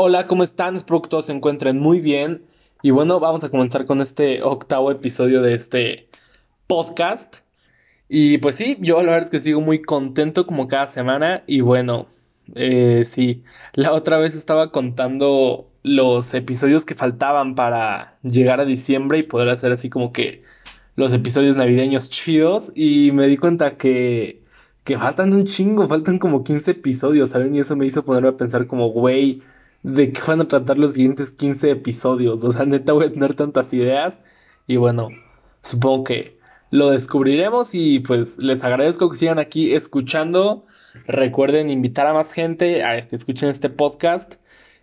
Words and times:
Hola, 0.00 0.28
¿cómo 0.28 0.44
están? 0.44 0.76
Espero 0.76 1.02
que 1.02 1.08
todos 1.08 1.26
se 1.26 1.32
encuentren 1.32 1.80
muy 1.80 1.98
bien. 1.98 2.44
Y 2.82 2.92
bueno, 2.92 3.18
vamos 3.18 3.42
a 3.42 3.50
comenzar 3.50 3.84
con 3.84 4.00
este 4.00 4.44
octavo 4.44 4.92
episodio 4.92 5.42
de 5.42 5.54
este 5.54 6.08
podcast. 6.68 7.38
Y 8.08 8.38
pues 8.38 8.54
sí, 8.54 8.76
yo 8.78 8.98
la 8.98 9.10
verdad 9.10 9.24
es 9.24 9.30
que 9.30 9.40
sigo 9.40 9.60
muy 9.60 9.82
contento 9.82 10.46
como 10.46 10.68
cada 10.68 10.86
semana. 10.86 11.42
Y 11.48 11.62
bueno, 11.62 12.06
eh, 12.54 13.02
sí, 13.04 13.42
la 13.74 13.92
otra 13.92 14.18
vez 14.18 14.36
estaba 14.36 14.70
contando 14.70 15.68
los 15.82 16.32
episodios 16.32 16.84
que 16.84 16.94
faltaban 16.94 17.56
para 17.56 18.20
llegar 18.22 18.60
a 18.60 18.64
diciembre 18.64 19.18
y 19.18 19.24
poder 19.24 19.48
hacer 19.48 19.72
así 19.72 19.90
como 19.90 20.12
que 20.12 20.44
los 20.94 21.12
episodios 21.12 21.56
navideños 21.56 22.08
chidos. 22.08 22.70
Y 22.76 23.10
me 23.10 23.26
di 23.26 23.36
cuenta 23.36 23.76
que, 23.76 24.44
que 24.84 24.96
faltan 24.96 25.32
un 25.32 25.44
chingo, 25.44 25.88
faltan 25.88 26.20
como 26.20 26.44
15 26.44 26.70
episodios, 26.70 27.30
¿saben? 27.30 27.52
Y 27.56 27.58
eso 27.58 27.74
me 27.74 27.84
hizo 27.84 28.04
ponerme 28.04 28.28
a 28.28 28.36
pensar 28.36 28.68
como, 28.68 28.90
güey 28.90 29.42
de 29.82 30.12
qué 30.12 30.20
van 30.26 30.40
a 30.40 30.48
tratar 30.48 30.78
los 30.78 30.92
siguientes 30.92 31.30
15 31.30 31.70
episodios. 31.70 32.44
O 32.44 32.52
sea, 32.52 32.64
neta 32.64 32.92
voy 32.92 33.06
a 33.06 33.12
tener 33.12 33.34
tantas 33.34 33.72
ideas. 33.72 34.20
Y 34.66 34.76
bueno, 34.76 35.08
supongo 35.62 36.04
que 36.04 36.38
lo 36.70 36.90
descubriremos 36.90 37.74
y 37.74 38.00
pues 38.00 38.38
les 38.42 38.64
agradezco 38.64 39.08
que 39.10 39.16
sigan 39.16 39.38
aquí 39.38 39.74
escuchando. 39.74 40.66
Recuerden 41.06 41.70
invitar 41.70 42.06
a 42.06 42.12
más 42.12 42.32
gente 42.32 42.84
a 42.84 43.06
que 43.06 43.16
escuchen 43.16 43.48
este 43.48 43.70
podcast. 43.70 44.34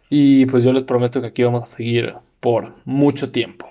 Y 0.09 0.45
pues 0.45 0.63
yo 0.63 0.71
les 0.73 0.84
prometo 0.84 1.21
que 1.21 1.27
aquí 1.27 1.43
vamos 1.43 1.63
a 1.63 1.76
seguir 1.76 2.13
por 2.40 2.76
mucho 2.85 3.32
tiempo. 3.32 3.70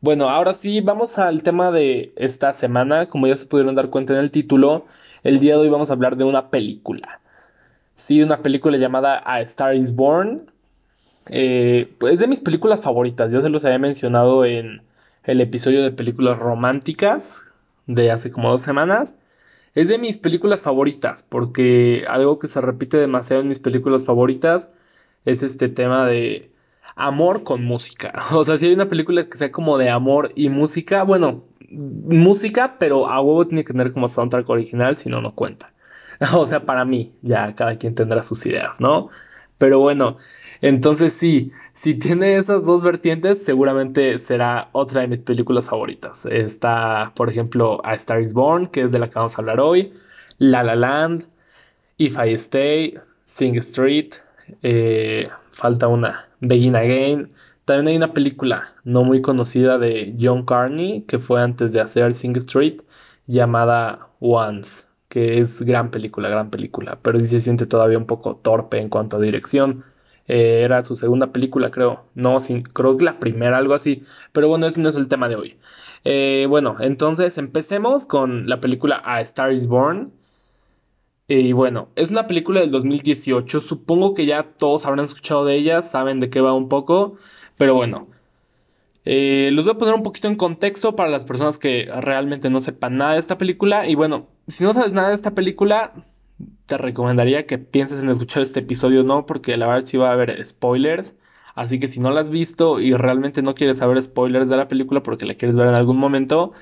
Bueno, 0.00 0.30
ahora 0.30 0.54
sí, 0.54 0.80
vamos 0.80 1.18
al 1.18 1.42
tema 1.42 1.70
de 1.70 2.12
esta 2.16 2.52
semana. 2.52 3.06
Como 3.06 3.26
ya 3.26 3.36
se 3.36 3.46
pudieron 3.46 3.74
dar 3.74 3.90
cuenta 3.90 4.14
en 4.14 4.20
el 4.20 4.30
título, 4.30 4.86
el 5.22 5.40
día 5.40 5.54
de 5.54 5.60
hoy 5.60 5.68
vamos 5.68 5.90
a 5.90 5.94
hablar 5.94 6.16
de 6.16 6.24
una 6.24 6.50
película. 6.50 7.19
Sí, 8.00 8.22
una 8.22 8.42
película 8.42 8.78
llamada 8.78 9.22
A 9.24 9.40
Star 9.40 9.74
is 9.76 9.94
Born. 9.94 10.50
Eh, 11.26 11.94
pues 11.98 12.14
es 12.14 12.18
de 12.20 12.28
mis 12.28 12.40
películas 12.40 12.82
favoritas. 12.82 13.30
Ya 13.30 13.40
se 13.40 13.50
los 13.50 13.64
había 13.64 13.78
mencionado 13.78 14.44
en 14.46 14.82
el 15.24 15.40
episodio 15.40 15.82
de 15.82 15.92
películas 15.92 16.38
románticas 16.38 17.42
de 17.86 18.10
hace 18.10 18.30
como 18.32 18.50
dos 18.50 18.62
semanas. 18.62 19.18
Es 19.74 19.88
de 19.88 19.98
mis 19.98 20.16
películas 20.18 20.62
favoritas 20.62 21.22
porque 21.22 22.04
algo 22.08 22.38
que 22.38 22.48
se 22.48 22.60
repite 22.62 22.96
demasiado 22.96 23.42
en 23.42 23.48
mis 23.48 23.58
películas 23.60 24.04
favoritas 24.04 24.70
es 25.26 25.42
este 25.42 25.68
tema 25.68 26.06
de 26.06 26.50
amor 26.96 27.42
con 27.44 27.62
música. 27.64 28.12
O 28.32 28.44
sea, 28.44 28.56
si 28.58 28.66
hay 28.66 28.72
una 28.72 28.88
película 28.88 29.24
que 29.24 29.38
sea 29.38 29.52
como 29.52 29.78
de 29.78 29.90
amor 29.90 30.32
y 30.34 30.48
música, 30.48 31.02
bueno, 31.04 31.44
música, 31.70 32.76
pero 32.78 33.08
a 33.08 33.20
huevo 33.20 33.46
tiene 33.46 33.64
que 33.64 33.72
tener 33.74 33.92
como 33.92 34.08
soundtrack 34.08 34.48
original, 34.48 34.96
si 34.96 35.10
no, 35.10 35.20
no 35.20 35.34
cuenta. 35.34 35.66
O 36.34 36.46
sea, 36.46 36.64
para 36.66 36.84
mí, 36.84 37.14
ya 37.22 37.54
cada 37.54 37.76
quien 37.76 37.94
tendrá 37.94 38.22
sus 38.22 38.44
ideas, 38.46 38.80
¿no? 38.80 39.08
Pero 39.58 39.78
bueno, 39.78 40.18
entonces 40.60 41.12
sí, 41.12 41.52
si 41.72 41.94
tiene 41.94 42.36
esas 42.36 42.66
dos 42.66 42.82
vertientes, 42.82 43.42
seguramente 43.44 44.18
será 44.18 44.68
otra 44.72 45.02
de 45.02 45.08
mis 45.08 45.20
películas 45.20 45.68
favoritas. 45.68 46.26
Está, 46.26 47.12
por 47.16 47.28
ejemplo, 47.28 47.80
A 47.84 47.94
Star 47.94 48.20
is 48.20 48.32
Born, 48.32 48.66
que 48.66 48.82
es 48.82 48.92
de 48.92 48.98
la 48.98 49.08
que 49.08 49.14
vamos 49.16 49.36
a 49.36 49.42
hablar 49.42 49.60
hoy, 49.60 49.92
La 50.38 50.62
La 50.62 50.76
Land, 50.76 51.26
If 51.98 52.16
I 52.18 52.32
Stay, 52.34 52.94
Sing 53.24 53.56
Street, 53.56 54.14
eh, 54.62 55.28
falta 55.52 55.88
una, 55.88 56.28
Begin 56.40 56.76
Again. 56.76 57.32
También 57.64 57.88
hay 57.88 57.96
una 57.96 58.12
película 58.14 58.74
no 58.84 59.04
muy 59.04 59.22
conocida 59.22 59.78
de 59.78 60.16
John 60.20 60.44
Carney, 60.44 61.02
que 61.02 61.18
fue 61.18 61.42
antes 61.42 61.72
de 61.72 61.80
hacer 61.80 62.14
Sing 62.14 62.36
Street, 62.36 62.82
llamada 63.26 64.08
Once 64.20 64.89
que 65.10 65.40
es 65.40 65.62
gran 65.62 65.90
película, 65.90 66.28
gran 66.30 66.50
película, 66.50 66.98
pero 67.02 67.18
sí 67.18 67.26
se 67.26 67.40
siente 67.40 67.66
todavía 67.66 67.98
un 67.98 68.06
poco 68.06 68.36
torpe 68.36 68.78
en 68.78 68.88
cuanto 68.88 69.16
a 69.16 69.20
dirección. 69.20 69.84
Eh, 70.28 70.62
era 70.64 70.82
su 70.82 70.96
segunda 70.96 71.32
película, 71.32 71.72
creo. 71.72 72.06
No, 72.14 72.38
creo 72.72 72.96
que 72.96 73.04
la 73.04 73.18
primera, 73.18 73.58
algo 73.58 73.74
así. 73.74 74.02
Pero 74.32 74.48
bueno, 74.48 74.66
ese 74.68 74.80
no 74.80 74.88
es 74.88 74.96
el 74.96 75.08
tema 75.08 75.28
de 75.28 75.36
hoy. 75.36 75.58
Eh, 76.04 76.46
bueno, 76.48 76.76
entonces 76.80 77.38
empecemos 77.38 78.06
con 78.06 78.48
la 78.48 78.60
película 78.60 79.02
A 79.04 79.20
Star 79.22 79.52
is 79.52 79.66
Born. 79.66 80.12
Y 81.26 81.52
bueno, 81.52 81.88
es 81.96 82.10
una 82.12 82.28
película 82.28 82.60
del 82.60 82.70
2018. 82.70 83.60
Supongo 83.60 84.14
que 84.14 84.26
ya 84.26 84.44
todos 84.44 84.86
habrán 84.86 85.04
escuchado 85.06 85.44
de 85.44 85.56
ella, 85.56 85.82
saben 85.82 86.20
de 86.20 86.30
qué 86.30 86.40
va 86.40 86.54
un 86.54 86.68
poco. 86.68 87.16
Pero 87.58 87.74
bueno, 87.74 88.06
eh, 89.04 89.50
los 89.52 89.64
voy 89.64 89.74
a 89.74 89.78
poner 89.78 89.94
un 89.94 90.02
poquito 90.04 90.28
en 90.28 90.36
contexto 90.36 90.94
para 90.94 91.08
las 91.08 91.24
personas 91.24 91.58
que 91.58 91.88
realmente 92.00 92.50
no 92.50 92.60
sepan 92.60 92.96
nada 92.98 93.14
de 93.14 93.18
esta 93.18 93.38
película. 93.38 93.88
Y 93.88 93.96
bueno, 93.96 94.28
si 94.50 94.64
no 94.64 94.74
sabes 94.74 94.92
nada 94.92 95.08
de 95.08 95.14
esta 95.14 95.34
película, 95.34 95.92
te 96.66 96.78
recomendaría 96.78 97.46
que 97.46 97.58
pienses 97.58 98.02
en 98.02 98.08
escuchar 98.10 98.42
este 98.42 98.60
episodio, 98.60 99.02
¿no? 99.02 99.26
Porque 99.26 99.56
la 99.56 99.66
verdad 99.66 99.86
sí 99.86 99.96
va 99.96 100.10
a 100.10 100.12
haber 100.12 100.44
spoilers. 100.44 101.14
Así 101.54 101.80
que 101.80 101.88
si 101.88 102.00
no 102.00 102.10
la 102.10 102.20
has 102.20 102.30
visto 102.30 102.80
y 102.80 102.92
realmente 102.92 103.42
no 103.42 103.54
quieres 103.54 103.78
saber 103.78 104.02
spoilers 104.02 104.48
de 104.48 104.56
la 104.56 104.68
película 104.68 105.02
porque 105.02 105.26
la 105.26 105.34
quieres 105.34 105.56
ver 105.56 105.68
en 105.68 105.74
algún 105.74 105.98
momento, 105.98 106.52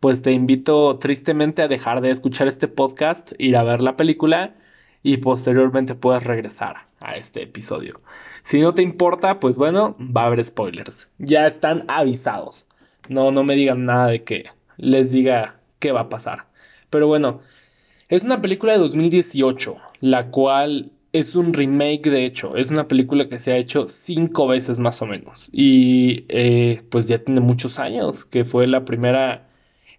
pues 0.00 0.22
te 0.22 0.32
invito 0.32 0.98
tristemente 0.98 1.62
a 1.62 1.68
dejar 1.68 2.00
de 2.00 2.10
escuchar 2.10 2.48
este 2.48 2.68
podcast, 2.68 3.32
ir 3.38 3.56
a 3.56 3.64
ver 3.64 3.82
la 3.82 3.96
película 3.96 4.54
y 5.02 5.18
posteriormente 5.18 5.94
puedes 5.94 6.24
regresar 6.24 6.86
a 7.00 7.16
este 7.16 7.42
episodio. 7.42 7.96
Si 8.42 8.60
no 8.60 8.74
te 8.74 8.82
importa, 8.82 9.40
pues 9.40 9.56
bueno, 9.56 9.96
va 9.98 10.22
a 10.22 10.26
haber 10.26 10.44
spoilers. 10.44 11.08
Ya 11.18 11.46
están 11.46 11.84
avisados. 11.88 12.66
No, 13.08 13.30
no 13.30 13.44
me 13.44 13.54
digan 13.54 13.84
nada 13.84 14.08
de 14.08 14.24
que 14.24 14.46
les 14.76 15.10
diga 15.10 15.56
qué 15.78 15.92
va 15.92 16.02
a 16.02 16.08
pasar. 16.08 16.46
Pero 16.90 17.06
bueno, 17.08 17.40
es 18.08 18.22
una 18.22 18.40
película 18.40 18.72
de 18.72 18.78
2018, 18.78 19.76
la 20.00 20.30
cual 20.30 20.92
es 21.12 21.34
un 21.34 21.54
remake 21.54 22.10
de 22.10 22.24
hecho. 22.24 22.56
Es 22.56 22.70
una 22.70 22.88
película 22.88 23.28
que 23.28 23.38
se 23.38 23.52
ha 23.52 23.56
hecho 23.56 23.86
cinco 23.86 24.46
veces 24.46 24.78
más 24.78 25.02
o 25.02 25.06
menos. 25.06 25.48
Y 25.52 26.24
eh, 26.28 26.82
pues 26.90 27.08
ya 27.08 27.18
tiene 27.18 27.40
muchos 27.40 27.78
años, 27.78 28.24
que 28.24 28.44
fue 28.44 28.66
la 28.66 28.84
primera 28.84 29.48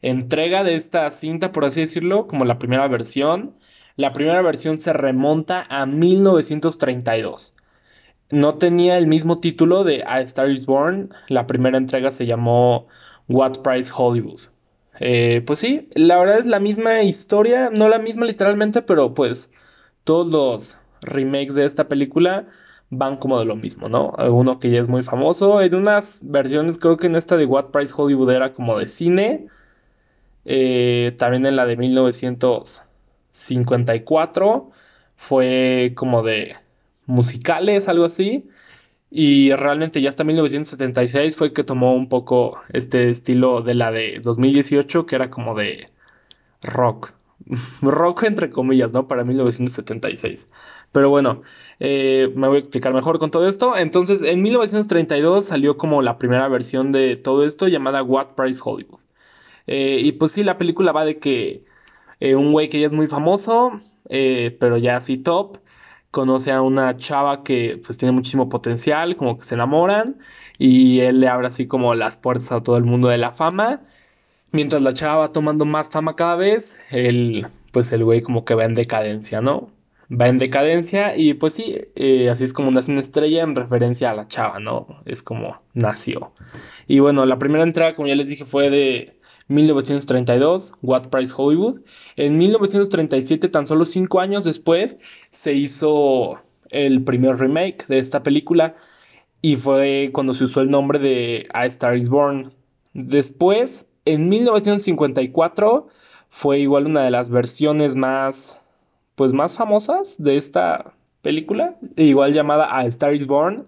entrega 0.01 0.63
de 0.63 0.75
esta 0.75 1.09
cinta, 1.11 1.51
por 1.51 1.65
así 1.65 1.81
decirlo, 1.81 2.27
como 2.27 2.45
la 2.45 2.59
primera 2.59 2.87
versión. 2.87 3.53
La 3.95 4.13
primera 4.13 4.41
versión 4.41 4.77
se 4.77 4.93
remonta 4.93 5.65
a 5.69 5.85
1932. 5.85 7.53
No 8.29 8.55
tenía 8.55 8.97
el 8.97 9.07
mismo 9.07 9.37
título 9.37 9.83
de 9.83 10.03
A 10.05 10.21
Star 10.21 10.51
is 10.51 10.65
Born. 10.65 11.13
La 11.29 11.47
primera 11.47 11.77
entrega 11.77 12.11
se 12.11 12.25
llamó 12.25 12.87
What 13.27 13.61
Price 13.63 13.91
Hollywood. 13.95 14.41
Eh, 14.99 15.43
pues 15.45 15.59
sí, 15.59 15.89
la 15.95 16.17
verdad 16.17 16.39
es 16.39 16.45
la 16.45 16.59
misma 16.59 17.03
historia, 17.03 17.69
no 17.69 17.87
la 17.89 17.99
misma 17.99 18.25
literalmente, 18.25 18.81
pero 18.81 19.13
pues 19.13 19.51
todos 20.03 20.31
los 20.31 20.79
remakes 21.01 21.55
de 21.55 21.65
esta 21.65 21.87
película 21.87 22.47
van 22.89 23.17
como 23.17 23.39
de 23.39 23.45
lo 23.45 23.55
mismo, 23.55 23.89
¿no? 23.89 24.13
Uno 24.31 24.59
que 24.59 24.69
ya 24.71 24.79
es 24.81 24.89
muy 24.89 25.03
famoso, 25.03 25.61
en 25.61 25.75
unas 25.75 26.19
versiones 26.23 26.77
creo 26.77 26.97
que 26.97 27.07
en 27.07 27.15
esta 27.15 27.37
de 27.37 27.45
What 27.45 27.71
Price 27.71 27.93
Hollywood 27.95 28.31
era 28.31 28.53
como 28.53 28.77
de 28.79 28.87
cine, 28.87 29.47
eh, 30.45 31.13
también 31.17 31.45
en 31.45 31.55
la 31.57 31.65
de 31.65 31.75
1954 31.77 34.71
fue 35.17 35.91
como 35.95 36.23
de 36.23 36.55
musicales, 37.05 37.87
algo 37.89 38.05
así. 38.05 38.49
Y 39.09 39.51
realmente 39.53 40.01
ya 40.01 40.09
hasta 40.09 40.23
1976 40.23 41.37
fue 41.37 41.53
que 41.53 41.63
tomó 41.63 41.95
un 41.95 42.09
poco 42.09 42.59
este 42.73 43.09
estilo 43.09 43.61
de 43.61 43.75
la 43.75 43.91
de 43.91 44.19
2018, 44.21 45.05
que 45.05 45.15
era 45.15 45.29
como 45.29 45.55
de 45.55 45.89
rock. 46.61 47.13
rock 47.81 48.23
entre 48.23 48.49
comillas, 48.49 48.93
¿no? 48.93 49.07
Para 49.07 49.23
1976. 49.23 50.49
Pero 50.91 51.09
bueno, 51.09 51.41
eh, 51.79 52.31
me 52.35 52.47
voy 52.47 52.57
a 52.57 52.59
explicar 52.59 52.93
mejor 52.93 53.19
con 53.19 53.31
todo 53.31 53.47
esto. 53.47 53.77
Entonces, 53.77 54.21
en 54.21 54.41
1932 54.41 55.45
salió 55.45 55.77
como 55.77 56.01
la 56.01 56.17
primera 56.17 56.47
versión 56.47 56.91
de 56.91 57.15
todo 57.15 57.45
esto 57.45 57.67
llamada 57.67 58.03
What 58.03 58.35
Price 58.35 58.59
Hollywood. 58.63 58.99
Eh, 59.67 59.99
y 60.03 60.13
pues 60.13 60.31
sí, 60.33 60.43
la 60.43 60.57
película 60.57 60.91
va 60.91 61.05
de 61.05 61.19
que 61.19 61.61
eh, 62.19 62.35
un 62.35 62.51
güey 62.51 62.69
que 62.69 62.79
ya 62.79 62.87
es 62.87 62.93
muy 62.93 63.07
famoso, 63.07 63.79
pero 64.09 64.77
ya 64.77 64.97
así 64.97 65.17
top, 65.17 65.57
conoce 66.11 66.51
a 66.51 66.61
una 66.61 66.97
chava 66.97 67.43
que 67.43 67.79
pues 67.83 67.97
tiene 67.97 68.11
muchísimo 68.11 68.49
potencial, 68.49 69.15
como 69.15 69.37
que 69.37 69.43
se 69.43 69.55
enamoran 69.55 70.17
y 70.57 71.01
él 71.01 71.19
le 71.19 71.27
abre 71.27 71.47
así 71.47 71.67
como 71.67 71.95
las 71.95 72.17
puertas 72.17 72.51
a 72.51 72.63
todo 72.63 72.77
el 72.77 72.85
mundo 72.85 73.09
de 73.09 73.17
la 73.17 73.31
fama. 73.31 73.81
Mientras 74.51 74.81
la 74.81 74.93
chava 74.93 75.17
va 75.17 75.31
tomando 75.31 75.65
más 75.65 75.89
fama 75.89 76.15
cada 76.15 76.35
vez, 76.35 76.79
él 76.91 77.47
pues 77.71 77.91
el 77.91 78.03
güey 78.03 78.21
como 78.21 78.45
que 78.45 78.55
va 78.55 78.65
en 78.65 78.75
decadencia, 78.75 79.41
¿no? 79.41 79.69
Va 80.09 80.29
en 80.29 80.37
decadencia 80.37 81.17
y 81.17 81.33
pues 81.33 81.53
sí, 81.53 81.79
eh, 81.95 82.29
así 82.29 82.45
es 82.45 82.53
como 82.53 82.71
nace 82.71 82.91
una 82.91 83.01
estrella 83.01 83.43
en 83.43 83.55
referencia 83.55 84.09
a 84.09 84.15
la 84.15 84.27
chava, 84.27 84.59
¿no? 84.59 85.01
Es 85.05 85.21
como 85.21 85.61
nació. 85.73 86.31
Y 86.87 86.99
bueno, 86.99 87.25
la 87.25 87.37
primera 87.39 87.63
entrada, 87.63 87.93
como 87.93 88.07
ya 88.07 88.15
les 88.15 88.29
dije, 88.29 88.45
fue 88.45 88.69
de 88.69 89.16
1932, 89.47 90.73
What 90.81 91.09
Price 91.09 91.33
Hollywood. 91.35 91.81
En 92.15 92.37
1937, 92.37 93.49
tan 93.49 93.67
solo 93.67 93.85
cinco 93.85 94.19
años 94.19 94.43
después, 94.43 94.99
se 95.31 95.53
hizo 95.53 96.39
el 96.69 97.03
primer 97.03 97.37
remake 97.37 97.85
de 97.87 97.99
esta 97.99 98.23
película 98.23 98.75
y 99.41 99.55
fue 99.55 100.09
cuando 100.13 100.33
se 100.33 100.43
usó 100.43 100.61
el 100.61 100.69
nombre 100.69 100.99
de 100.99 101.45
A 101.53 101.65
Star 101.65 101.97
is 101.97 102.09
Born. 102.09 102.53
Después, 102.93 103.87
en 104.05 104.29
1954, 104.29 105.87
fue 106.29 106.59
igual 106.59 106.87
una 106.87 107.03
de 107.03 107.11
las 107.11 107.29
versiones 107.29 107.95
más, 107.95 108.59
pues 109.15 109.33
más 109.33 109.55
famosas 109.55 110.15
de 110.17 110.37
esta 110.37 110.93
película, 111.21 111.75
igual 111.95 112.33
llamada 112.33 112.75
A 112.75 112.85
Star 112.85 113.13
is 113.13 113.27
Born, 113.27 113.65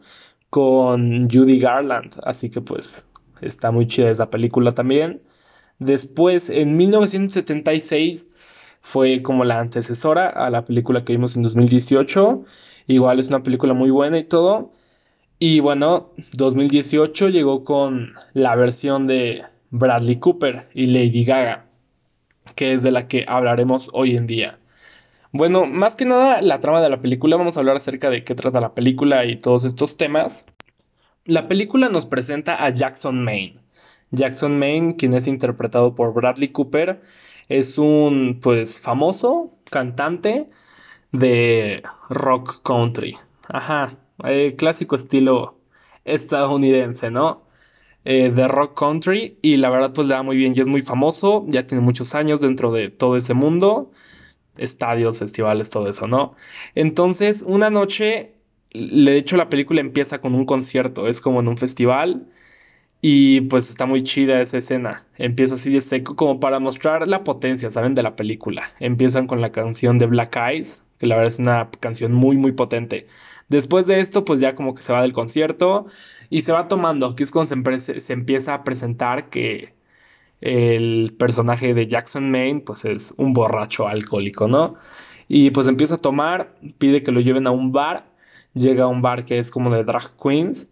con 0.49 1.29
Judy 1.29 1.59
Garland. 1.59 2.19
Así 2.23 2.49
que 2.49 2.61
pues 2.61 3.05
está 3.41 3.71
muy 3.71 3.87
chida 3.87 4.09
esa 4.09 4.29
película 4.29 4.71
también. 4.71 5.21
Después, 5.79 6.49
en 6.49 6.77
1976, 6.77 8.27
fue 8.81 9.21
como 9.21 9.45
la 9.45 9.59
antecesora 9.59 10.27
a 10.27 10.49
la 10.49 10.63
película 10.63 11.03
que 11.03 11.13
vimos 11.13 11.35
en 11.35 11.43
2018. 11.43 12.43
Igual 12.87 13.19
es 13.19 13.27
una 13.27 13.43
película 13.43 13.73
muy 13.73 13.89
buena 13.89 14.17
y 14.17 14.23
todo. 14.23 14.71
Y 15.39 15.61
bueno, 15.61 16.11
2018 16.33 17.29
llegó 17.29 17.63
con 17.63 18.13
la 18.33 18.55
versión 18.55 19.05
de 19.05 19.43
Bradley 19.71 20.17
Cooper 20.17 20.67
y 20.73 20.87
Lady 20.87 21.23
Gaga, 21.23 21.65
que 22.55 22.73
es 22.73 22.83
de 22.83 22.91
la 22.91 23.07
que 23.07 23.25
hablaremos 23.27 23.89
hoy 23.93 24.17
en 24.17 24.27
día. 24.27 24.59
Bueno, 25.31 25.65
más 25.65 25.95
que 25.95 26.05
nada 26.05 26.41
la 26.41 26.59
trama 26.59 26.81
de 26.81 26.89
la 26.89 27.01
película, 27.01 27.37
vamos 27.37 27.55
a 27.55 27.59
hablar 27.61 27.77
acerca 27.77 28.09
de 28.09 28.23
qué 28.23 28.35
trata 28.35 28.59
la 28.59 28.73
película 28.73 29.25
y 29.25 29.37
todos 29.37 29.63
estos 29.63 29.95
temas. 29.95 30.45
La 31.25 31.47
película 31.47 31.89
nos 31.89 32.05
presenta 32.07 32.63
a 32.65 32.69
Jackson 32.71 33.23
Maine. 33.23 33.59
Jackson 34.11 34.57
Maine, 34.57 34.95
quien 34.95 35.13
es 35.13 35.27
interpretado 35.27 35.95
por 35.95 36.13
Bradley 36.13 36.50
Cooper, 36.50 37.01
es 37.47 37.77
un 37.77 38.39
pues 38.41 38.81
famoso 38.81 39.51
cantante 39.69 40.50
de 41.11 41.83
rock 42.09 42.61
country. 42.63 43.17
Ajá, 43.47 43.97
eh, 44.23 44.56
clásico 44.57 44.95
estilo 44.95 45.59
estadounidense, 46.06 47.11
¿no? 47.11 47.44
Eh, 48.06 48.31
de 48.31 48.47
rock 48.47 48.79
country 48.79 49.38
y 49.41 49.57
la 49.57 49.69
verdad 49.69 49.94
pues 49.94 50.07
le 50.07 50.13
da 50.13 50.23
muy 50.23 50.38
bien 50.38 50.53
y 50.55 50.62
es 50.62 50.67
muy 50.67 50.81
famoso, 50.81 51.45
ya 51.47 51.67
tiene 51.67 51.83
muchos 51.83 52.15
años 52.15 52.41
dentro 52.41 52.71
de 52.71 52.89
todo 52.89 53.17
ese 53.17 53.33
mundo, 53.33 53.91
estadios, 54.57 55.19
festivales, 55.19 55.69
todo 55.69 55.89
eso, 55.89 56.07
¿no? 56.07 56.35
Entonces, 56.75 57.44
una 57.45 57.69
noche, 57.69 58.33
de 58.73 59.17
hecho 59.17 59.38
la 59.38 59.50
película 59.50 59.81
empieza 59.81 60.21
con 60.21 60.35
un 60.35 60.45
concierto, 60.45 61.07
es 61.07 61.21
como 61.21 61.41
en 61.41 61.47
un 61.50 61.57
festival 61.57 62.27
y 63.01 63.42
pues 63.42 63.69
está 63.69 63.86
muy 63.86 64.04
chida 64.04 64.42
esa 64.42 64.57
escena, 64.57 65.06
empieza 65.18 65.56
así 65.56 65.72
de 65.72 65.81
seco 65.81 66.16
como 66.16 66.40
para 66.40 66.60
mostrar 66.60 67.07
la 67.07 67.24
potencia, 67.24 67.69
¿saben? 67.69 67.96
De 67.96 68.04
la 68.04 68.16
película. 68.16 68.72
Empiezan 68.80 69.28
con 69.28 69.42
la 69.42 69.51
canción 69.51 69.98
de 69.98 70.06
Black 70.07 70.36
Eyes, 70.36 70.84
que 70.98 71.07
la 71.07 71.16
verdad 71.16 71.34
es 71.34 71.40
una 71.40 71.69
canción 71.80 72.13
muy, 72.13 72.38
muy 72.38 72.51
potente. 72.51 73.07
Después 73.50 73.88
de 73.88 74.00
esto, 74.00 74.25
pues 74.25 74.40
ya 74.42 74.56
como 74.56 74.75
que 74.75 74.84
se 74.84 74.94
va 74.94 75.01
del 75.01 75.13
concierto 75.13 75.88
y 76.30 76.44
se 76.44 76.51
va 76.51 76.68
tomando, 76.68 77.16
que 77.16 77.24
es 77.24 77.31
cuando 77.31 77.48
se, 77.80 78.13
empieza 78.13 78.54
a 78.54 78.63
presentar 78.63 79.30
que 79.30 79.74
el 80.42 81.16
personaje 81.18 81.74
de 81.74 81.88
Jackson 81.88 82.31
Maine, 82.31 82.62
pues 82.62 82.86
es 82.86 83.13
un 83.18 83.34
borracho 83.34 83.88
alcohólico, 83.88 84.48
¿no? 84.48 84.75
Y 85.28 85.51
pues 85.51 85.68
empieza 85.68 85.96
a 85.96 85.98
tomar, 86.00 86.56
pide 86.80 87.04
que 87.04 87.12
lo 87.12 87.22
lleven 87.22 87.48
a 87.48 87.51
un 87.51 87.72
bar, 87.72 88.12
llega 88.54 88.86
a 88.86 88.88
un 88.88 89.01
bar 89.01 89.25
que 89.25 89.40
es 89.40 89.51
como 89.51 89.74
de 89.74 89.84
drag 89.84 90.12
queens. 90.22 90.69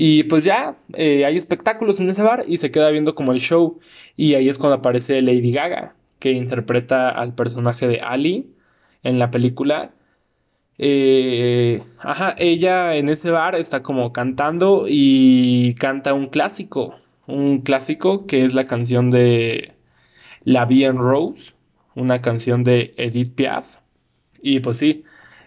Y 0.00 0.22
pues 0.22 0.44
ya 0.44 0.76
eh, 0.92 1.24
hay 1.24 1.36
espectáculos 1.36 1.98
en 1.98 2.08
ese 2.08 2.22
bar 2.22 2.44
y 2.46 2.58
se 2.58 2.70
queda 2.70 2.88
viendo 2.90 3.16
como 3.16 3.32
el 3.32 3.40
show. 3.40 3.80
Y 4.14 4.34
ahí 4.34 4.48
es 4.48 4.56
cuando 4.56 4.76
aparece 4.76 5.20
Lady 5.22 5.50
Gaga, 5.50 5.96
que 6.20 6.30
interpreta 6.30 7.08
al 7.08 7.34
personaje 7.34 7.88
de 7.88 7.98
Ali 8.00 8.54
en 9.02 9.18
la 9.18 9.32
película. 9.32 9.90
Eh, 10.78 11.82
ajá, 11.98 12.36
ella 12.38 12.94
en 12.94 13.08
ese 13.08 13.32
bar 13.32 13.56
está 13.56 13.82
como 13.82 14.12
cantando 14.12 14.84
y 14.86 15.74
canta 15.74 16.14
un 16.14 16.28
clásico, 16.28 16.94
un 17.26 17.62
clásico 17.62 18.26
que 18.28 18.44
es 18.44 18.54
la 18.54 18.66
canción 18.66 19.10
de 19.10 19.72
La 20.44 20.64
Vie 20.64 20.86
en 20.86 20.98
Rose, 20.98 21.54
una 21.96 22.22
canción 22.22 22.62
de 22.62 22.94
Edith 22.98 23.34
Piaf. 23.34 23.66
Y 24.40 24.60
pues 24.60 24.76
sí, 24.76 25.02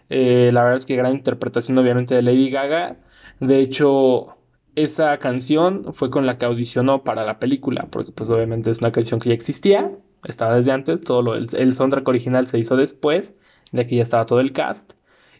eh, 0.09 0.49
la 0.51 0.63
verdad 0.63 0.79
es 0.79 0.85
que 0.85 0.97
gran 0.97 1.13
interpretación 1.13 1.77
obviamente 1.79 2.15
de 2.15 2.21
Lady 2.21 2.49
Gaga. 2.49 2.97
De 3.39 3.59
hecho, 3.61 4.37
esa 4.75 5.17
canción 5.17 5.93
fue 5.93 6.09
con 6.09 6.25
la 6.25 6.37
que 6.37 6.45
audicionó 6.45 7.03
para 7.03 7.25
la 7.25 7.39
película, 7.39 7.87
porque 7.91 8.11
pues 8.11 8.29
obviamente 8.29 8.71
es 8.71 8.79
una 8.79 8.91
canción 8.91 9.19
que 9.19 9.29
ya 9.29 9.35
existía, 9.35 9.91
estaba 10.25 10.55
desde 10.55 10.71
antes, 10.71 11.01
todo 11.01 11.21
lo, 11.21 11.35
el, 11.35 11.47
el 11.55 11.73
soundtrack 11.73 12.07
original 12.07 12.47
se 12.47 12.59
hizo 12.59 12.75
después 12.77 13.33
de 13.71 13.87
que 13.87 13.97
ya 13.97 14.03
estaba 14.03 14.25
todo 14.25 14.39
el 14.39 14.53
cast. 14.53 14.93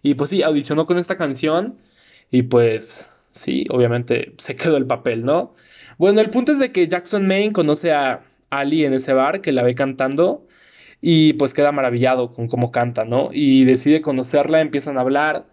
Y 0.04 0.16
pues 0.16 0.30
sí, 0.32 0.44
audicionó 0.44 0.86
con 0.86 0.98
esta 0.98 1.16
canción 1.18 1.78
y 2.32 2.44
pues 2.44 3.08
sí, 3.32 3.66
obviamente 3.70 4.34
se 4.38 4.56
quedó 4.56 4.78
el 4.78 4.88
papel, 4.88 5.24
¿no? 5.26 5.54
Bueno, 5.98 6.22
el 6.22 6.30
punto 6.30 6.52
es 6.54 6.60
de 6.60 6.72
que 6.72 6.88
Jackson 6.88 7.28
Maine 7.28 7.54
conoce 7.54 7.92
a 7.94 8.24
Ali 8.50 8.86
en 8.86 8.94
ese 8.94 9.14
bar 9.14 9.42
que 9.42 9.52
la 9.52 9.64
ve 9.64 9.76
cantando 9.76 10.48
y 11.02 11.34
pues 11.34 11.54
queda 11.54 11.72
maravillado 11.72 12.34
con 12.34 12.48
cómo 12.48 12.72
canta, 12.72 13.06
¿no? 13.06 13.30
Y 13.32 13.66
decide 13.66 14.02
conocerla, 14.02 14.62
empiezan 14.62 14.98
a 14.98 15.02
hablar. 15.02 15.46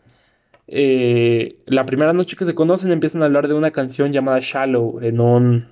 Eh, 0.69 1.59
la 1.67 1.87
primera 1.87 2.13
noche 2.13 2.37
que 2.37 2.45
se 2.45 2.55
conocen 2.55 2.93
empiezan 2.93 3.23
a 3.23 3.27
hablar 3.27 3.49
de 3.49 3.55
una 3.55 3.71
canción 3.71 4.13
llamada 4.13 4.39
Shallow 4.41 5.01
en 5.01 5.21
un, 5.21 5.67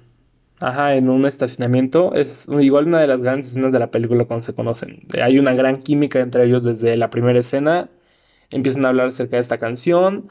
ajá, 0.60 0.94
en 0.96 1.08
un 1.10 1.26
estacionamiento. 1.26 2.14
Es 2.14 2.48
igual 2.48 2.88
una 2.88 3.00
de 3.00 3.06
las 3.06 3.22
grandes 3.22 3.48
escenas 3.48 3.72
de 3.72 3.78
la 3.78 3.90
película 3.90 4.24
cuando 4.24 4.44
se 4.44 4.54
conocen. 4.54 5.06
Hay 5.22 5.38
una 5.38 5.52
gran 5.54 5.82
química 5.82 6.20
entre 6.20 6.44
ellos 6.44 6.64
desde 6.64 6.96
la 6.96 7.10
primera 7.10 7.38
escena 7.38 7.90
empiezan 8.50 8.84
a 8.84 8.90
hablar 8.90 9.08
acerca 9.08 9.36
de 9.36 9.42
esta 9.42 9.58
canción. 9.58 10.28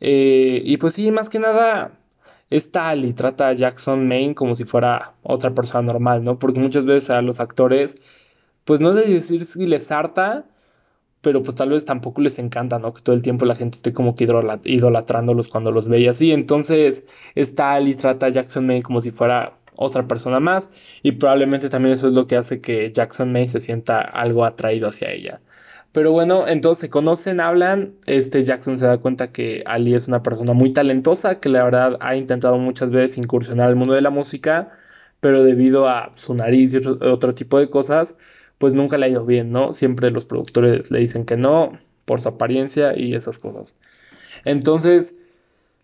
Eh, 0.00 0.62
y 0.64 0.76
pues 0.76 0.94
sí, 0.94 1.10
más 1.10 1.28
que 1.30 1.38
nada 1.38 1.92
es 2.50 2.70
tal 2.70 3.04
y 3.04 3.12
trata 3.12 3.48
a 3.48 3.52
Jackson 3.54 4.06
Maine 4.06 4.34
como 4.34 4.54
si 4.54 4.64
fuera 4.64 5.14
otra 5.22 5.54
persona 5.54 5.82
normal, 5.82 6.22
¿no? 6.24 6.38
Porque 6.38 6.60
muchas 6.60 6.84
veces 6.84 7.10
a 7.10 7.22
los 7.22 7.40
actores, 7.40 7.96
pues 8.64 8.80
no 8.80 8.94
sé 8.94 9.02
decir 9.02 9.44
si 9.44 9.66
les 9.66 9.90
harta, 9.90 10.44
pero 11.24 11.42
pues 11.42 11.56
tal 11.56 11.70
vez 11.70 11.84
tampoco 11.86 12.20
les 12.20 12.38
encanta, 12.38 12.78
¿no? 12.78 12.92
Que 12.92 13.02
todo 13.02 13.16
el 13.16 13.22
tiempo 13.22 13.46
la 13.46 13.56
gente 13.56 13.76
esté 13.76 13.92
como 13.92 14.14
que 14.14 14.24
idolatrándolos 14.64 15.48
cuando 15.48 15.72
los 15.72 15.88
ve 15.88 16.00
y 16.00 16.06
así. 16.06 16.30
Entonces 16.32 17.06
es 17.34 17.54
tal 17.54 17.88
y 17.88 17.94
trata 17.96 18.26
a 18.26 18.28
Jackson 18.28 18.66
Maine 18.66 18.82
como 18.82 19.00
si 19.00 19.10
fuera 19.10 19.54
otra 19.76 20.06
persona 20.06 20.38
más 20.38 20.68
y 21.02 21.12
probablemente 21.12 21.68
también 21.70 21.94
eso 21.94 22.08
es 22.08 22.14
lo 22.14 22.26
que 22.26 22.36
hace 22.36 22.60
que 22.60 22.92
Jackson 22.92 23.32
Maine 23.32 23.48
se 23.48 23.60
sienta 23.60 24.00
algo 24.02 24.44
atraído 24.44 24.88
hacia 24.88 25.10
ella. 25.10 25.40
Pero 25.92 26.12
bueno, 26.12 26.46
entonces 26.48 26.80
se 26.80 26.90
conocen, 26.90 27.40
hablan. 27.40 27.94
Este 28.06 28.44
Jackson 28.44 28.76
se 28.76 28.86
da 28.86 28.98
cuenta 28.98 29.32
que 29.32 29.62
Ali 29.64 29.94
es 29.94 30.08
una 30.08 30.22
persona 30.22 30.52
muy 30.52 30.72
talentosa, 30.72 31.40
que 31.40 31.48
la 31.48 31.64
verdad 31.64 31.96
ha 32.00 32.16
intentado 32.16 32.58
muchas 32.58 32.90
veces 32.90 33.16
incursionar 33.16 33.68
al 33.68 33.76
mundo 33.76 33.94
de 33.94 34.02
la 34.02 34.10
música, 34.10 34.72
pero 35.20 35.44
debido 35.44 35.88
a 35.88 36.10
su 36.16 36.34
nariz 36.34 36.74
y 36.74 36.78
otro, 36.78 37.34
tipo 37.34 37.58
de 37.60 37.68
cosas, 37.68 38.16
pues 38.58 38.74
nunca 38.74 38.98
le 38.98 39.06
ha 39.06 39.08
ido 39.08 39.24
bien, 39.26 39.50
¿no? 39.50 39.72
Siempre 39.72 40.10
los 40.10 40.24
productores 40.24 40.90
le 40.90 41.00
dicen 41.00 41.24
que 41.24 41.36
no, 41.36 41.78
por 42.04 42.20
su 42.20 42.28
apariencia 42.28 42.96
y 42.96 43.14
esas 43.14 43.38
cosas. 43.38 43.74
Entonces, 44.44 45.16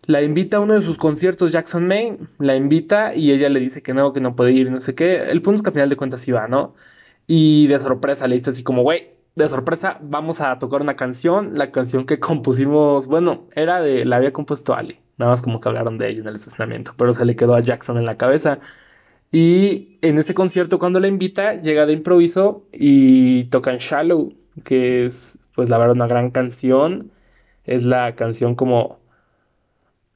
la 0.05 0.21
invita 0.21 0.57
a 0.57 0.59
uno 0.59 0.73
de 0.73 0.81
sus 0.81 0.97
conciertos 0.97 1.51
Jackson 1.51 1.87
Maine, 1.87 2.17
la 2.39 2.55
invita 2.55 3.15
y 3.15 3.31
ella 3.31 3.49
le 3.49 3.59
dice 3.59 3.83
que 3.83 3.93
no, 3.93 4.13
que 4.13 4.21
no 4.21 4.35
puede 4.35 4.51
ir, 4.53 4.71
no 4.71 4.79
sé 4.79 4.95
qué. 4.95 5.17
El 5.17 5.41
punto 5.41 5.57
es 5.57 5.61
que 5.63 5.69
al 5.69 5.73
final 5.73 5.89
de 5.89 5.95
cuentas 5.95 6.21
sí 6.21 6.31
va, 6.31 6.47
¿no? 6.47 6.75
Y 7.27 7.67
de 7.67 7.79
sorpresa 7.79 8.27
le 8.27 8.35
dice 8.35 8.51
así 8.51 8.63
como, 8.63 8.81
güey, 8.83 9.09
de 9.35 9.47
sorpresa 9.47 9.99
vamos 10.01 10.41
a 10.41 10.57
tocar 10.59 10.81
una 10.81 10.95
canción, 10.95 11.57
la 11.57 11.71
canción 11.71 12.05
que 12.05 12.19
compusimos, 12.19 13.07
bueno, 13.07 13.47
era 13.55 13.81
de, 13.81 14.05
la 14.05 14.17
había 14.17 14.33
compuesto 14.33 14.73
Ali, 14.75 14.99
nada 15.17 15.31
más 15.31 15.41
como 15.41 15.59
que 15.59 15.69
hablaron 15.69 15.97
de 15.97 16.09
ella 16.09 16.21
en 16.21 16.27
el 16.27 16.35
estacionamiento, 16.35 16.93
pero 16.97 17.13
se 17.13 17.25
le 17.25 17.35
quedó 17.35 17.55
a 17.55 17.61
Jackson 17.61 17.97
en 17.97 18.05
la 18.05 18.17
cabeza. 18.17 18.59
Y 19.31 19.97
en 20.01 20.17
ese 20.17 20.33
concierto 20.33 20.79
cuando 20.79 20.99
la 20.99 21.07
invita, 21.07 21.55
llega 21.61 21.85
de 21.85 21.93
improviso 21.93 22.65
y 22.73 23.45
tocan 23.45 23.77
Shallow, 23.77 24.33
que 24.63 25.05
es 25.05 25.39
pues 25.55 25.69
la 25.69 25.77
verdad 25.77 25.95
una 25.95 26.07
gran 26.07 26.31
canción, 26.31 27.11
es 27.65 27.85
la 27.85 28.15
canción 28.15 28.55
como 28.55 28.99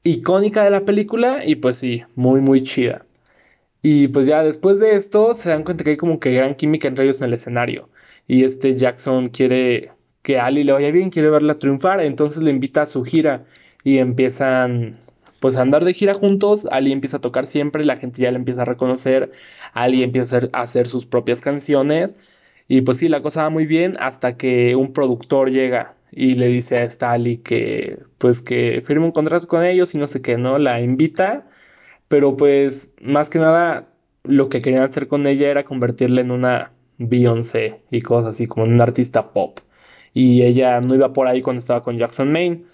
icónica 0.02 0.64
de 0.64 0.70
la 0.70 0.84
película 0.84 1.44
y 1.44 1.56
pues 1.56 1.76
sí, 1.78 2.04
muy 2.14 2.40
muy 2.40 2.62
chida. 2.62 3.06
Y 3.82 4.08
pues 4.08 4.26
ya 4.26 4.42
después 4.42 4.80
de 4.80 4.94
esto 4.96 5.34
se 5.34 5.50
dan 5.50 5.64
cuenta 5.64 5.84
que 5.84 5.90
hay 5.90 5.96
como 5.96 6.20
que 6.20 6.30
gran 6.32 6.54
química 6.56 6.88
entre 6.88 7.04
ellos 7.04 7.20
en 7.20 7.28
el 7.28 7.34
escenario 7.34 7.88
y 8.28 8.44
este 8.44 8.76
Jackson 8.76 9.26
quiere 9.28 9.92
que 10.22 10.38
Ali 10.38 10.64
le 10.64 10.72
vaya 10.72 10.90
bien, 10.90 11.10
quiere 11.10 11.30
verla 11.30 11.58
triunfar, 11.58 12.00
entonces 12.00 12.42
le 12.42 12.50
invita 12.50 12.82
a 12.82 12.86
su 12.86 13.04
gira 13.04 13.44
y 13.84 13.98
empiezan 13.98 14.96
pues 15.40 15.56
andar 15.56 15.84
de 15.84 15.94
gira 15.94 16.14
juntos, 16.14 16.66
Ali 16.70 16.92
empieza 16.92 17.18
a 17.18 17.20
tocar 17.20 17.46
siempre, 17.46 17.84
la 17.84 17.96
gente 17.96 18.22
ya 18.22 18.30
le 18.30 18.36
empieza 18.38 18.62
a 18.62 18.64
reconocer, 18.64 19.32
Ali 19.72 20.02
empieza 20.02 20.40
a 20.52 20.62
hacer, 20.62 20.88
sus 20.88 21.06
propias 21.06 21.40
canciones 21.40 22.14
y 22.68 22.82
pues 22.82 22.98
sí, 22.98 23.08
la 23.08 23.22
cosa 23.22 23.44
va 23.44 23.50
muy 23.50 23.66
bien 23.66 23.94
hasta 24.00 24.36
que 24.36 24.76
un 24.76 24.92
productor 24.92 25.50
llega 25.50 25.96
y 26.12 26.34
le 26.34 26.48
dice 26.48 26.76
a 26.76 26.84
esta 26.84 27.12
Ali 27.12 27.38
que 27.38 27.98
pues 28.18 28.40
que 28.40 28.80
firme 28.82 29.06
un 29.06 29.12
contrato 29.12 29.46
con 29.48 29.64
ellos 29.64 29.94
y 29.94 29.98
no 29.98 30.06
sé 30.06 30.22
qué, 30.22 30.36
¿no? 30.38 30.58
La 30.58 30.80
invita, 30.80 31.46
pero 32.08 32.36
pues 32.36 32.92
más 33.02 33.30
que 33.30 33.38
nada 33.38 33.88
lo 34.24 34.48
que 34.48 34.60
querían 34.60 34.82
hacer 34.84 35.08
con 35.08 35.26
ella 35.26 35.50
era 35.50 35.64
convertirla 35.64 36.20
en 36.20 36.30
una 36.30 36.72
Beyoncé 36.98 37.82
y 37.90 38.00
cosas 38.00 38.34
así, 38.34 38.46
como 38.46 38.66
un 38.66 38.80
artista 38.80 39.32
pop. 39.32 39.60
Y 40.14 40.42
ella 40.42 40.80
no 40.80 40.94
iba 40.94 41.12
por 41.12 41.28
ahí 41.28 41.42
cuando 41.42 41.60
estaba 41.60 41.82
con 41.82 41.98
Jackson 41.98 42.32
Maine. 42.32 42.64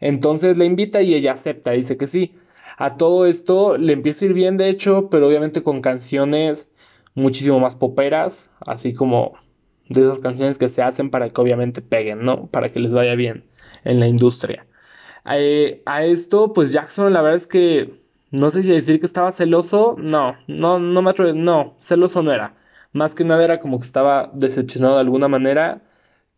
Entonces 0.00 0.58
le 0.58 0.64
invita 0.64 1.02
y 1.02 1.14
ella 1.14 1.32
acepta, 1.32 1.72
dice 1.72 1.96
que 1.96 2.06
sí. 2.06 2.34
A 2.76 2.96
todo 2.96 3.26
esto 3.26 3.76
le 3.76 3.92
empieza 3.92 4.24
a 4.24 4.28
ir 4.28 4.34
bien, 4.34 4.56
de 4.56 4.68
hecho, 4.68 5.08
pero 5.10 5.26
obviamente 5.28 5.62
con 5.62 5.80
canciones 5.82 6.70
muchísimo 7.14 7.58
más 7.60 7.74
poperas, 7.76 8.48
así 8.60 8.94
como 8.94 9.34
de 9.88 10.02
esas 10.02 10.20
canciones 10.20 10.58
que 10.58 10.68
se 10.68 10.82
hacen 10.82 11.10
para 11.10 11.30
que 11.30 11.40
obviamente 11.40 11.82
peguen, 11.82 12.22
¿no? 12.22 12.46
Para 12.46 12.68
que 12.68 12.78
les 12.80 12.94
vaya 12.94 13.14
bien. 13.14 13.44
en 13.84 14.00
la 14.00 14.06
industria. 14.08 14.66
Eh, 15.30 15.82
a 15.86 16.04
esto, 16.04 16.52
pues 16.52 16.72
Jackson, 16.72 17.12
la 17.12 17.22
verdad 17.22 17.36
es 17.36 17.46
que 17.46 18.00
no 18.30 18.50
sé 18.50 18.62
si 18.62 18.70
decir 18.70 19.00
que 19.00 19.06
estaba 19.06 19.32
celoso, 19.32 19.96
no, 19.98 20.36
no, 20.46 20.78
no 20.78 21.02
me 21.02 21.10
atrevo, 21.10 21.32
no, 21.34 21.76
celoso 21.80 22.22
no 22.22 22.32
era. 22.32 22.54
Más 22.92 23.14
que 23.14 23.24
nada 23.24 23.44
era 23.44 23.60
como 23.60 23.78
que 23.78 23.84
estaba 23.84 24.30
decepcionado 24.34 24.94
de 24.94 25.00
alguna 25.00 25.28
manera 25.28 25.82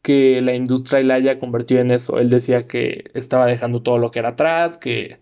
que 0.02 0.40
la 0.40 0.54
industria 0.54 1.02
la 1.02 1.14
haya 1.14 1.38
convertido 1.38 1.80
en 1.80 1.90
eso. 1.90 2.18
Él 2.18 2.30
decía 2.30 2.66
que 2.66 3.10
estaba 3.14 3.46
dejando 3.46 3.82
todo 3.82 3.98
lo 3.98 4.10
que 4.10 4.20
era 4.20 4.30
atrás, 4.30 4.76
que... 4.78 5.20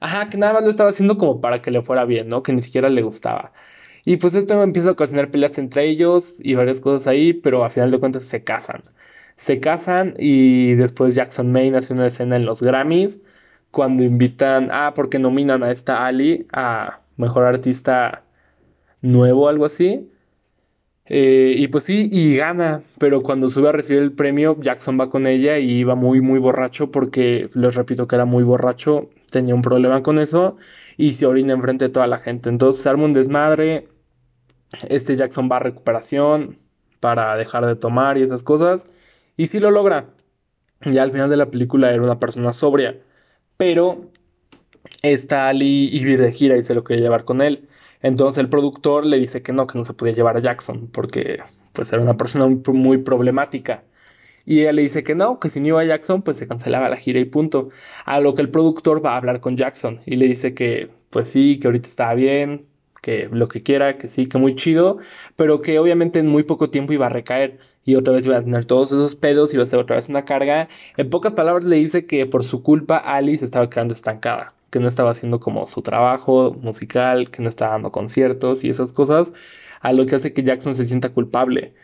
Ajá, 0.00 0.28
que 0.30 0.38
nada 0.38 0.52
más 0.54 0.64
lo 0.64 0.70
estaba 0.70 0.90
haciendo 0.90 1.18
como 1.18 1.40
para 1.40 1.62
que 1.62 1.70
le 1.70 1.82
fuera 1.82 2.04
bien, 2.04 2.28
¿no? 2.28 2.42
Que 2.42 2.52
ni 2.52 2.62
siquiera 2.62 2.88
le 2.88 3.02
gustaba. 3.02 3.52
Y 4.04 4.16
pues 4.16 4.34
esto 4.34 4.62
empieza 4.62 4.90
a 4.90 4.92
ocasionar 4.92 5.30
peleas 5.30 5.58
entre 5.58 5.86
ellos 5.88 6.34
y 6.38 6.54
varias 6.54 6.80
cosas 6.80 7.06
ahí, 7.08 7.32
pero 7.34 7.64
a 7.64 7.70
final 7.70 7.90
de 7.90 7.98
cuentas 7.98 8.24
se 8.24 8.44
casan. 8.44 8.82
Se 9.36 9.60
casan 9.60 10.14
y 10.18 10.74
después 10.74 11.14
Jackson 11.14 11.52
Maine 11.52 11.78
hace 11.78 11.92
una 11.94 12.06
escena 12.06 12.36
en 12.36 12.44
los 12.46 12.62
Grammys 12.62 13.20
cuando 13.70 14.02
invitan, 14.02 14.70
ah, 14.72 14.92
porque 14.94 15.18
nominan 15.18 15.62
a 15.62 15.70
esta 15.70 16.06
Ali 16.06 16.46
a 16.52 17.00
Mejor 17.16 17.44
Artista 17.44 18.24
Nuevo, 19.02 19.48
algo 19.48 19.64
así. 19.66 20.08
Eh, 21.10 21.54
y 21.56 21.68
pues 21.68 21.84
sí, 21.84 22.08
y 22.12 22.36
gana, 22.36 22.82
pero 22.98 23.22
cuando 23.22 23.48
sube 23.48 23.70
a 23.70 23.72
recibir 23.72 24.02
el 24.02 24.12
premio, 24.12 24.58
Jackson 24.60 25.00
va 25.00 25.08
con 25.08 25.26
ella 25.26 25.58
y 25.58 25.70
iba 25.78 25.94
muy, 25.94 26.20
muy 26.20 26.38
borracho 26.38 26.90
porque, 26.90 27.48
les 27.54 27.74
repito 27.74 28.06
que 28.06 28.16
era 28.16 28.26
muy 28.26 28.44
borracho, 28.44 29.08
tenía 29.30 29.54
un 29.54 29.62
problema 29.62 30.02
con 30.02 30.18
eso 30.18 30.56
y 30.98 31.12
se 31.12 31.26
orina 31.26 31.54
enfrente 31.54 31.86
de 31.86 31.90
toda 31.90 32.06
la 32.06 32.18
gente. 32.18 32.50
Entonces 32.50 32.82
se 32.82 32.88
arma 32.90 33.04
un 33.04 33.14
desmadre, 33.14 33.88
este 34.88 35.16
Jackson 35.16 35.48
va 35.50 35.56
a 35.56 35.60
recuperación 35.60 36.58
para 37.00 37.36
dejar 37.36 37.64
de 37.66 37.76
tomar 37.76 38.18
y 38.18 38.22
esas 38.22 38.42
cosas, 38.42 38.90
y 39.36 39.46
sí 39.46 39.60
lo 39.60 39.70
logra. 39.70 40.10
Ya 40.84 41.02
al 41.02 41.10
final 41.12 41.30
de 41.30 41.36
la 41.36 41.50
película 41.50 41.90
era 41.90 42.02
una 42.02 42.20
persona 42.20 42.52
sobria, 42.52 43.00
pero 43.56 44.10
está 45.02 45.48
Ali 45.48 45.88
y 45.90 46.04
de 46.04 46.32
gira 46.32 46.56
y 46.56 46.62
se 46.62 46.74
lo 46.74 46.84
quería 46.84 47.04
llevar 47.04 47.24
con 47.24 47.40
él. 47.40 47.66
Entonces 48.02 48.38
el 48.38 48.48
productor 48.48 49.04
le 49.06 49.18
dice 49.18 49.42
que 49.42 49.52
no, 49.52 49.66
que 49.66 49.78
no 49.78 49.84
se 49.84 49.94
podía 49.94 50.12
llevar 50.12 50.36
a 50.36 50.40
Jackson 50.40 50.88
porque 50.92 51.40
pues 51.72 51.92
era 51.92 52.02
una 52.02 52.16
persona 52.16 52.46
muy, 52.46 52.98
problemática. 52.98 53.84
Y 54.44 54.60
ella 54.62 54.72
le 54.72 54.82
dice 54.82 55.04
que 55.04 55.14
no, 55.14 55.38
que 55.40 55.48
si 55.48 55.60
no 55.60 55.68
iba 55.68 55.80
a 55.80 55.84
Jackson, 55.84 56.22
pues 56.22 56.38
se 56.38 56.48
cancelaba 56.48 56.88
la 56.88 56.96
gira 56.96 57.20
y 57.20 57.24
punto. 57.26 57.68
A 58.04 58.20
lo 58.20 58.34
que 58.34 58.42
el 58.42 58.50
productor 58.50 59.04
va 59.04 59.14
a 59.14 59.16
hablar 59.18 59.40
con 59.40 59.56
Jackson 59.56 60.00
y 60.06 60.16
le 60.16 60.26
dice 60.26 60.54
que 60.54 60.90
pues 61.10 61.28
sí, 61.28 61.58
que 61.58 61.68
ahorita 61.68 61.88
está 61.88 62.14
bien, 62.14 62.66
que 63.02 63.28
lo 63.30 63.46
que 63.48 63.62
quiera, 63.62 63.98
que 63.98 64.08
sí, 64.08 64.26
que 64.26 64.38
muy 64.38 64.54
chido, 64.54 64.98
pero 65.36 65.62
que 65.62 65.78
obviamente 65.78 66.18
en 66.18 66.28
muy 66.28 66.42
poco 66.44 66.70
tiempo 66.70 66.92
iba 66.92 67.06
a 67.06 67.10
recaer 67.10 67.58
y 67.84 67.96
otra 67.96 68.14
vez 68.14 68.26
iba 68.26 68.36
a 68.38 68.42
tener 68.42 68.64
todos 68.64 68.88
esos 68.92 69.16
pedos, 69.16 69.54
iba 69.54 69.62
a 69.62 69.66
ser 69.66 69.80
otra 69.80 69.96
vez 69.96 70.08
una 70.08 70.24
carga. 70.24 70.68
En 70.96 71.10
pocas 71.10 71.34
palabras 71.34 71.66
le 71.66 71.76
dice 71.76 72.06
que 72.06 72.26
por 72.26 72.44
su 72.44 72.62
culpa 72.62 72.98
Alice 72.98 73.44
estaba 73.44 73.70
quedando 73.70 73.94
estancada 73.94 74.54
que 74.70 74.80
no 74.80 74.88
estaba 74.88 75.10
haciendo 75.10 75.40
como 75.40 75.66
su 75.66 75.82
trabajo 75.82 76.52
musical, 76.60 77.30
que 77.30 77.42
no 77.42 77.48
estaba 77.48 77.72
dando 77.72 77.92
conciertos 77.92 78.64
y 78.64 78.70
esas 78.70 78.92
cosas, 78.92 79.32
a 79.80 79.92
lo 79.92 80.06
que 80.06 80.16
hace 80.16 80.32
que 80.32 80.42
Jackson 80.42 80.74
se 80.74 80.84
sienta 80.84 81.10
culpable. 81.10 81.74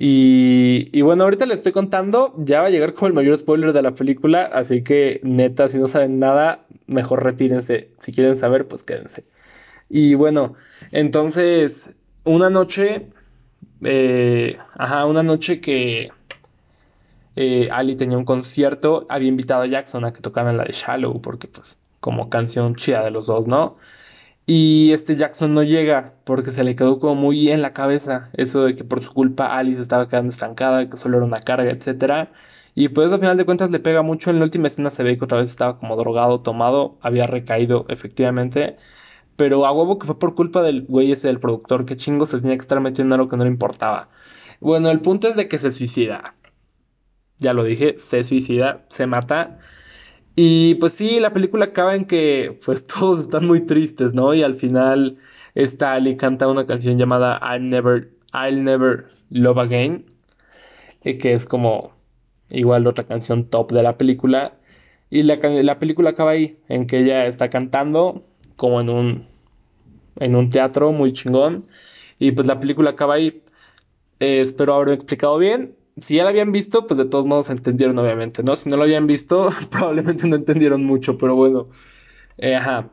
Y, 0.00 1.02
bueno, 1.02 1.24
ahorita 1.24 1.44
le 1.44 1.54
estoy 1.54 1.72
contando, 1.72 2.32
ya 2.38 2.60
va 2.60 2.68
a 2.68 2.70
llegar 2.70 2.92
como 2.92 3.08
el 3.08 3.14
mayor 3.14 3.36
spoiler 3.36 3.72
de 3.72 3.82
la 3.82 3.90
película, 3.92 4.44
así 4.44 4.84
que 4.84 5.20
neta, 5.24 5.66
si 5.66 5.78
no 5.78 5.88
saben 5.88 6.20
nada, 6.20 6.66
mejor 6.86 7.24
retírense. 7.24 7.90
Si 7.98 8.12
quieren 8.12 8.36
saber, 8.36 8.68
pues 8.68 8.84
quédense. 8.84 9.24
Y 9.88 10.14
bueno, 10.14 10.54
entonces, 10.92 11.94
una 12.24 12.48
noche, 12.50 13.08
eh, 13.82 14.56
ajá, 14.78 15.06
una 15.06 15.24
noche 15.24 15.60
que 15.60 16.10
eh, 17.34 17.68
Ali 17.72 17.96
tenía 17.96 18.18
un 18.18 18.24
concierto, 18.24 19.06
había 19.08 19.28
invitado 19.28 19.62
a 19.62 19.66
Jackson 19.66 20.04
a 20.04 20.12
que 20.12 20.20
tocaran 20.20 20.56
la 20.56 20.64
de 20.64 20.72
Shallow, 20.72 21.20
porque 21.20 21.48
pues 21.48 21.77
como 22.00 22.30
canción 22.30 22.74
chida 22.76 23.02
de 23.04 23.10
los 23.10 23.26
dos, 23.26 23.46
¿no? 23.46 23.76
Y 24.46 24.92
este 24.92 25.16
Jackson 25.16 25.52
no 25.52 25.62
llega 25.62 26.14
porque 26.24 26.52
se 26.52 26.64
le 26.64 26.74
quedó 26.74 26.98
como 26.98 27.14
muy 27.16 27.50
en 27.50 27.60
la 27.60 27.74
cabeza 27.74 28.30
eso 28.32 28.64
de 28.64 28.74
que 28.74 28.82
por 28.82 29.02
su 29.04 29.12
culpa 29.12 29.58
Alice 29.58 29.80
estaba 29.80 30.08
quedando 30.08 30.30
estancada, 30.30 30.88
que 30.88 30.96
solo 30.96 31.18
era 31.18 31.26
una 31.26 31.40
carga, 31.40 31.70
etc. 31.70 32.30
Y 32.74 32.88
pues 32.88 33.12
a 33.12 33.18
final 33.18 33.36
de 33.36 33.44
cuentas 33.44 33.70
le 33.70 33.78
pega 33.80 34.02
mucho. 34.02 34.30
En 34.30 34.38
la 34.38 34.44
última 34.44 34.68
escena 34.68 34.88
se 34.90 35.02
ve 35.02 35.18
que 35.18 35.24
otra 35.24 35.38
vez 35.38 35.50
estaba 35.50 35.78
como 35.78 35.96
drogado, 35.96 36.40
tomado, 36.40 36.96
había 37.02 37.26
recaído 37.26 37.84
efectivamente. 37.88 38.76
Pero 39.36 39.66
a 39.66 39.72
huevo 39.72 39.98
que 39.98 40.06
fue 40.06 40.18
por 40.18 40.34
culpa 40.34 40.62
del 40.62 40.84
güey 40.86 41.12
ese 41.12 41.28
del 41.28 41.40
productor, 41.40 41.84
que 41.84 41.96
chingo 41.96 42.26
se 42.26 42.40
tenía 42.40 42.56
que 42.56 42.62
estar 42.62 42.80
metiendo 42.80 43.14
en 43.14 43.20
algo 43.20 43.30
que 43.30 43.36
no 43.36 43.44
le 43.44 43.50
importaba. 43.50 44.08
Bueno, 44.60 44.90
el 44.90 45.00
punto 45.00 45.28
es 45.28 45.36
de 45.36 45.48
que 45.48 45.58
se 45.58 45.70
suicida. 45.70 46.34
Ya 47.38 47.52
lo 47.52 47.64
dije, 47.64 47.98
se 47.98 48.24
suicida, 48.24 48.84
se 48.88 49.06
mata. 49.06 49.58
Y 50.40 50.76
pues 50.76 50.92
sí, 50.92 51.18
la 51.18 51.32
película 51.32 51.64
acaba 51.64 51.96
en 51.96 52.04
que 52.04 52.56
pues 52.64 52.86
todos 52.86 53.18
están 53.18 53.44
muy 53.46 53.66
tristes, 53.66 54.14
¿no? 54.14 54.34
Y 54.34 54.44
al 54.44 54.54
final 54.54 55.18
esta 55.56 55.94
Ali 55.94 56.16
canta 56.16 56.46
una 56.46 56.64
canción 56.64 56.96
llamada 56.96 57.40
I'll 57.42 57.64
Never, 57.64 58.12
I'll 58.32 58.62
Never 58.62 59.08
Love 59.30 59.58
Again, 59.58 60.06
eh, 61.02 61.18
que 61.18 61.32
es 61.34 61.44
como 61.44 61.92
igual 62.50 62.86
otra 62.86 63.04
canción 63.04 63.50
top 63.50 63.72
de 63.72 63.82
la 63.82 63.98
película. 63.98 64.54
Y 65.10 65.24
la, 65.24 65.36
la 65.42 65.80
película 65.80 66.10
acaba 66.10 66.32
ahí, 66.32 66.60
en 66.68 66.86
que 66.86 67.00
ella 67.00 67.26
está 67.26 67.50
cantando 67.50 68.24
como 68.54 68.80
en 68.80 68.90
un, 68.90 69.26
en 70.20 70.36
un 70.36 70.50
teatro 70.50 70.92
muy 70.92 71.12
chingón. 71.14 71.66
Y 72.20 72.32
pues 72.32 72.46
la 72.46 72.60
película 72.60 72.90
acaba 72.90 73.14
ahí. 73.14 73.42
Eh, 74.20 74.40
espero 74.42 74.74
haberme 74.74 74.94
explicado 74.94 75.38
bien 75.38 75.77
si 76.00 76.16
ya 76.16 76.24
la 76.24 76.30
habían 76.30 76.52
visto, 76.52 76.86
pues 76.86 76.98
de 76.98 77.04
todos 77.04 77.26
modos 77.26 77.50
entendieron, 77.50 77.98
obviamente, 77.98 78.42
¿no? 78.42 78.56
Si 78.56 78.68
no 78.68 78.76
lo 78.76 78.84
habían 78.84 79.06
visto, 79.06 79.48
probablemente 79.70 80.26
no 80.26 80.36
entendieron 80.36 80.84
mucho, 80.84 81.18
pero 81.18 81.34
bueno. 81.34 81.68
Eh, 82.38 82.56
ajá. 82.56 82.90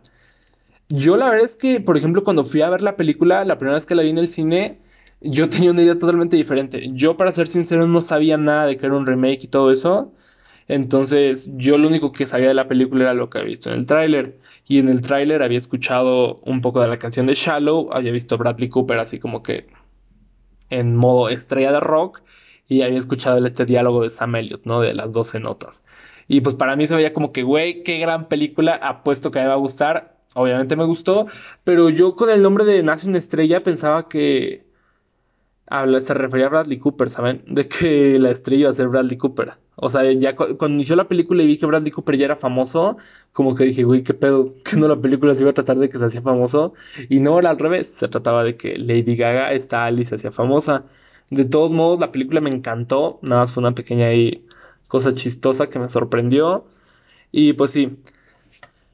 Yo 0.90 1.18
la 1.18 1.30
verdad 1.30 1.46
es 1.46 1.56
que, 1.56 1.80
por 1.80 1.98
ejemplo, 1.98 2.24
cuando 2.24 2.44
fui 2.44 2.62
a 2.62 2.70
ver 2.70 2.84
la 2.84 2.96
película, 2.96 3.44
la 3.46 3.58
primera 3.58 3.76
vez 3.76 3.86
que 3.86 3.96
la 3.96 4.04
vi 4.04 4.10
en 4.12 4.20
el 4.20 4.28
cine, 4.28 4.80
yo 5.22 5.50
tenía 5.50 5.72
una 5.72 5.82
idea 5.82 5.96
totalmente 5.98 6.38
diferente. 6.38 6.90
Yo, 6.94 7.18
para 7.18 7.32
ser 7.32 7.48
sincero, 7.48 7.88
no 7.88 8.02
sabía 8.02 8.38
nada 8.38 8.66
de 8.68 8.78
que 8.78 8.86
era 8.86 8.96
un 8.96 9.06
remake 9.06 9.46
y 9.46 9.48
todo 9.48 9.72
eso. 9.72 10.14
Entonces, 10.68 11.50
yo 11.56 11.78
lo 11.78 11.88
único 11.88 12.12
que 12.12 12.26
sabía 12.26 12.48
de 12.48 12.56
la 12.56 12.68
película 12.68 13.04
era 13.06 13.14
lo 13.14 13.30
que 13.30 13.38
había 13.40 13.50
visto 13.50 13.70
en 13.70 13.80
el 13.80 13.86
tráiler. 13.86 14.40
Y 14.68 14.80
en 14.80 14.90
el 14.90 15.02
tráiler 15.02 15.44
había 15.44 15.58
escuchado 15.58 16.40
un 16.44 16.62
poco 16.62 16.82
de 16.82 16.88
la 16.88 16.98
canción 17.00 17.28
de 17.28 17.36
Shallow, 17.36 17.90
había 17.94 18.12
visto 18.12 18.38
Bradley 18.38 18.70
Cooper 18.70 19.00
así 19.00 19.20
como 19.20 19.44
que 19.44 19.68
en 20.70 20.96
modo 20.96 21.30
estrella 21.30 21.72
de 21.72 21.80
rock 21.80 22.22
y 22.68 22.82
había 22.82 23.00
escuchado 23.00 23.44
este 23.46 23.66
diálogo 23.66 24.04
de 24.04 24.10
Sam 24.10 24.36
Elliott, 24.36 24.66
¿no? 24.66 24.82
De 24.82 24.94
las 24.94 25.14
12 25.14 25.40
notas. 25.40 25.84
Y 26.28 26.42
pues 26.42 26.56
para 26.56 26.76
mí 26.76 26.88
se 26.88 26.96
veía 26.96 27.14
como 27.14 27.32
que, 27.32 27.44
güey, 27.44 27.84
qué 27.84 28.00
gran 28.00 28.28
película, 28.28 28.76
apuesto 28.76 29.32
que 29.32 29.40
me 29.40 29.48
va 29.48 29.54
a 29.54 29.58
gustar. 29.58 30.18
Obviamente 30.34 30.76
me 30.76 30.86
gustó, 30.86 31.28
pero 31.64 31.90
yo 31.90 32.16
con 32.16 32.30
el 32.30 32.42
nombre 32.42 32.66
de 32.66 32.84
Nace 32.84 33.08
una 33.08 33.18
estrella 33.18 33.64
pensaba 33.64 34.06
que 34.06 34.66
se 36.00 36.14
refería 36.14 36.48
a 36.48 36.50
Bradley 36.50 36.78
Cooper, 36.78 37.10
¿saben? 37.10 37.44
De 37.48 37.68
que 37.68 38.20
la 38.20 38.32
estrella 38.32 38.62
iba 38.62 38.70
a 38.70 38.74
ser 38.74 38.88
Bradley 38.90 39.18
Cooper. 39.18 39.54
O 39.78 39.90
sea, 39.90 40.10
ya 40.14 40.36
cuando 40.36 40.68
inició 40.68 40.96
la 40.96 41.08
película 41.08 41.44
y 41.44 41.48
vi 41.48 41.58
que 41.58 41.66
Bradley 41.66 41.92
Cooper 41.92 42.18
ya 42.18 42.26
era 42.26 42.36
famoso, 42.36 42.98
como 43.34 43.56
que 43.56 43.66
dije, 43.66 43.84
güey, 43.84 44.04
qué 44.04 44.14
pedo, 44.14 44.56
que 44.64 44.78
no 44.78 44.88
la 44.88 45.00
película 45.02 45.36
se 45.36 45.42
iba 45.42 45.52
a 45.52 45.54
tratar 45.54 45.78
de 45.78 45.90
que 45.90 45.98
se 45.98 46.06
hacía 46.06 46.22
famoso. 46.22 46.74
Y 47.10 47.20
no 47.20 47.40
era 47.40 47.50
al 47.50 47.60
revés, 47.60 47.88
se 47.88 48.08
trataba 48.08 48.44
de 48.44 48.58
que 48.58 48.78
Lady 48.78 49.16
Gaga, 49.16 49.54
esta 49.54 49.86
Alice, 49.86 50.10
se 50.10 50.16
hacía 50.16 50.32
famosa. 50.32 50.86
De 51.30 51.46
todos 51.46 51.74
modos, 51.74 52.00
la 52.00 52.12
película 52.12 52.42
me 52.42 52.50
encantó. 52.50 53.20
Nada 53.22 53.42
más 53.42 53.52
fue 53.52 53.62
una 53.62 53.74
pequeña 53.74 54.10
cosa 54.88 55.14
chistosa 55.16 55.70
que 55.70 55.80
me 55.80 55.90
sorprendió. 55.90 56.66
Y 57.32 57.54
pues 57.54 57.72
sí, 57.72 57.98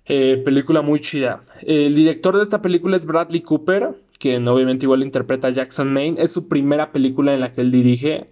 eh, 0.05 0.41
película 0.43 0.81
muy 0.81 0.99
chida. 0.99 1.41
El 1.61 1.93
director 1.95 2.35
de 2.35 2.43
esta 2.43 2.61
película 2.61 2.97
es 2.97 3.05
Bradley 3.05 3.41
Cooper, 3.41 3.95
quien 4.19 4.47
obviamente 4.47 4.85
igual 4.85 5.03
interpreta 5.03 5.49
a 5.49 5.51
Jackson 5.51 5.91
Maine. 5.93 6.21
Es 6.21 6.31
su 6.31 6.47
primera 6.47 6.91
película 6.91 7.33
en 7.33 7.41
la 7.41 7.51
que 7.53 7.61
él 7.61 7.71
dirige. 7.71 8.27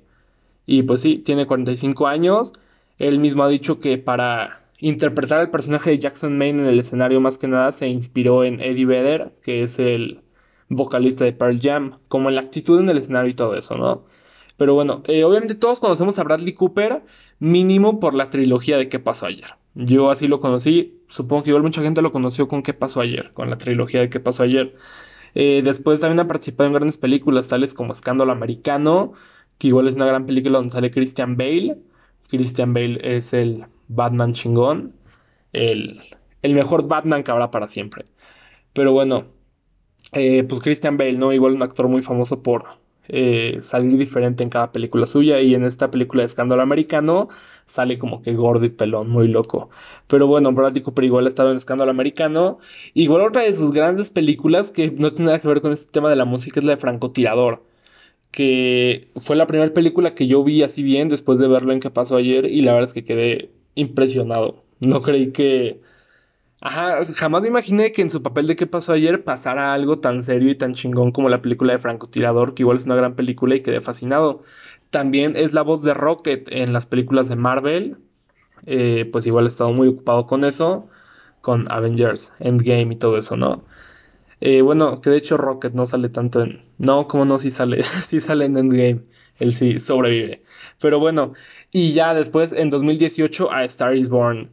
Y 0.66 0.84
pues 0.84 1.02
sí, 1.02 1.18
tiene 1.20 1.46
45 1.48 2.08
años. 2.08 2.54
Él 2.98 3.20
mismo 3.20 3.44
ha 3.44 3.50
dicho 3.50 3.80
que 3.80 3.98
para 3.98 4.62
interpretar 4.80 5.40
al 5.40 5.52
personaje 5.52 5.92
de 5.92 6.00
Jackson 6.00 6.38
Maine 6.38 6.64
en 6.64 6.70
el 6.70 6.80
escenario 6.80 7.22
más 7.22 7.38
que 7.38 7.48
nada 7.48 7.72
se 7.72 7.88
inspiró 7.88 8.44
en 8.44 8.62
Eddie 8.62 8.86
Vedder, 8.86 9.32
que 9.44 9.64
es 9.64 9.80
el 9.80 10.22
vocalista 10.70 11.26
de 11.26 11.34
Pearl 11.34 11.60
Jam, 11.60 12.00
como 12.08 12.30
en 12.30 12.36
la 12.36 12.42
actitud 12.42 12.80
en 12.80 12.90
el 12.90 12.98
escenario 12.98 13.32
y 13.32 13.34
todo 13.34 13.56
eso, 13.56 13.76
¿no? 13.76 14.06
Pero 14.58 14.74
bueno, 14.74 15.04
eh, 15.08 15.24
obviamente 15.24 15.56
todos 15.56 15.80
conocemos 15.80 16.20
a 16.20 16.24
Bradley 16.24 16.54
Cooper, 16.54 17.04
mínimo 17.40 18.00
por 18.00 18.14
la 18.14 18.30
trilogía 18.30 18.78
de 18.78 18.90
¿Qué 18.90 19.00
pasó 19.00 19.26
ayer? 19.26 19.56
Yo 19.74 20.12
así 20.12 20.28
lo 20.28 20.40
conocí, 20.42 21.02
supongo 21.08 21.44
que 21.44 21.50
igual 21.52 21.64
mucha 21.64 21.82
gente 21.82 22.02
lo 22.02 22.12
conoció 22.12 22.48
con 22.48 22.62
¿Qué 22.64 22.74
pasó 22.74 23.02
ayer? 23.02 23.32
Con 23.34 23.50
la 23.50 23.58
trilogía 23.58 24.02
de 24.02 24.10
¿Qué 24.10 24.20
pasó 24.20 24.44
ayer? 24.44 24.76
Eh, 25.36 25.62
después 25.64 26.02
también 26.02 26.20
ha 26.20 26.28
participado 26.28 26.68
en 26.68 26.74
grandes 26.74 26.98
películas, 26.98 27.48
tales 27.48 27.74
como 27.74 27.94
Escándalo 27.94 28.32
Americano, 28.32 29.14
que 29.58 29.68
igual 29.68 29.88
es 29.88 29.96
una 29.96 30.06
gran 30.06 30.26
película 30.26 30.58
donde 30.58 30.72
sale 30.72 30.92
Christian 30.92 31.38
Bale. 31.38 31.78
Christian 32.30 32.74
Bale 32.74 33.00
es 33.02 33.34
el 33.34 33.66
Batman 33.88 34.34
chingón, 34.34 34.94
el, 35.54 36.02
el 36.42 36.54
mejor 36.54 36.88
Batman 36.88 37.24
que 37.24 37.32
habrá 37.32 37.52
para 37.52 37.68
siempre. 37.68 38.06
Pero 38.74 38.92
bueno, 38.92 39.26
eh, 40.12 40.44
pues 40.44 40.62
Christian 40.62 40.98
Bale, 40.98 41.14
¿no? 41.14 41.34
Igual 41.34 41.54
un 41.54 41.64
actor 41.64 41.88
muy 41.88 42.02
famoso 42.02 42.42
por 42.42 42.66
eh, 43.12 43.58
salir 43.62 43.98
diferente 43.98 44.44
en 44.44 44.50
cada 44.50 44.72
película 44.72 45.08
suya 45.08 45.42
y 45.42 45.56
en 45.56 45.66
esta 45.66 45.90
película 45.90 46.22
de 46.22 46.28
escándalo 46.28 46.62
americano 46.62 47.28
sale 47.66 47.98
como 47.98 48.22
que 48.22 48.36
gordo 48.36 48.66
y 48.66 48.70
pelón, 48.70 49.10
muy 49.10 49.28
loco. 49.28 49.70
Pero 50.08 50.28
bueno, 50.28 50.52
Bradley 50.54 50.84
Cooper 50.84 51.06
igual 51.06 51.26
ha 51.26 51.30
estado 51.30 51.50
en 51.52 51.58
escándalo 51.58 51.90
americano. 51.92 52.60
Igual 52.94 53.22
otra 53.24 53.44
de 53.44 53.54
sus 53.56 53.72
grandes 53.72 54.12
películas 54.12 54.72
que 54.72 54.92
no 54.92 55.12
tiene 55.12 55.28
nada 55.28 55.40
que 55.40 55.48
ver 55.48 55.62
con 55.62 55.72
este 55.72 55.92
tema 55.92 56.10
de 56.10 56.16
la 56.18 56.26
música 56.26 56.60
es 56.60 56.66
la 56.66 56.74
de 56.76 56.78
Francotirador. 56.78 57.64
Que 58.32 59.08
fue 59.18 59.36
la 59.36 59.48
primera 59.48 59.74
película 59.74 60.14
que 60.14 60.28
yo 60.28 60.44
vi 60.44 60.62
así 60.64 60.84
bien 60.84 61.10
después 61.10 61.40
de 61.40 61.48
verlo 61.48 61.74
en 61.74 61.80
que 61.80 61.90
pasó 61.90 62.16
ayer 62.18 62.46
y 62.46 62.62
la 62.62 62.74
verdad 62.74 62.90
es 62.90 62.94
que 62.94 63.04
quedé 63.04 63.52
impresionado. 63.76 64.64
No 64.80 65.02
creí 65.02 65.32
que 65.32 65.82
Ajá, 66.62 67.06
jamás 67.16 67.42
me 67.44 67.48
imaginé 67.50 67.92
que 67.94 68.02
en 68.02 68.10
su 68.10 68.22
papel 68.22 68.46
de 68.48 68.56
qué 68.58 68.68
pasó 68.68 68.92
ayer 68.94 69.24
pasara 69.24 69.74
algo 69.74 70.00
tan 70.00 70.24
serio 70.24 70.50
y 70.52 70.56
tan 70.56 70.74
chingón 70.74 71.12
como 71.14 71.30
la 71.30 71.42
película 71.42 71.72
de 71.74 71.80
Francotirador, 71.80 72.54
que 72.54 72.64
igual 72.64 72.78
es 72.78 72.86
una 72.86 72.96
gran 72.96 73.16
película 73.16 73.56
y 73.56 73.62
quedé 73.62 73.80
fascinado. 73.82 74.44
También 74.90 75.36
es 75.38 75.54
la 75.54 75.62
voz 75.62 75.84
de 75.84 75.94
Rocket 75.94 76.50
en 76.52 76.74
las 76.74 76.86
películas 76.86 77.30
de 77.30 77.36
Marvel, 77.38 77.98
eh, 78.66 79.10
pues 79.12 79.28
igual 79.28 79.46
he 79.46 79.50
estado 79.50 79.74
muy 79.74 79.90
ocupado 79.90 80.28
con 80.28 80.44
eso, 80.46 80.90
con 81.42 81.72
Avengers, 81.72 82.34
Endgame 82.40 82.94
y 82.96 82.98
todo 82.98 83.18
eso, 83.18 83.38
¿no? 83.38 83.64
Eh, 84.42 84.62
bueno, 84.62 85.02
que 85.02 85.10
de 85.10 85.18
hecho 85.18 85.38
Rocket 85.38 85.74
no 85.74 85.86
sale 85.86 86.10
tanto 86.10 86.42
en... 86.44 86.62
No, 86.78 87.08
como 87.08 87.26
no, 87.26 87.40
sí 87.40 87.52
sale, 87.52 87.84
sí 88.06 88.20
sale 88.20 88.46
en 88.46 88.58
Endgame, 88.58 89.02
él 89.40 89.54
sí 89.54 89.80
sobrevive. 89.80 90.44
Pero 90.80 91.00
bueno, 91.00 91.34
y 91.72 91.94
ya 91.94 92.14
después 92.14 92.54
en 92.54 92.70
2018 92.70 93.52
a 93.52 93.64
Star 93.66 93.96
is 93.96 94.10
Born. 94.10 94.50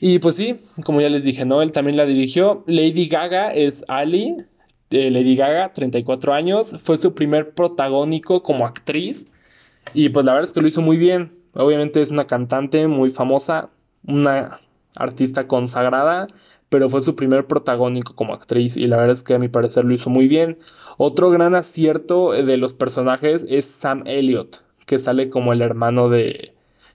Y 0.00 0.18
pues 0.18 0.36
sí, 0.36 0.56
como 0.82 1.02
ya 1.02 1.10
les 1.10 1.24
dije, 1.24 1.44
¿no? 1.44 1.60
Él 1.60 1.72
también 1.72 1.98
la 1.98 2.06
dirigió. 2.06 2.64
Lady 2.66 3.06
Gaga 3.06 3.52
es 3.52 3.84
Ali. 3.86 4.34
Lady 4.88 5.36
Gaga, 5.36 5.74
34 5.74 6.32
años. 6.32 6.74
Fue 6.82 6.96
su 6.96 7.14
primer 7.14 7.50
protagónico 7.52 8.42
como 8.42 8.66
actriz. 8.66 9.26
Y 9.92 10.08
pues 10.08 10.24
la 10.24 10.32
verdad 10.32 10.48
es 10.48 10.54
que 10.54 10.62
lo 10.62 10.68
hizo 10.68 10.80
muy 10.80 10.96
bien. 10.96 11.32
Obviamente 11.52 12.00
es 12.00 12.10
una 12.10 12.26
cantante 12.26 12.88
muy 12.88 13.10
famosa, 13.10 13.68
una 14.06 14.60
artista 14.94 15.46
consagrada, 15.46 16.28
pero 16.70 16.88
fue 16.88 17.02
su 17.02 17.14
primer 17.14 17.46
protagónico 17.46 18.14
como 18.14 18.34
actriz 18.34 18.76
y 18.76 18.86
la 18.86 18.96
verdad 18.96 19.12
es 19.12 19.22
que 19.22 19.34
a 19.34 19.38
mi 19.38 19.48
parecer 19.48 19.84
lo 19.84 19.92
hizo 19.92 20.10
muy 20.10 20.28
bien. 20.28 20.58
Otro 20.96 21.30
gran 21.30 21.54
acierto 21.54 22.32
de 22.32 22.56
los 22.56 22.72
personajes 22.72 23.44
es 23.48 23.64
Sam 23.64 24.04
Elliott, 24.06 24.62
que 24.86 24.98
sale 24.98 25.28
como 25.28 25.52
el 25.52 25.62
hermano 25.62 26.08
de 26.08 26.54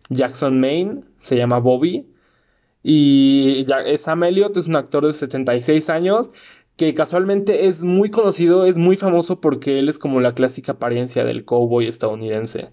Jackson 0.09 0.59
Maine, 0.59 1.01
se 1.17 1.35
llama 1.35 1.59
Bobby 1.59 2.05
y 2.87 3.65
Sam 3.97 4.25
Elliott 4.25 4.55
es 4.57 4.67
un 4.67 4.75
actor 4.75 5.07
de 5.07 5.13
76 5.13 5.89
años 5.89 6.29
que 6.75 6.93
casualmente 6.93 7.65
es 7.65 7.83
muy 7.83 8.11
conocido, 8.11 8.65
es 8.65 8.77
muy 8.77 8.95
famoso 8.95 9.41
porque 9.41 9.79
él 9.79 9.89
es 9.89 9.97
como 9.97 10.21
la 10.21 10.35
clásica 10.35 10.73
apariencia 10.73 11.25
del 11.25 11.45
cowboy 11.45 11.87
estadounidense. 11.87 12.69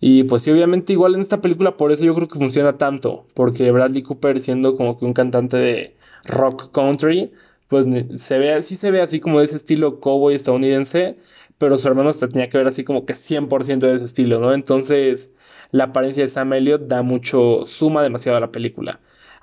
Y 0.00 0.24
pues 0.24 0.42
sí, 0.42 0.50
obviamente 0.50 0.94
igual 0.94 1.14
en 1.14 1.20
esta 1.20 1.40
película 1.40 1.76
por 1.76 1.92
eso 1.92 2.04
yo 2.04 2.14
creo 2.16 2.26
que 2.26 2.40
funciona 2.40 2.76
tanto, 2.76 3.26
porque 3.34 3.70
Bradley 3.70 4.02
Cooper 4.02 4.40
siendo 4.40 4.74
como 4.74 4.98
que 4.98 5.04
un 5.04 5.12
cantante 5.12 5.56
de 5.58 5.96
rock 6.24 6.72
country, 6.72 7.30
pues 7.68 7.86
se 8.16 8.38
ve, 8.38 8.60
sí 8.62 8.74
se 8.74 8.90
ve 8.90 9.00
así 9.00 9.20
como 9.20 9.38
de 9.38 9.44
ese 9.44 9.56
estilo 9.58 10.00
cowboy 10.00 10.34
estadounidense, 10.34 11.18
pero 11.58 11.78
su 11.78 11.86
hermano 11.86 12.12
se 12.12 12.26
tenía 12.26 12.48
que 12.48 12.58
ver 12.58 12.66
así 12.66 12.82
como 12.82 13.06
que 13.06 13.14
100% 13.14 13.86
de 13.86 13.94
ese 13.94 14.06
estilo, 14.06 14.40
¿no? 14.40 14.52
Entonces 14.52 15.32
la 15.70 15.84
apariencia 15.84 16.24
de 16.24 16.28
Sam 16.28 16.52
Elliott 16.54 16.82
da 16.88 17.02
mucho, 17.02 17.64
suma 17.64 18.02
demasiado 18.02 18.38
a 18.38 18.40
la 18.40 18.50
película. 18.50 18.98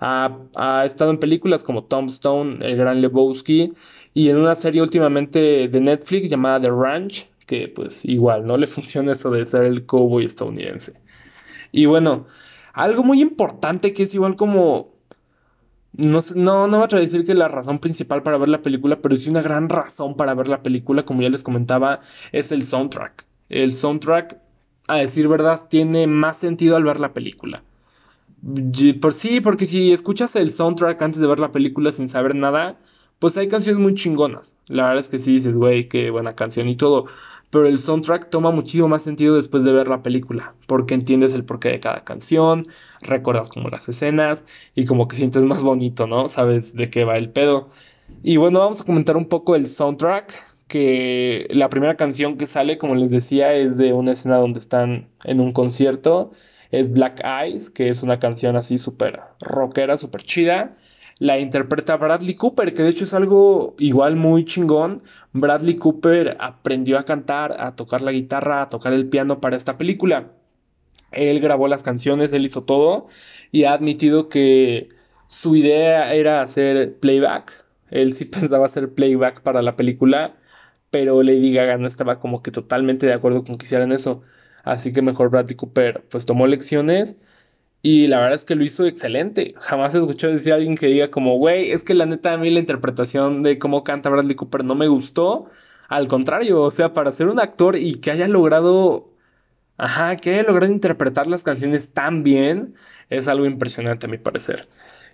Ha, 0.05 0.83
estado 0.86 1.12
en 1.12 1.17
películas 1.17 1.63
como 1.63 1.86
Tombstone, 1.86 2.57
El 2.60 2.75
Gran 2.75 3.00
Lebowski 3.01 3.69
y 4.13 4.27
en 4.27 4.36
una 4.36 4.53
serie 4.53 4.81
últimamente 4.81 5.69
de 5.69 5.79
Netflix 5.79 6.29
llamada 6.29 6.60
The 6.60 6.69
Ranch, 6.72 7.29
que 7.45 7.69
pues 7.69 8.03
igual 8.03 8.45
no 8.45 8.57
le 8.57 8.67
funciona 8.75 9.13
eso 9.13 9.31
de 9.31 9.45
ser 9.45 9.63
el 9.63 9.86
cowboy 9.86 10.25
estadounidense. 10.25 11.00
Y 11.72 11.86
bueno, 11.86 12.25
algo 12.74 13.03
muy 13.03 13.22
importante 13.22 13.93
que 13.93 14.03
es 14.03 14.13
igual 14.13 14.36
como... 14.36 14.91
No, 15.93 16.19
no, 16.36 16.67
no 16.67 16.79
voy 16.79 16.88
a 16.91 16.98
decir 16.98 17.24
que 17.24 17.33
la 17.33 17.48
razón 17.48 17.79
principal 17.79 18.24
para 18.24 18.38
ver 18.38 18.50
la 18.50 18.62
película, 18.62 19.00
pero 19.01 19.15
sí 19.15 19.30
una 19.30 19.41
gran 19.41 19.69
razón 19.69 20.15
para 20.15 20.34
ver 20.34 20.49
la 20.49 20.63
película, 20.63 21.06
como 21.06 21.21
ya 21.21 21.30
les 21.30 21.43
comentaba, 21.43 22.01
es 22.34 22.51
el 22.51 22.65
soundtrack. 22.65 23.25
El 23.47 23.73
soundtrack, 23.73 24.38
a 24.88 24.97
decir 24.97 25.30
verdad, 25.30 25.67
tiene 25.69 26.08
más 26.08 26.38
sentido 26.38 26.75
al 26.75 26.84
ver 26.84 26.99
la 26.99 27.13
película. 27.13 27.63
Por 29.01 29.13
sí, 29.13 29.39
porque 29.39 29.65
si 29.65 29.93
escuchas 29.93 30.36
el 30.36 30.51
soundtrack 30.51 31.01
antes 31.01 31.21
de 31.21 31.27
ver 31.27 31.39
la 31.39 31.51
película 31.51 31.91
sin 31.93 32.10
saber 32.10 32.36
nada, 32.36 32.77
pues 33.19 33.38
hay 33.38 33.47
canciones 33.47 33.82
muy 33.82 33.93
chingonas. 33.93 34.58
La 34.67 34.84
verdad 34.84 34.99
es 35.03 35.10
que 35.10 35.19
sí 35.19 35.34
dices, 35.34 35.56
güey, 35.56 35.88
qué 35.88 36.10
buena 36.10 36.36
canción 36.36 36.67
y 36.67 36.75
todo. 36.75 37.06
Pero 37.49 37.67
el 37.67 37.77
soundtrack 37.77 38.29
toma 38.29 38.51
muchísimo 38.51 38.89
más 38.89 39.03
sentido 39.03 39.36
después 39.36 39.63
de 39.63 39.71
ver 39.71 39.88
la 39.88 40.03
película, 40.03 40.56
porque 40.67 40.93
entiendes 40.93 41.34
el 41.34 41.45
porqué 41.45 41.69
de 41.69 41.79
cada 41.79 42.03
canción, 42.03 42.65
recuerdas 43.01 43.47
como 43.47 43.69
las 43.69 43.88
escenas 43.88 44.43
y 44.75 44.86
como 44.86 45.08
que 45.08 45.15
sientes 45.15 45.45
más 45.45 45.63
bonito, 45.63 46.08
¿no? 46.08 46.27
Sabes 46.27 46.75
de 46.75 46.89
qué 46.89 47.06
va 47.06 47.17
el 47.17 47.29
pedo. 47.29 47.69
Y 48.23 48.38
bueno, 48.38 48.60
vamos 48.60 48.82
a 48.82 48.86
comentar 48.86 49.15
un 49.15 49.29
poco 49.29 49.56
el 49.56 49.67
soundtrack, 49.67 50.34
que 50.67 51.47
la 51.51 51.69
primera 51.69 51.95
canción 51.95 52.38
que 52.38 52.47
sale, 52.47 52.77
como 52.77 52.95
les 52.95 53.12
decía, 53.12 53.53
es 53.53 53.77
de 53.77 53.93
una 53.93 54.12
escena 54.12 54.38
donde 54.38 54.60
están 54.60 55.08
en 55.23 55.39
un 55.39 55.53
concierto 55.53 56.32
es 56.73 56.91
Black 56.91 57.21
Eyes, 57.23 57.69
que 57.69 57.89
es 57.89 58.01
una 58.01 58.17
canción 58.17 58.55
así 58.55 58.79
súper 58.79 59.21
rockera, 59.39 59.95
súper 59.95 60.23
chida. 60.23 60.75
La 61.19 61.38
interpreta 61.38 61.97
Bradley 61.97 62.33
Cooper, 62.33 62.73
que 62.73 62.81
de 62.81 62.89
hecho 62.89 63.03
es 63.03 63.13
algo 63.13 63.75
igual 63.77 64.15
muy 64.15 64.43
chingón. 64.43 64.97
Bradley 65.33 65.75
Cooper 65.75 66.36
aprendió 66.39 66.97
a 66.97 67.05
cantar, 67.05 67.62
a 67.62 67.75
tocar 67.75 68.01
la 68.01 68.12
guitarra, 68.12 68.63
a 68.63 68.69
tocar 68.69 68.91
el 68.93 69.07
piano 69.07 69.39
para 69.39 69.55
esta 69.55 69.77
película. 69.77 70.31
Él 71.12 71.41
grabó 71.41 71.67
las 71.67 71.83
canciones, 71.83 72.33
él 72.33 72.43
hizo 72.43 72.63
todo 72.63 73.05
y 73.51 73.65
ha 73.65 73.73
admitido 73.73 74.27
que 74.27 74.89
su 75.27 75.55
idea 75.55 76.12
era 76.15 76.41
hacer 76.41 76.97
playback. 76.97 77.65
Él 77.91 78.13
sí 78.13 78.25
pensaba 78.25 78.65
hacer 78.65 78.95
playback 78.95 79.41
para 79.41 79.62
la 79.62 79.75
película, 79.75 80.38
pero 80.89 81.21
Lady 81.21 81.53
Gaga 81.53 81.77
no 81.77 81.86
estaba 81.86 82.17
como 82.19 82.41
que 82.41 82.49
totalmente 82.49 83.05
de 83.05 83.13
acuerdo 83.13 83.43
con 83.43 83.59
que 83.59 83.65
hicieran 83.67 83.91
eso. 83.91 84.23
Así 84.63 84.93
que 84.93 85.02
mejor 85.02 85.30
Bradley 85.30 85.56
Cooper 85.56 86.04
pues 86.10 86.26
tomó 86.26 86.47
lecciones 86.47 87.17
y 87.82 88.08
la 88.08 88.19
verdad 88.19 88.36
es 88.36 88.45
que 88.45 88.56
lo 88.56 88.63
hizo 88.63 88.86
excelente. 88.86 89.56
Jamás 89.58 89.93
he 89.93 89.99
escuchado 89.99 90.34
decir 90.34 90.54
a 90.54 90.56
alguien 90.56 90.78
que 90.78 90.88
diga 90.88 91.12
como, 91.12 91.38
güey, 91.38 91.71
es 91.71 91.84
que 91.84 91.93
la 91.93 92.06
neta 92.06 92.34
a 92.34 92.38
mí 92.38 92.49
la 92.49 92.62
interpretación 92.62 93.43
de 93.43 93.60
cómo 93.60 93.84
canta 93.84 94.10
Bradley 94.10 94.36
Cooper 94.36 94.63
no 94.63 94.73
me 94.76 94.88
gustó. 94.88 95.49
Al 95.89 96.08
contrario, 96.08 96.62
o 96.62 96.71
sea, 96.71 96.93
para 96.93 97.12
ser 97.12 97.28
un 97.28 97.39
actor 97.41 97.76
y 97.76 97.95
que 97.95 98.12
haya 98.12 98.28
logrado, 98.30 99.12
ajá, 99.78 100.15
que 100.15 100.32
haya 100.32 100.43
logrado 100.43 100.71
interpretar 100.71 101.28
las 101.28 101.43
canciones 101.43 101.93
tan 101.93 102.23
bien, 102.23 102.76
es 103.10 103.28
algo 103.28 103.45
impresionante 103.45 104.06
a 104.06 104.10
mi 104.10 104.17
parecer. 104.17 104.67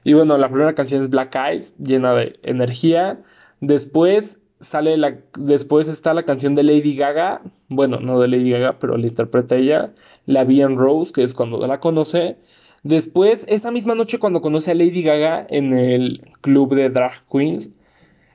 Y 0.03 0.13
bueno, 0.13 0.37
la 0.37 0.49
primera 0.49 0.75
canción 0.75 1.01
es 1.01 1.09
Black 1.09 1.35
Eyes, 1.35 1.73
llena 1.77 2.13
de 2.13 2.37
energía. 2.43 3.19
Después 3.61 4.39
sale 4.59 4.97
la, 4.97 5.17
después 5.37 5.87
está 5.87 6.13
la 6.13 6.23
canción 6.23 6.55
de 6.55 6.63
Lady 6.63 6.95
Gaga, 6.95 7.41
bueno, 7.69 7.99
no 7.99 8.19
de 8.19 8.27
Lady 8.27 8.49
Gaga, 8.49 8.77
pero 8.79 8.97
la 8.97 9.07
interpreta 9.07 9.55
ella, 9.55 9.93
la 10.25 10.41
en 10.41 10.75
Rose, 10.75 11.13
que 11.13 11.23
es 11.23 11.33
cuando 11.33 11.65
la 11.65 11.79
conoce. 11.79 12.37
Después, 12.83 13.45
esa 13.47 13.71
misma 13.71 13.95
noche 13.95 14.19
cuando 14.19 14.41
conoce 14.41 14.71
a 14.71 14.75
Lady 14.75 15.03
Gaga 15.03 15.45
en 15.49 15.77
el 15.77 16.21
club 16.41 16.75
de 16.75 16.89
drag 16.89 17.13
queens, 17.31 17.69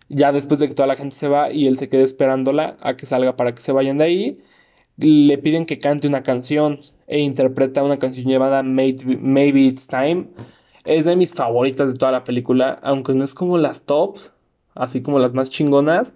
ya 0.08 0.32
después 0.32 0.60
de 0.60 0.68
que 0.68 0.74
toda 0.74 0.86
la 0.86 0.96
gente 0.96 1.14
se 1.14 1.28
va 1.28 1.50
y 1.50 1.66
él 1.66 1.78
se 1.78 1.88
queda 1.88 2.02
esperándola 2.02 2.76
a 2.80 2.96
que 2.96 3.06
salga 3.06 3.36
para 3.36 3.54
que 3.54 3.62
se 3.62 3.72
vayan 3.72 3.98
de 3.98 4.04
ahí, 4.04 4.38
le 4.96 5.38
piden 5.38 5.66
que 5.66 5.78
cante 5.78 6.06
una 6.06 6.22
canción 6.22 6.78
e 7.06 7.20
interpreta 7.20 7.82
una 7.82 7.98
canción 7.98 8.26
llamada 8.26 8.62
Maybe 8.62 9.60
It's 9.60 9.88
Time. 9.88 10.28
Es 10.84 11.06
de 11.06 11.16
mis 11.16 11.34
favoritas 11.34 11.92
de 11.92 11.98
toda 11.98 12.12
la 12.12 12.24
película, 12.24 12.78
aunque 12.82 13.14
no 13.14 13.24
es 13.24 13.34
como 13.34 13.56
las 13.58 13.84
tops, 13.86 14.32
así 14.74 15.02
como 15.02 15.18
las 15.18 15.34
más 15.34 15.50
chingonas. 15.50 16.14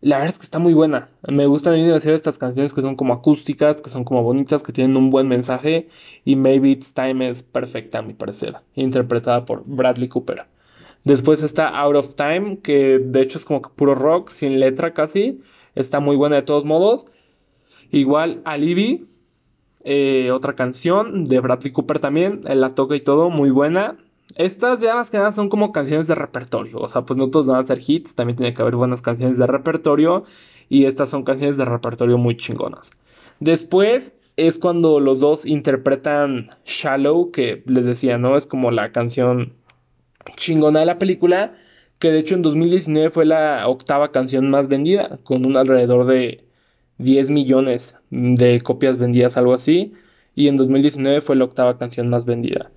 La 0.00 0.18
verdad 0.18 0.34
es 0.34 0.38
que 0.38 0.44
está 0.44 0.58
muy 0.58 0.74
buena. 0.74 1.08
Me 1.26 1.46
gustan 1.46 1.74
demasiado 1.74 2.14
estas 2.14 2.36
canciones 2.36 2.74
que 2.74 2.82
son 2.82 2.94
como 2.94 3.14
acústicas, 3.14 3.80
que 3.80 3.88
son 3.88 4.04
como 4.04 4.22
bonitas, 4.22 4.62
que 4.62 4.72
tienen 4.72 4.96
un 4.98 5.08
buen 5.10 5.28
mensaje. 5.28 5.88
Y 6.24 6.36
Maybe 6.36 6.70
It's 6.70 6.92
Time 6.92 7.26
es 7.26 7.42
perfecta, 7.42 8.00
a 8.00 8.02
mi 8.02 8.12
parecer. 8.12 8.56
Interpretada 8.74 9.46
por 9.46 9.64
Bradley 9.64 10.08
Cooper. 10.08 10.44
Después 11.04 11.42
está 11.42 11.68
Out 11.68 11.96
of 11.96 12.14
Time, 12.16 12.58
que 12.58 12.98
de 12.98 13.22
hecho 13.22 13.38
es 13.38 13.46
como 13.46 13.62
puro 13.62 13.94
rock, 13.94 14.28
sin 14.28 14.60
letra 14.60 14.92
casi. 14.92 15.40
Está 15.74 16.00
muy 16.00 16.16
buena 16.16 16.36
de 16.36 16.42
todos 16.42 16.66
modos. 16.66 17.06
Igual 17.90 18.42
Alibi, 18.44 19.06
eh, 19.84 20.30
otra 20.32 20.54
canción 20.54 21.24
de 21.24 21.40
Bradley 21.40 21.72
Cooper 21.72 21.98
también. 21.98 22.42
Él 22.46 22.60
la 22.60 22.70
toca 22.70 22.96
y 22.96 23.00
todo, 23.00 23.30
muy 23.30 23.50
buena. 23.50 23.96
Estas 24.36 24.80
ya 24.80 24.94
más 24.94 25.10
que 25.10 25.18
nada 25.18 25.32
son 25.32 25.48
como 25.48 25.72
canciones 25.72 26.08
de 26.08 26.14
repertorio. 26.14 26.78
O 26.78 26.88
sea, 26.88 27.02
pues 27.02 27.16
no 27.16 27.30
todos 27.30 27.46
van 27.46 27.60
a 27.60 27.62
ser 27.64 27.78
hits. 27.86 28.14
También 28.14 28.36
tiene 28.36 28.54
que 28.54 28.62
haber 28.62 28.76
buenas 28.76 29.00
canciones 29.00 29.38
de 29.38 29.46
repertorio. 29.46 30.24
Y 30.68 30.86
estas 30.86 31.10
son 31.10 31.24
canciones 31.24 31.56
de 31.56 31.64
repertorio 31.64 32.18
muy 32.18 32.36
chingonas. 32.36 32.90
Después 33.40 34.14
es 34.36 34.58
cuando 34.58 34.98
los 34.98 35.20
dos 35.20 35.46
interpretan 35.46 36.48
Shallow, 36.64 37.30
que 37.30 37.62
les 37.66 37.84
decía, 37.84 38.18
¿no? 38.18 38.36
Es 38.36 38.46
como 38.46 38.70
la 38.70 38.90
canción 38.90 39.52
chingona 40.36 40.80
de 40.80 40.86
la 40.86 40.98
película. 40.98 41.54
Que 41.98 42.10
de 42.10 42.18
hecho 42.18 42.34
en 42.34 42.42
2019 42.42 43.10
fue 43.10 43.24
la 43.24 43.68
octava 43.68 44.10
canción 44.10 44.50
más 44.50 44.68
vendida. 44.68 45.18
Con 45.22 45.46
un 45.46 45.56
alrededor 45.56 46.06
de 46.06 46.44
10 46.98 47.30
millones 47.30 47.96
de 48.10 48.60
copias 48.62 48.98
vendidas, 48.98 49.36
algo 49.36 49.54
así. 49.54 49.92
Y 50.34 50.48
en 50.48 50.56
2019 50.56 51.20
fue 51.20 51.36
la 51.36 51.44
octava 51.44 51.78
canción 51.78 52.08
más 52.08 52.26
vendida. 52.26 52.72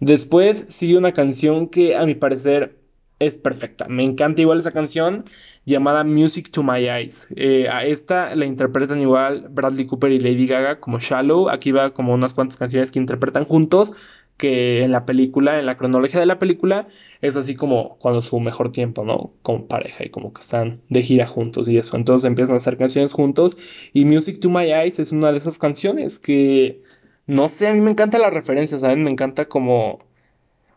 Después 0.00 0.66
sigue 0.68 0.96
una 0.98 1.12
canción 1.12 1.68
que 1.68 1.96
a 1.96 2.04
mi 2.06 2.14
parecer 2.14 2.76
es 3.18 3.36
perfecta. 3.36 3.86
Me 3.88 4.04
encanta 4.04 4.42
igual 4.42 4.58
esa 4.58 4.72
canción 4.72 5.24
llamada 5.64 6.04
Music 6.04 6.50
to 6.50 6.62
My 6.62 6.88
Eyes. 6.88 7.28
Eh, 7.36 7.68
a 7.68 7.84
esta 7.84 8.34
la 8.34 8.44
interpretan 8.44 9.00
igual 9.00 9.46
Bradley 9.50 9.86
Cooper 9.86 10.12
y 10.12 10.18
Lady 10.18 10.46
Gaga 10.46 10.80
como 10.80 10.98
Shallow. 11.00 11.48
Aquí 11.48 11.72
va 11.72 11.92
como 11.92 12.12
unas 12.14 12.34
cuantas 12.34 12.56
canciones 12.56 12.92
que 12.92 12.98
interpretan 12.98 13.44
juntos. 13.44 13.92
Que 14.36 14.82
en 14.82 14.90
la 14.90 15.06
película, 15.06 15.60
en 15.60 15.66
la 15.66 15.76
cronología 15.76 16.18
de 16.18 16.26
la 16.26 16.40
película, 16.40 16.88
es 17.20 17.36
así 17.36 17.54
como 17.54 17.96
cuando 17.98 18.20
su 18.20 18.40
mejor 18.40 18.72
tiempo, 18.72 19.04
¿no? 19.04 19.32
Como 19.42 19.68
pareja 19.68 20.04
y 20.04 20.10
como 20.10 20.32
que 20.32 20.40
están 20.40 20.80
de 20.88 21.02
gira 21.02 21.28
juntos 21.28 21.68
y 21.68 21.78
eso. 21.78 21.96
Entonces 21.96 22.26
empiezan 22.26 22.54
a 22.54 22.56
hacer 22.56 22.76
canciones 22.76 23.12
juntos. 23.12 23.56
Y 23.92 24.04
Music 24.06 24.40
to 24.40 24.50
My 24.50 24.72
Eyes 24.72 24.98
es 24.98 25.12
una 25.12 25.30
de 25.30 25.38
esas 25.38 25.56
canciones 25.56 26.18
que, 26.18 26.82
no 27.26 27.48
sé, 27.48 27.68
a 27.68 27.72
mí 27.72 27.80
me 27.80 27.90
encanta 27.90 28.18
la 28.18 28.30
referencia, 28.30 28.78
¿saben? 28.78 29.02
Me 29.04 29.10
encanta 29.10 29.46
como 29.46 29.98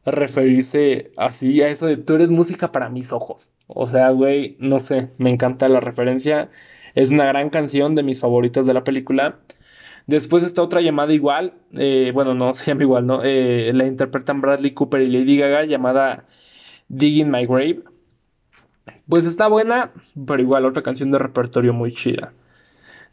referirse 0.05 1.11
así 1.17 1.61
a 1.61 1.67
eso 1.67 1.87
de 1.87 1.97
tú 1.97 2.15
eres 2.15 2.31
música 2.31 2.71
para 2.71 2.89
mis 2.89 3.11
ojos. 3.11 3.51
O 3.67 3.87
sea, 3.87 4.09
güey, 4.11 4.55
no 4.59 4.79
sé, 4.79 5.11
me 5.17 5.29
encanta 5.29 5.67
la 5.69 5.81
referencia. 5.81 6.49
Es 6.95 7.11
una 7.11 7.25
gran 7.25 7.49
canción 7.49 7.95
de 7.95 8.03
mis 8.03 8.19
favoritas 8.19 8.65
de 8.65 8.73
la 8.73 8.83
película. 8.83 9.39
Después 10.07 10.43
está 10.43 10.61
otra 10.63 10.81
llamada 10.81 11.13
igual, 11.13 11.53
eh, 11.73 12.11
bueno, 12.13 12.33
no 12.33 12.53
se 12.55 12.65
llama 12.65 12.83
igual, 12.83 13.05
¿no? 13.07 13.21
Eh, 13.23 13.71
la 13.73 13.85
interpretan 13.85 14.41
Bradley 14.41 14.71
Cooper 14.73 15.01
y 15.01 15.07
Lady 15.07 15.37
Gaga 15.37 15.65
llamada 15.65 16.25
Digging 16.89 17.29
My 17.29 17.45
Grave. 17.45 17.83
Pues 19.07 19.25
está 19.25 19.47
buena, 19.47 19.91
pero 20.25 20.41
igual 20.41 20.65
otra 20.65 20.83
canción 20.83 21.11
de 21.11 21.19
repertorio 21.19 21.73
muy 21.73 21.91
chida. 21.91 22.33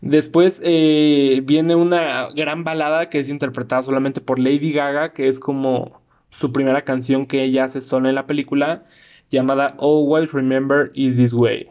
Después 0.04 0.60
eh, 0.62 1.40
viene 1.44 1.74
una 1.74 2.28
gran 2.36 2.62
balada 2.62 3.08
que 3.08 3.20
es 3.20 3.30
interpretada 3.30 3.82
solamente 3.82 4.20
por 4.20 4.38
Lady 4.38 4.70
Gaga, 4.70 5.14
que 5.14 5.28
es 5.28 5.40
como 5.40 6.02
su 6.28 6.52
primera 6.52 6.82
canción 6.82 7.24
que 7.24 7.42
ella 7.42 7.64
hace 7.64 7.80
sola 7.80 8.10
en 8.10 8.14
la 8.14 8.26
película, 8.26 8.84
llamada 9.30 9.74
Always 9.80 10.34
Remember 10.34 10.90
Is 10.92 11.16
This 11.16 11.32
Way. 11.32 11.70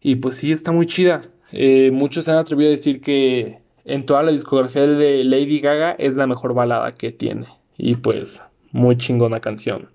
Y 0.00 0.16
pues 0.16 0.36
sí, 0.36 0.50
está 0.50 0.72
muy 0.72 0.86
chida. 0.86 1.20
Eh, 1.50 1.90
muchos 1.92 2.24
se 2.24 2.30
han 2.30 2.38
atrevido 2.38 2.70
a 2.70 2.72
decir 2.72 3.02
que 3.02 3.60
en 3.84 4.06
toda 4.06 4.22
la 4.22 4.32
discografía 4.32 4.86
de 4.86 5.24
Lady 5.24 5.58
Gaga 5.58 5.92
es 5.98 6.14
la 6.14 6.26
mejor 6.26 6.54
balada 6.54 6.92
que 6.92 7.12
tiene. 7.12 7.48
Y 7.76 7.96
pues, 7.96 8.42
muy 8.70 8.96
chingona 8.96 9.40
canción. 9.40 9.90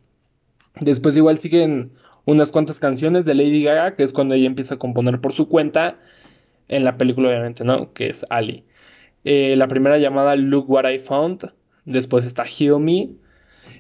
Después 0.80 1.18
igual 1.18 1.40
siguen 1.40 1.94
unas 2.26 2.52
cuantas 2.52 2.80
canciones 2.80 3.26
de 3.26 3.34
Lady 3.34 3.63
Gaga, 3.63 3.96
que 3.96 4.04
es 4.04 4.13
cuando 4.13 4.36
ella 4.36 4.46
empieza 4.46 4.76
a 4.76 4.78
componer 4.78 5.20
por 5.20 5.34
su 5.34 5.48
cuenta, 5.48 5.98
en 6.67 6.84
la 6.84 6.97
película 6.97 7.30
obviamente, 7.30 7.63
¿no? 7.63 7.93
Que 7.93 8.10
es 8.10 8.25
Ali. 8.30 8.63
Eh, 9.23 9.56
la 9.56 9.67
primera 9.67 9.97
llamada 9.97 10.36
Look 10.36 10.69
What 10.69 10.89
I 10.89 10.99
Found, 10.99 11.51
Después 11.88 12.25
está 12.25 12.43
Heal 12.43 12.82
Me. 12.82 13.12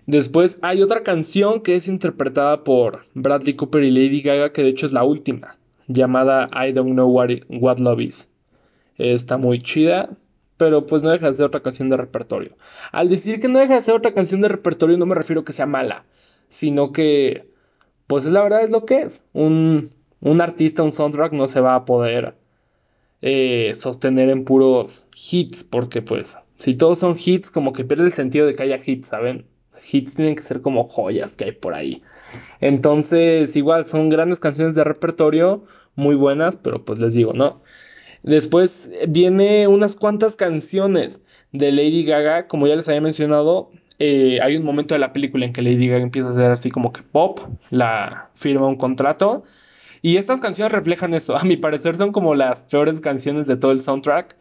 Después 0.05 0.57
hay 0.61 0.81
otra 0.81 1.03
canción 1.03 1.61
que 1.61 1.75
es 1.75 1.89
interpretada 1.89 2.63
por 2.63 3.01
Bradley 3.13 3.55
Cooper 3.55 3.83
y 3.83 3.91
Lady 3.91 4.21
Gaga, 4.21 4.53
que 4.53 4.63
de 4.63 4.69
hecho 4.69 4.85
es 4.85 4.93
la 4.93 5.03
última, 5.03 5.57
llamada 5.87 6.49
I 6.53 6.71
Don't 6.71 6.91
Know 6.91 7.09
What, 7.09 7.79
Love 7.79 7.99
Is. 7.99 8.31
Está 8.97 9.37
muy 9.37 9.59
chida, 9.61 10.09
pero 10.55 10.85
pues 10.85 11.03
no 11.03 11.09
deja 11.09 11.27
de 11.27 11.33
ser 11.33 11.45
otra 11.45 11.61
canción 11.61 11.89
de 11.89 11.97
repertorio. 11.97 12.55
Al 12.93 13.09
decir 13.09 13.41
que 13.41 13.49
no 13.49 13.59
deja 13.59 13.75
de 13.75 13.81
ser 13.81 13.95
otra 13.95 14.13
canción 14.13 14.39
de 14.39 14.47
repertorio 14.47 14.97
no 14.97 15.05
me 15.05 15.15
refiero 15.15 15.43
que 15.43 15.51
sea 15.51 15.65
mala, 15.65 16.05
sino 16.47 16.93
que 16.93 17.51
pues 18.07 18.25
es 18.25 18.31
la 18.31 18.41
verdad 18.41 18.63
es 18.63 18.71
lo 18.71 18.85
que 18.85 19.01
es. 19.01 19.23
Un, 19.33 19.91
artista, 20.39 20.83
un 20.83 20.93
soundtrack 20.93 21.33
no 21.33 21.49
se 21.49 21.59
va 21.59 21.75
a 21.75 21.83
poder 21.83 22.35
eh, 23.21 23.71
sostener 23.73 24.29
en 24.29 24.43
puros 24.43 25.05
hits 25.15 25.63
porque 25.63 26.01
pues 26.01 26.37
si 26.59 26.75
todos 26.75 26.99
son 26.99 27.15
hits, 27.23 27.51
como 27.51 27.73
que 27.73 27.85
pierde 27.85 28.05
el 28.05 28.13
sentido 28.13 28.45
de 28.47 28.55
que 28.55 28.63
haya 28.63 28.79
hits, 28.83 29.07
¿saben? 29.07 29.45
Hits 29.91 30.15
tienen 30.15 30.35
que 30.35 30.41
ser 30.41 30.61
como 30.61 30.83
joyas 30.83 31.35
que 31.35 31.45
hay 31.45 31.51
por 31.51 31.75
ahí. 31.75 32.01
Entonces, 32.61 33.55
igual, 33.55 33.85
son 33.85 34.09
grandes 34.09 34.39
canciones 34.39 34.73
de 34.75 34.83
repertorio, 34.83 35.63
muy 35.95 36.15
buenas, 36.15 36.57
pero 36.57 36.83
pues 36.83 36.99
les 36.99 37.13
digo, 37.13 37.33
¿no? 37.33 37.61
Después 38.23 38.89
viene 39.07 39.67
unas 39.67 39.95
cuantas 39.95 40.35
canciones 40.35 41.21
de 41.51 41.71
Lady 41.71 42.03
Gaga, 42.03 42.47
como 42.47 42.67
ya 42.67 42.75
les 42.75 42.89
había 42.89 43.01
mencionado, 43.01 43.71
eh, 43.99 44.39
hay 44.41 44.57
un 44.57 44.63
momento 44.63 44.95
de 44.95 44.99
la 44.99 45.13
película 45.13 45.45
en 45.45 45.53
que 45.53 45.61
Lady 45.61 45.87
Gaga 45.87 46.03
empieza 46.03 46.29
a 46.29 46.31
hacer 46.31 46.51
así 46.51 46.69
como 46.71 46.91
que 46.91 47.03
pop, 47.03 47.39
la 47.69 48.29
firma 48.33 48.67
un 48.67 48.75
contrato. 48.75 49.43
Y 50.07 50.15
estas 50.15 50.39
canciones 50.39 50.71
reflejan 50.71 51.13
eso. 51.13 51.35
A 51.41 51.43
mi 51.43 51.57
parecer 51.57 51.97
son 51.97 52.13
como 52.13 52.33
las 52.33 52.63
peores 52.63 53.01
canciones 53.01 53.45
de 53.45 53.57
todo 53.57 53.71
el 53.71 53.81
soundtrack 53.81 54.37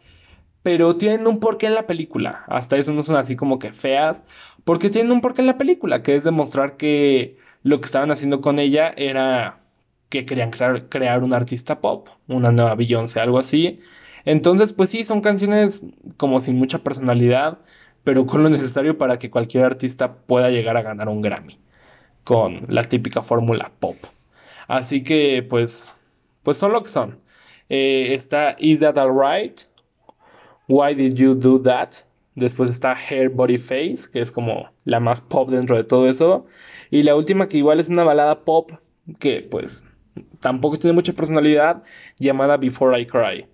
pero 0.63 0.97
tienen 0.97 1.27
un 1.27 1.39
porqué 1.39 1.67
en 1.67 1.75
la 1.75 1.87
película. 1.87 2.43
Hasta 2.47 2.75
eso 2.75 2.91
no 2.91 3.01
son 3.01 3.15
así 3.15 3.37
como 3.37 3.57
que 3.57 3.71
feas, 3.71 4.23
porque 4.65 4.89
tienen 4.89 5.13
un 5.13 5.21
porqué 5.21 5.41
en 5.41 5.47
la 5.47 5.57
película, 5.57 6.03
que 6.03 6.15
es 6.15 6.25
demostrar 6.25 6.75
que 6.75 7.37
lo 7.63 7.79
que 7.79 7.85
estaban 7.85 8.11
haciendo 8.11 8.41
con 8.41 8.59
ella 8.59 8.93
era 8.97 9.61
que 10.09 10.25
querían 10.25 10.51
crear, 10.51 10.89
crear 10.89 11.23
un 11.23 11.33
artista 11.33 11.79
pop, 11.79 12.09
una 12.27 12.51
nueva 12.51 12.75
Beyoncé, 12.75 13.21
algo 13.21 13.37
así. 13.39 13.79
Entonces, 14.25 14.73
pues 14.73 14.89
sí, 14.89 15.05
son 15.05 15.21
canciones 15.21 15.85
como 16.17 16.41
sin 16.41 16.57
mucha 16.57 16.79
personalidad, 16.79 17.59
pero 18.03 18.25
con 18.25 18.43
lo 18.43 18.49
necesario 18.49 18.97
para 18.97 19.19
que 19.19 19.29
cualquier 19.29 19.63
artista 19.63 20.15
pueda 20.15 20.49
llegar 20.49 20.75
a 20.75 20.81
ganar 20.81 21.07
un 21.07 21.21
Grammy, 21.21 21.59
con 22.25 22.65
la 22.67 22.83
típica 22.83 23.21
fórmula 23.21 23.71
pop. 23.79 23.95
Así 24.67 25.03
que, 25.03 25.45
pues, 25.47 25.91
pues 26.43 26.57
son 26.57 26.71
lo 26.71 26.83
que 26.83 26.89
son. 26.89 27.19
Eh, 27.69 28.13
está 28.13 28.55
Is 28.59 28.79
That 28.79 28.97
Alright? 28.97 29.61
Why 30.67 30.95
Did 30.95 31.13
You 31.15 31.35
Do 31.35 31.61
That? 31.61 31.89
Después 32.35 32.69
está 32.69 32.93
Hair 32.93 33.29
Body 33.29 33.57
Face, 33.57 34.09
que 34.11 34.19
es 34.19 34.31
como 34.31 34.69
la 34.85 34.99
más 34.99 35.21
pop 35.21 35.49
dentro 35.49 35.75
de 35.75 35.83
todo 35.83 36.07
eso. 36.07 36.45
Y 36.91 37.01
la 37.03 37.15
última 37.15 37.47
que 37.47 37.57
igual 37.57 37.79
es 37.79 37.89
una 37.89 38.03
balada 38.03 38.43
pop, 38.43 38.71
que 39.19 39.41
pues 39.41 39.83
tampoco 40.39 40.77
tiene 40.77 40.93
mucha 40.93 41.13
personalidad, 41.13 41.83
llamada 42.19 42.57
Before 42.57 42.99
I 42.99 43.05
Cry. 43.05 43.47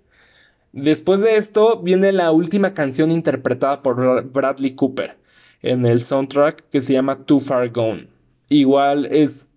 Después 0.74 1.22
de 1.22 1.36
esto 1.38 1.80
viene 1.82 2.12
la 2.12 2.32
última 2.32 2.74
canción 2.74 3.12
interpretada 3.12 3.84
por 3.84 4.24
Bradley 4.26 4.76
Cooper 4.76 5.18
en 5.62 5.86
el 5.86 6.02
soundtrack 6.02 6.70
que 6.70 6.82
se 6.82 6.94
llama 6.94 7.26
Too 7.26 7.40
Far 7.40 7.70
Gone. 7.70 8.08
Igual 8.50 9.06
es, 9.06 9.50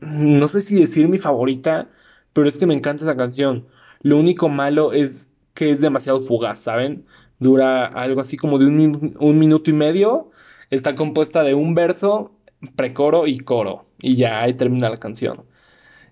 no 0.00 0.48
sé 0.48 0.60
si 0.60 0.78
decir 0.78 1.08
mi 1.08 1.18
favorita, 1.18 1.88
pero 2.32 2.48
es 2.48 2.58
que 2.58 2.66
me 2.66 2.74
encanta 2.74 3.04
esa 3.04 3.16
canción. 3.16 3.66
Lo 4.00 4.18
único 4.18 4.48
malo 4.48 4.92
es 4.92 5.28
que 5.54 5.70
es 5.70 5.80
demasiado 5.80 6.20
fugaz, 6.20 6.60
¿saben? 6.60 7.04
Dura 7.40 7.86
algo 7.86 8.20
así 8.20 8.36
como 8.36 8.58
de 8.58 8.66
un, 8.66 9.38
minuto 9.38 9.70
y 9.70 9.72
medio. 9.72 10.30
Está 10.70 10.94
compuesta 10.94 11.42
de 11.42 11.54
un 11.54 11.74
verso, 11.74 12.32
precoro 12.76 13.26
y 13.26 13.38
coro. 13.38 13.82
Y 14.00 14.16
ya 14.16 14.40
ahí 14.40 14.54
termina 14.54 14.88
la 14.88 14.98
canción. 14.98 15.44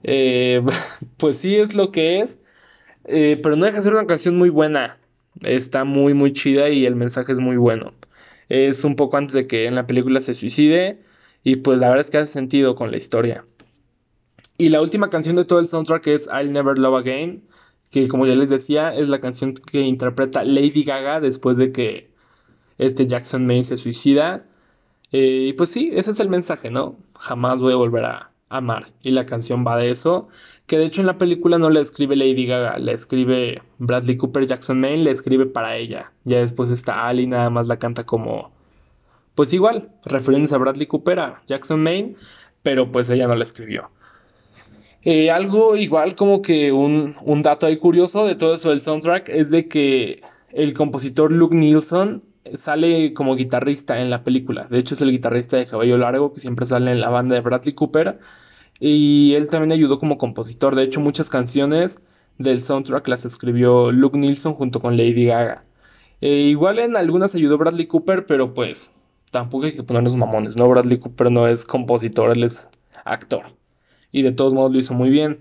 Eh, 0.03 0.63
pues 1.17 1.37
sí 1.39 1.57
es 1.57 1.75
lo 1.75 1.93
que 1.93 2.21
es. 2.21 2.41
Eh, 3.05 3.39
pero 3.43 3.57
no 3.57 3.67
deja 3.67 3.79
de 3.79 3.83
ser 3.85 3.95
una 3.95 4.07
canción 4.07 4.37
muy 4.37 4.51
buena. 4.51 4.99
Está 5.43 5.85
muy, 5.85 6.15
muy 6.15 6.33
chida 6.33 6.71
y 6.71 6.87
el 6.87 6.97
mensaje 6.97 7.33
es 7.33 7.39
muy 7.39 7.57
bueno. 7.57 7.93
Es 8.49 8.85
un 8.85 8.97
poco 8.97 9.17
antes 9.17 9.35
de 9.35 9.47
que 9.47 9.67
en 9.67 9.75
la 9.75 9.87
película 9.87 10.21
se 10.21 10.35
suicide. 10.35 11.01
Y 11.45 11.57
pues 11.57 11.79
la 11.79 11.89
verdad 11.89 12.05
es 12.05 12.11
que 12.11 12.19
hace 12.19 12.33
sentido 12.33 12.75
con 12.75 12.91
la 12.91 12.97
historia. 12.97 13.45
Y 14.59 14.71
la 14.71 14.81
última 14.81 15.11
canción 15.11 15.37
de 15.37 15.45
todo 15.45 15.59
el 15.59 15.67
soundtrack 15.67 16.07
es 16.07 16.29
I'll 16.33 16.53
Never 16.53 16.79
Love 16.79 16.97
Again 16.97 17.43
que 17.91 18.09
como 18.09 18.27
ya 18.27 18.35
les 18.35 18.51
decía 18.51 18.95
es 18.95 19.09
la 19.09 19.21
canción 19.21 19.55
que 19.55 19.81
interpreta 19.81 20.45
Lady 20.45 20.85
Gaga 20.85 21.21
después 21.21 21.57
de 21.57 21.73
que 21.73 22.11
este 22.79 23.07
Jackson 23.07 23.47
Maine 23.47 23.65
se 23.65 23.77
suicida. 23.77 24.45
Eh, 25.13 25.47
y 25.49 25.53
pues 25.55 25.71
sí, 25.71 25.91
ese 25.93 26.11
es 26.11 26.21
el 26.21 26.29
mensaje, 26.29 26.71
¿no? 26.71 26.97
Jamás 27.19 27.61
voy 27.61 27.73
a 27.73 27.77
volver 27.77 28.05
a 28.05 28.31
amar. 28.49 28.93
Y 29.03 29.13
la 29.13 29.25
canción 29.25 29.65
va 29.67 29.77
de 29.77 29.91
eso. 29.91 30.29
Que 30.67 30.79
de 30.79 30.85
hecho 30.85 31.01
en 31.01 31.07
la 31.07 31.19
película 31.19 31.59
no 31.59 31.71
la 31.71 31.81
escribe 31.81 32.17
Lady 32.17 32.47
Gaga, 32.47 32.79
la 32.79 32.93
escribe 32.93 33.63
Bradley 33.79 34.17
Cooper 34.17 34.47
Jackson 34.47 34.81
Maine, 34.81 35.05
la 35.05 35.11
escribe 35.13 35.47
para 35.47 35.77
ella. 35.77 36.13
Ya 36.25 36.41
después 36.41 36.71
está 36.71 37.07
Ali, 37.07 37.27
nada 37.27 37.51
más 37.51 37.69
la 37.69 37.79
canta 37.79 38.05
como. 38.05 38.53
Pues 39.35 39.53
igual, 39.53 39.91
refiriéndose 40.05 40.55
a 40.55 40.59
Bradley 40.59 40.87
Cooper, 40.87 41.21
a 41.21 41.43
Jackson 41.47 41.83
Maine, 41.83 42.17
pero 42.63 42.91
pues 42.91 43.09
ella 43.11 43.27
no 43.27 43.37
la 43.37 43.45
escribió. 43.45 43.91
Eh, 45.09 45.31
algo 45.31 45.77
igual 45.77 46.17
como 46.17 46.43
que 46.43 46.73
un, 46.73 47.15
dato 47.43 47.67
ahí 47.67 47.77
curioso 47.77 48.27
de 48.27 48.35
todo 48.35 48.57
eso 48.57 48.71
del 48.71 48.81
soundtrack 48.81 49.29
es 49.29 49.53
de 49.53 49.69
que 49.69 50.21
el 50.51 50.75
compositor 50.75 51.31
Luke 51.31 51.57
Nilsson 51.57 52.25
sale 52.55 53.13
como 53.15 53.37
guitarrista 53.37 54.01
en 54.01 54.11
la 54.11 54.25
película. 54.25 54.67
De 54.69 54.79
hecho 54.79 54.97
es 54.97 55.03
el 55.03 55.13
guitarrista 55.13 55.59
de 55.59 55.67
Cabello 55.67 55.97
Largo 55.97 56.33
que 56.33 56.41
siempre 56.41 56.67
sale 56.67 56.91
en 56.91 57.01
la 57.01 57.09
banda 57.09 57.37
de 57.37 57.41
Bradley 57.41 57.73
Cooper. 57.73 58.19
Y 58.81 59.35
él 59.37 59.47
también 59.47 59.71
ayudó 59.71 60.01
como 60.01 60.19
compositor. 60.19 60.75
De 60.75 60.83
hecho 60.83 61.01
muchas 61.01 61.29
canciones 61.29 62.03
del 62.39 62.61
soundtrack 62.61 63.07
las 63.07 63.25
escribió 63.25 63.93
Luke 63.93 64.19
Nilsson 64.19 64.55
junto 64.55 64.81
con 64.81 64.97
Lady 64.97 65.27
Gaga. 65.27 65.65
Eh, 66.21 66.49
igual 66.51 66.81
en 66.81 66.97
algunas 66.97 67.33
ayudó 67.37 67.59
Bradley 67.59 67.87
Cooper, 67.87 68.27
pero 68.27 68.55
pues 68.55 68.91
tampoco 69.31 69.67
hay 69.67 69.73
que 69.73 69.85
ponernos 69.85 70.17
mamones, 70.17 70.57
¿no? 70.57 70.69
Bradley 70.69 70.99
Cooper 70.99 71.31
no 71.31 71.47
es 71.47 71.65
compositor, 71.65 72.37
él 72.37 72.43
es 72.43 72.69
actor 73.05 73.45
y 74.13 74.23
de 74.23 74.33
todos 74.33 74.55
modos 74.55 74.73
lo 74.73 74.79
hizo 74.79 74.95
muy 74.95 75.11
bien. 75.11 75.41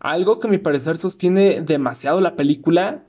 Algo 0.00 0.38
que 0.38 0.46
a 0.48 0.50
mi 0.50 0.58
parecer 0.58 0.98
sostiene 0.98 1.60
demasiado 1.60 2.20
la 2.20 2.36
película 2.36 3.02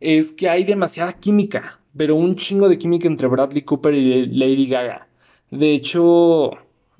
es 0.00 0.32
que 0.32 0.48
hay 0.48 0.64
demasiada 0.64 1.12
química, 1.12 1.80
pero 1.96 2.16
un 2.16 2.36
chingo 2.36 2.68
de 2.68 2.78
química 2.78 3.06
entre 3.06 3.28
Bradley 3.28 3.62
Cooper 3.62 3.94
y 3.94 4.26
Lady 4.26 4.66
Gaga. 4.66 5.08
De 5.50 5.74
hecho, 5.74 6.52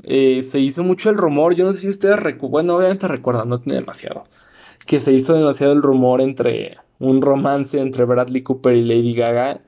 eh, 0.02 0.42
se 0.42 0.60
hizo 0.60 0.84
mucho 0.84 1.10
el 1.10 1.16
rumor, 1.16 1.54
yo 1.54 1.64
no 1.64 1.72
sé 1.72 1.80
si 1.80 1.88
ustedes 1.88 2.18
recuerdan, 2.18 2.50
bueno, 2.50 2.76
obviamente 2.76 3.08
recuerdan, 3.08 3.48
no 3.48 3.60
tiene 3.60 3.80
demasiado, 3.80 4.24
que 4.86 5.00
se 5.00 5.12
hizo 5.12 5.34
demasiado 5.34 5.72
el 5.72 5.82
rumor 5.82 6.20
entre 6.20 6.76
un 6.98 7.22
romance 7.22 7.80
entre 7.80 8.04
Bradley 8.04 8.42
Cooper 8.42 8.76
y 8.76 8.84
Lady 8.84 9.12
Gaga. 9.12 9.60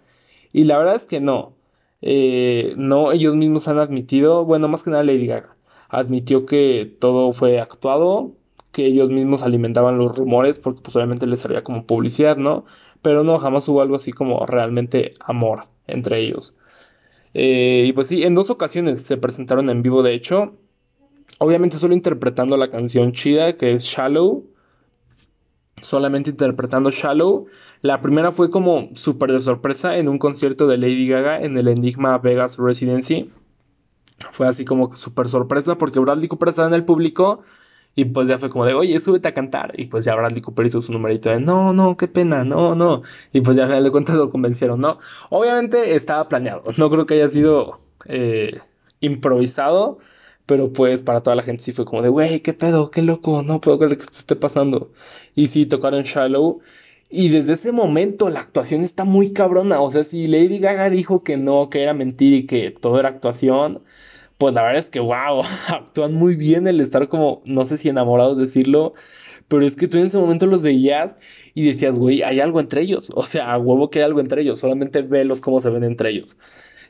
Y 0.53 0.65
la 0.65 0.79
verdad 0.79 0.97
es 0.97 1.07
que 1.07 1.21
no. 1.21 1.55
Eh, 2.01 2.75
no, 2.77 3.13
ellos 3.13 3.35
mismos 3.35 3.67
han 3.69 3.79
admitido, 3.79 4.45
bueno, 4.45 4.69
más 4.69 4.83
que 4.83 4.91
nada 4.91 5.03
Lady 5.03 5.27
Gaga, 5.27 5.54
admitió 5.99 6.47
que 6.47 6.97
todo 6.99 7.33
fue 7.33 7.61
actuado, 7.61 8.33
que 8.73 8.87
ellos 8.87 9.11
mismos 9.11 9.43
alimentaban 9.43 9.99
los 9.99 10.17
rumores 10.17 10.59
porque 10.59 10.81
pues 10.83 10.97
obviamente 10.97 11.27
les 11.27 11.41
servía 11.41 11.63
como 11.65 11.87
publicidad, 11.87 12.37
¿no? 12.37 12.65
Pero 13.03 13.25
no, 13.25 13.39
jamás 13.39 13.69
hubo 13.69 13.83
algo 13.83 13.97
así 13.97 14.13
como 14.13 14.47
realmente 14.47 15.13
amor 15.21 15.67
entre 15.87 16.21
ellos. 16.21 16.55
Eh, 17.35 17.85
y 17.89 17.93
pues 17.93 18.09
sí, 18.09 18.23
en 18.23 18.35
dos 18.35 18.51
ocasiones 18.51 19.03
se 19.03 19.17
presentaron 19.17 19.71
en 19.71 19.83
vivo, 19.83 20.03
de 20.03 20.15
hecho, 20.15 20.55
obviamente 21.39 21.79
solo 21.79 21.95
interpretando 21.95 22.57
la 22.57 22.71
canción 22.71 23.13
chida 23.13 23.57
que 23.57 23.73
es 23.73 23.85
Shallow, 23.85 24.45
solamente 25.83 26.31
interpretando 26.31 26.91
Shallow. 26.91 27.47
La 27.81 28.01
primera 28.01 28.33
fue 28.33 28.51
como 28.51 28.89
súper 28.95 29.33
de 29.33 29.41
sorpresa 29.41 29.97
en 29.97 30.09
un 30.09 30.19
concierto 30.19 30.67
de 30.67 30.79
Lady 30.79 31.07
Gaga 31.07 31.43
en 31.43 31.59
el 31.59 31.69
Enigma 31.69 32.19
Vegas 32.19 32.57
Residency. 32.59 33.31
Fue 34.35 34.49
así 34.49 34.65
como 34.65 34.95
súper 34.97 35.29
sorpresa 35.29 35.79
porque 35.79 36.01
Bradley 36.01 36.27
Cooper 36.27 36.49
estaba 36.49 36.67
en 36.67 36.75
el 36.75 36.85
público 36.85 37.43
y 37.95 38.05
pues 38.07 38.29
ya 38.29 38.39
fue 38.39 38.51
como 38.51 38.65
de, 38.65 38.75
oye, 38.75 38.99
súbete 38.99 39.29
a 39.29 39.35
cantar. 39.35 39.73
Y 39.79 39.87
pues 39.87 40.05
ya 40.05 40.17
Bradley 40.17 40.43
Cooper 40.43 40.67
hizo 40.67 40.83
su 40.83 40.93
numerito 40.93 41.31
de, 41.31 41.39
no, 41.39 41.73
no, 41.73 41.97
qué 41.97 42.09
pena, 42.09 42.43
no, 42.45 42.75
no. 42.75 43.03
Y 43.33 43.41
pues 43.43 43.57
ya 43.57 43.63
al 43.65 43.69
final 43.69 43.85
de 43.85 43.91
cuentas 43.93 44.17
lo 44.17 44.31
convencieron, 44.31 44.81
¿no? 44.81 44.99
Obviamente 45.31 45.95
estaba 45.95 46.27
planeado, 46.29 46.65
no 46.77 46.91
creo 46.91 47.07
que 47.07 47.15
haya 47.15 47.29
sido 47.29 47.79
eh, 48.07 48.61
improvisado. 49.01 49.99
Pero 50.47 50.73
pues 50.73 51.03
para 51.03 51.23
toda 51.23 51.37
la 51.37 51.43
gente 51.43 51.63
sí 51.63 51.73
fue 51.73 51.85
como 51.87 52.03
de, 52.03 52.11
güey, 52.11 52.41
qué 52.41 52.53
pedo, 52.53 52.91
qué 52.91 53.01
loco, 53.03 53.43
no 53.43 53.61
puedo 53.61 53.79
creer 53.79 53.97
que 53.97 54.03
esto 54.03 54.19
esté 54.19 54.37
pasando. 54.37 54.91
Y 55.35 55.47
sí, 55.47 55.65
tocaron 55.67 56.03
Shallow. 56.03 56.61
Y 57.09 57.29
desde 57.31 57.55
ese 57.55 57.73
momento 57.73 58.29
la 58.29 58.41
actuación 58.41 58.83
está 58.83 59.05
muy 59.05 59.33
cabrona. 59.33 59.81
O 59.81 59.91
sea, 59.91 60.05
si 60.05 60.27
Lady 60.27 60.59
Gaga 60.59 60.91
dijo 60.91 61.23
que 61.23 61.37
no, 61.37 61.71
que 61.71 61.83
era 61.83 61.95
mentira 61.95 62.37
y 62.37 62.47
que 62.47 62.71
todo 62.73 62.99
era 63.01 63.09
actuación, 63.09 63.83
pues 64.45 64.55
la 64.57 64.63
verdad 64.63 64.79
es 64.79 64.91
que, 64.91 65.01
wow, 65.01 65.43
actúan 65.69 66.13
muy 66.13 66.37
bien 66.37 66.67
el 66.67 66.79
estar 66.79 67.09
como, 67.09 67.43
no 67.47 67.65
sé 67.65 67.79
si 67.79 67.89
enamorados 67.89 68.37
decirlo, 68.37 68.93
pero 69.49 69.65
es 69.65 69.75
que 69.75 69.89
tú 69.89 69.97
en 69.97 70.05
ese 70.05 70.19
momento 70.19 70.45
los 70.47 70.61
veías 70.61 71.17
y 71.55 71.65
decías, 71.67 71.99
güey, 71.99 72.23
hay 72.23 72.41
algo 72.41 72.61
entre 72.61 72.83
ellos. 72.83 73.11
O 73.15 73.25
sea, 73.25 73.55
a 73.55 73.59
huevo 73.59 73.89
que 73.89 74.01
hay 74.01 74.05
algo 74.05 74.21
entre 74.21 74.43
ellos, 74.43 74.59
solamente 74.59 75.01
velos 75.01 75.41
cómo 75.41 75.61
se 75.61 75.71
ven 75.71 75.83
entre 75.83 76.11
ellos. 76.11 76.37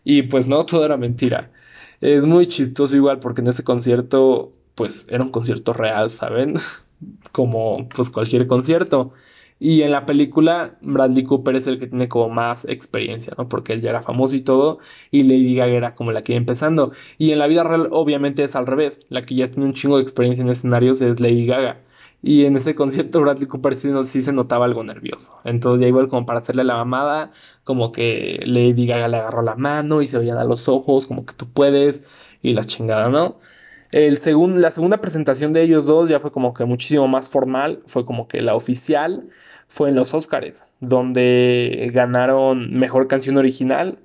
Y 0.03 0.23
pues 0.23 0.49
no, 0.49 0.67
todo 0.67 0.85
era 0.85 0.97
mentira. 0.97 1.53
Es 2.01 2.27
muy 2.27 2.49
chistoso 2.49 2.97
igual 2.97 3.21
porque 3.21 3.40
en 3.40 3.47
ese 3.47 3.62
concierto, 3.62 4.53
pues 4.75 5.07
era 5.09 5.23
un 5.23 5.31
concierto 5.31 5.73
real, 5.73 6.11
¿saben? 6.11 6.57
como 7.31 7.88
pues 7.90 8.11
cualquier 8.11 8.49
concierto. 8.49 9.12
Y 9.59 9.83
en 9.83 9.93
la 9.93 10.05
película, 10.07 10.77
Bradley 10.83 11.25
Cooper 11.25 11.57
es 11.57 11.67
el 11.67 11.79
que 11.79 11.87
tiene 11.87 12.09
como 12.09 12.29
más 12.29 12.64
experiencia, 12.67 13.35
¿no? 13.38 13.49
Porque 13.49 13.73
él 13.73 13.81
ya 13.81 13.90
era 13.90 14.03
famoso 14.03 14.37
y 14.37 14.43
todo, 14.43 14.79
y 15.11 15.23
Lady 15.23 15.55
Gaga 15.55 15.73
era 15.73 15.95
como 15.95 16.12
la 16.12 16.23
que 16.23 16.33
iba 16.33 16.38
empezando. 16.38 16.93
Y 17.19 17.31
en 17.33 17.38
la 17.38 17.47
vida 17.47 17.64
real, 17.64 17.88
obviamente, 17.90 18.45
es 18.45 18.57
al 18.57 18.67
revés. 18.67 19.01
La 19.09 19.23
que 19.23 19.35
ya 19.37 19.51
tiene 19.51 19.67
un 19.67 19.73
chingo 19.75 19.97
de 19.97 20.03
experiencia 20.03 20.43
en 20.43 20.51
escenarios 20.51 21.01
es 21.01 21.21
Lady 21.21 21.45
Gaga. 21.45 21.81
Y 22.23 22.47
en 22.47 22.57
ese 22.57 22.75
concierto 22.75 23.21
Bradley 23.23 23.47
Cooper 23.47 23.75
sí, 23.75 23.90
sí, 24.05 24.23
se 24.23 24.33
notaba 24.33 24.64
algo 24.64 24.83
nervioso. 24.83 25.38
Entonces 25.45 25.83
ya 25.83 25.88
igual 25.88 26.09
como 26.09 26.27
para 26.27 26.40
hacerle 26.40 26.64
la 26.64 26.77
mamada, 26.77 27.31
como 27.64 27.93
que 27.93 28.40
Lady 28.47 28.87
Gaga 28.87 29.09
le 29.09 29.19
agarró 29.19 29.43
la 29.43 29.57
mano 29.57 30.03
y 30.03 30.09
se 30.09 30.19
veían 30.19 30.38
a 30.38 30.45
los 30.45 30.69
ojos, 30.69 31.07
como 31.07 31.25
que 31.27 31.35
tú 31.35 31.47
puedes 31.53 32.03
y 32.43 32.55
la 32.55 32.64
chingada, 32.64 33.09
¿no? 33.09 33.38
La 33.94 34.70
segunda 34.72 35.00
presentación 35.00 35.52
de 35.52 35.62
ellos 35.62 35.87
dos 35.87 36.09
ya 36.11 36.18
fue 36.18 36.33
como 36.33 36.52
que 36.52 36.64
muchísimo 36.64 37.07
más 37.07 37.28
formal, 37.28 37.80
fue 37.87 38.04
como 38.04 38.26
que 38.26 38.42
la 38.42 38.57
oficial, 38.57 39.28
fue 39.68 39.90
en 39.90 39.94
los 39.94 40.12
Oscars, 40.14 40.64
donde 40.80 41.88
ganaron 41.92 42.76
Mejor 42.76 43.07
Canción 43.07 43.37
Original 43.37 44.00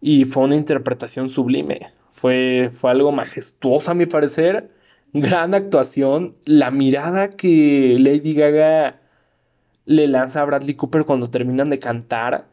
y 0.00 0.26
fue 0.26 0.44
una 0.44 0.54
interpretación 0.54 1.28
sublime. 1.28 1.88
Fue, 2.12 2.70
fue 2.70 2.92
algo 2.92 3.10
majestuoso 3.10 3.90
a 3.90 3.94
mi 3.94 4.06
parecer 4.06 4.70
gran 5.12 5.54
actuación. 5.54 6.36
La 6.44 6.70
mirada 6.70 7.30
que 7.30 7.96
Lady 7.98 8.34
Gaga 8.34 9.00
le 9.86 10.06
lanza 10.06 10.42
a 10.42 10.44
Bradley 10.44 10.74
Cooper 10.74 11.04
cuando 11.04 11.30
terminan 11.30 11.68
de 11.68 11.80
cantar. 11.80 12.46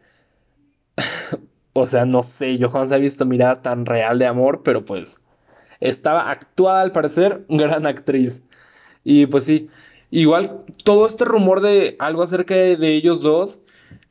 o 1.73 1.85
sea, 1.85 2.05
no 2.05 2.23
sé, 2.23 2.57
yo 2.57 2.69
jamás 2.69 2.91
he 2.91 2.99
visto 2.99 3.27
mirada 3.27 3.55
tan 3.61 3.85
real 3.85 4.17
de 4.17 4.25
amor, 4.25 4.61
pero 4.63 4.85
pues 4.85 5.21
estaba 5.79 6.29
actuada 6.31 6.81
al 6.81 6.91
parecer, 6.91 7.45
gran 7.49 7.85
actriz. 7.85 8.43
Y 9.03 9.25
pues 9.27 9.45
sí, 9.45 9.69
igual 10.11 10.65
todo 10.83 11.05
este 11.05 11.25
rumor 11.25 11.61
de 11.61 11.95
algo 11.99 12.23
acerca 12.23 12.55
de 12.55 12.95
ellos 12.95 13.21
dos 13.21 13.61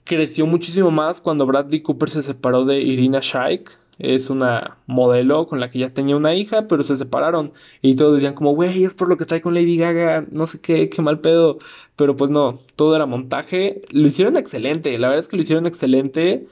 creció 0.05 0.47
muchísimo 0.47 0.91
más 0.91 1.21
cuando 1.21 1.47
Bradley 1.47 1.83
Cooper 1.83 2.11
se 2.11 2.23
separó 2.23 2.65
de 2.65 2.81
Irina 2.81 3.21
Shayk 3.21 3.79
es 3.99 4.31
una 4.31 4.79
modelo 4.87 5.47
con 5.49 5.59
la 5.61 5.69
que 5.69 5.81
ya 5.81 5.91
tenía 5.91 6.17
una 6.17 6.35
hija, 6.35 6.69
pero 6.69 6.83
se 6.83 6.97
separaron. 6.97 7.53
Y 7.83 7.97
todos 7.97 8.15
decían 8.15 8.35
como, 8.35 8.55
güey, 8.55 8.85
es 8.85 8.95
por 8.95 9.09
lo 9.09 9.17
que 9.17 9.27
trae 9.27 9.41
con 9.43 9.55
Lady 9.55 9.77
Gaga, 9.77 10.25
no 10.31 10.47
sé 10.47 10.61
qué, 10.61 10.89
qué 10.89 11.03
mal 11.03 11.21
pedo. 11.21 11.59
Pero 11.97 12.17
pues 12.17 12.31
no, 12.31 12.61
todo 12.77 12.95
era 12.95 13.07
montaje. 13.07 13.81
Lo 13.91 14.07
hicieron 14.07 14.37
excelente, 14.37 14.97
la 14.99 15.09
verdad 15.09 15.21
es 15.21 15.29
que 15.29 15.37
lo 15.37 15.43
hicieron 15.43 15.67
excelente. 15.67 16.47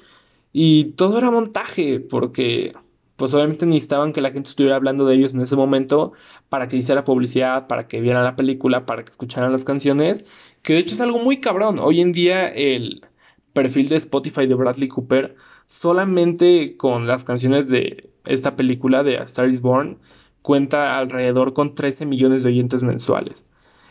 Y 0.53 0.87
todo 0.93 1.19
era 1.19 1.31
montaje, 1.31 2.01
porque 2.01 2.75
pues 3.17 3.35
obviamente 3.35 3.67
necesitaban 3.67 4.13
que 4.13 4.21
la 4.21 4.31
gente 4.31 4.51
estuviera 4.51 4.77
hablando 4.77 5.07
de 5.07 5.15
ellos 5.17 5.35
en 5.35 5.41
ese 5.41 5.57
momento 5.57 6.13
para 6.49 6.69
que 6.69 6.77
hiciera 6.77 7.05
publicidad, 7.05 7.67
para 7.67 7.89
que 7.89 8.01
vieran 8.01 8.25
la 8.25 8.37
película, 8.37 8.87
para 8.87 9.05
que 9.05 9.11
escucharan 9.11 9.53
las 9.53 9.65
canciones. 9.65 10.27
Que 10.63 10.75
de 10.75 10.81
hecho 10.81 10.95
es 10.95 11.01
algo 11.01 11.19
muy 11.19 11.41
cabrón. 11.41 11.79
Hoy 11.79 12.01
en 12.01 12.13
día 12.13 12.49
el 12.49 13.03
perfil 13.53 13.89
de 13.89 13.97
Spotify 13.97 14.47
de 14.47 14.55
Bradley 14.55 14.89
Cooper 14.89 15.37
solamente 15.67 16.77
con 16.77 17.07
las 17.07 17.25
canciones 17.25 17.69
de 17.69 18.11
esta 18.25 18.57
película 18.57 19.03
de 19.03 19.19
A 19.19 19.23
Star 19.25 19.49
is 19.49 19.61
Born 19.61 19.99
cuenta 20.43 20.99
alrededor 20.99 21.55
con 21.55 21.75
13 21.75 22.07
millones 22.07 22.43
de 22.43 22.51
oyentes 22.51 22.83
mensuales. 22.85 23.49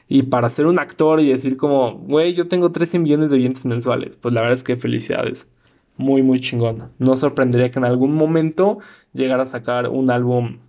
Y 0.07 0.23
para 0.23 0.49
ser 0.49 0.67
un 0.67 0.79
actor 0.79 1.19
y 1.19 1.29
decir 1.29 1.57
como, 1.57 1.93
güey, 1.99 2.33
yo 2.33 2.47
tengo 2.47 2.71
13 2.71 2.99
millones 2.99 3.31
de 3.31 3.37
oyentes 3.37 3.65
mensuales, 3.65 4.17
pues 4.17 4.33
la 4.33 4.41
verdad 4.41 4.57
es 4.57 4.63
que 4.63 4.77
felicidades. 4.77 5.51
Muy, 5.97 6.21
muy 6.23 6.41
chingón. 6.41 6.91
No 6.99 7.15
sorprendería 7.15 7.71
que 7.71 7.79
en 7.79 7.85
algún 7.85 8.15
momento 8.15 8.79
llegara 9.13 9.43
a 9.43 9.45
sacar 9.45 9.87
un 9.89 10.11
álbum 10.11 10.59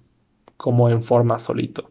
como 0.57 0.89
en 0.89 1.03
forma 1.03 1.39
solito. 1.39 1.91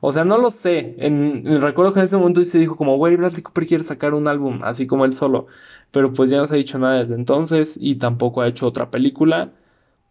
O 0.00 0.12
sea, 0.12 0.24
no 0.24 0.36
lo 0.36 0.50
sé. 0.50 0.96
En, 0.98 1.62
recuerdo 1.62 1.94
que 1.94 2.00
en 2.00 2.04
ese 2.04 2.18
momento 2.18 2.42
se 2.42 2.58
dijo 2.58 2.76
como, 2.76 2.96
güey, 2.98 3.16
Bradley 3.16 3.42
Cooper 3.42 3.66
quiere 3.66 3.84
sacar 3.84 4.12
un 4.12 4.28
álbum, 4.28 4.60
así 4.62 4.86
como 4.86 5.06
él 5.06 5.14
solo. 5.14 5.46
Pero 5.92 6.12
pues 6.12 6.28
ya 6.28 6.36
no 6.36 6.46
se 6.46 6.54
ha 6.54 6.58
dicho 6.58 6.78
nada 6.78 6.98
desde 6.98 7.14
entonces 7.14 7.78
y 7.80 7.96
tampoco 7.96 8.42
ha 8.42 8.48
hecho 8.48 8.66
otra 8.66 8.90
película. 8.90 9.52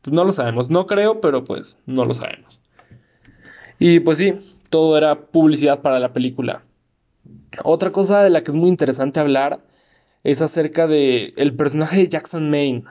Pues 0.02 0.14
no 0.14 0.24
lo 0.24 0.34
sabemos. 0.34 0.72
No 0.72 0.88
creo, 0.88 1.22
pero 1.22 1.44
pues 1.44 1.78
no 1.86 2.06
lo 2.06 2.16
sabemos. 2.16 2.60
Y 3.78 4.00
pues 4.00 4.18
sí, 4.18 4.34
todo 4.70 4.98
era 4.98 5.28
publicidad 5.28 5.82
para 5.82 6.00
la 6.00 6.12
película. 6.12 6.64
Otra 7.64 7.92
cosa 7.92 8.24
de 8.24 8.32
la 8.32 8.42
que 8.42 8.50
es 8.50 8.58
muy 8.58 8.70
interesante 8.70 9.20
hablar 9.20 9.60
es 10.24 10.42
acerca 10.42 10.88
de 10.88 11.34
el 11.38 11.56
personaje 11.56 11.98
de 11.98 12.08
Jackson 12.08 12.50
Maine, 12.50 12.84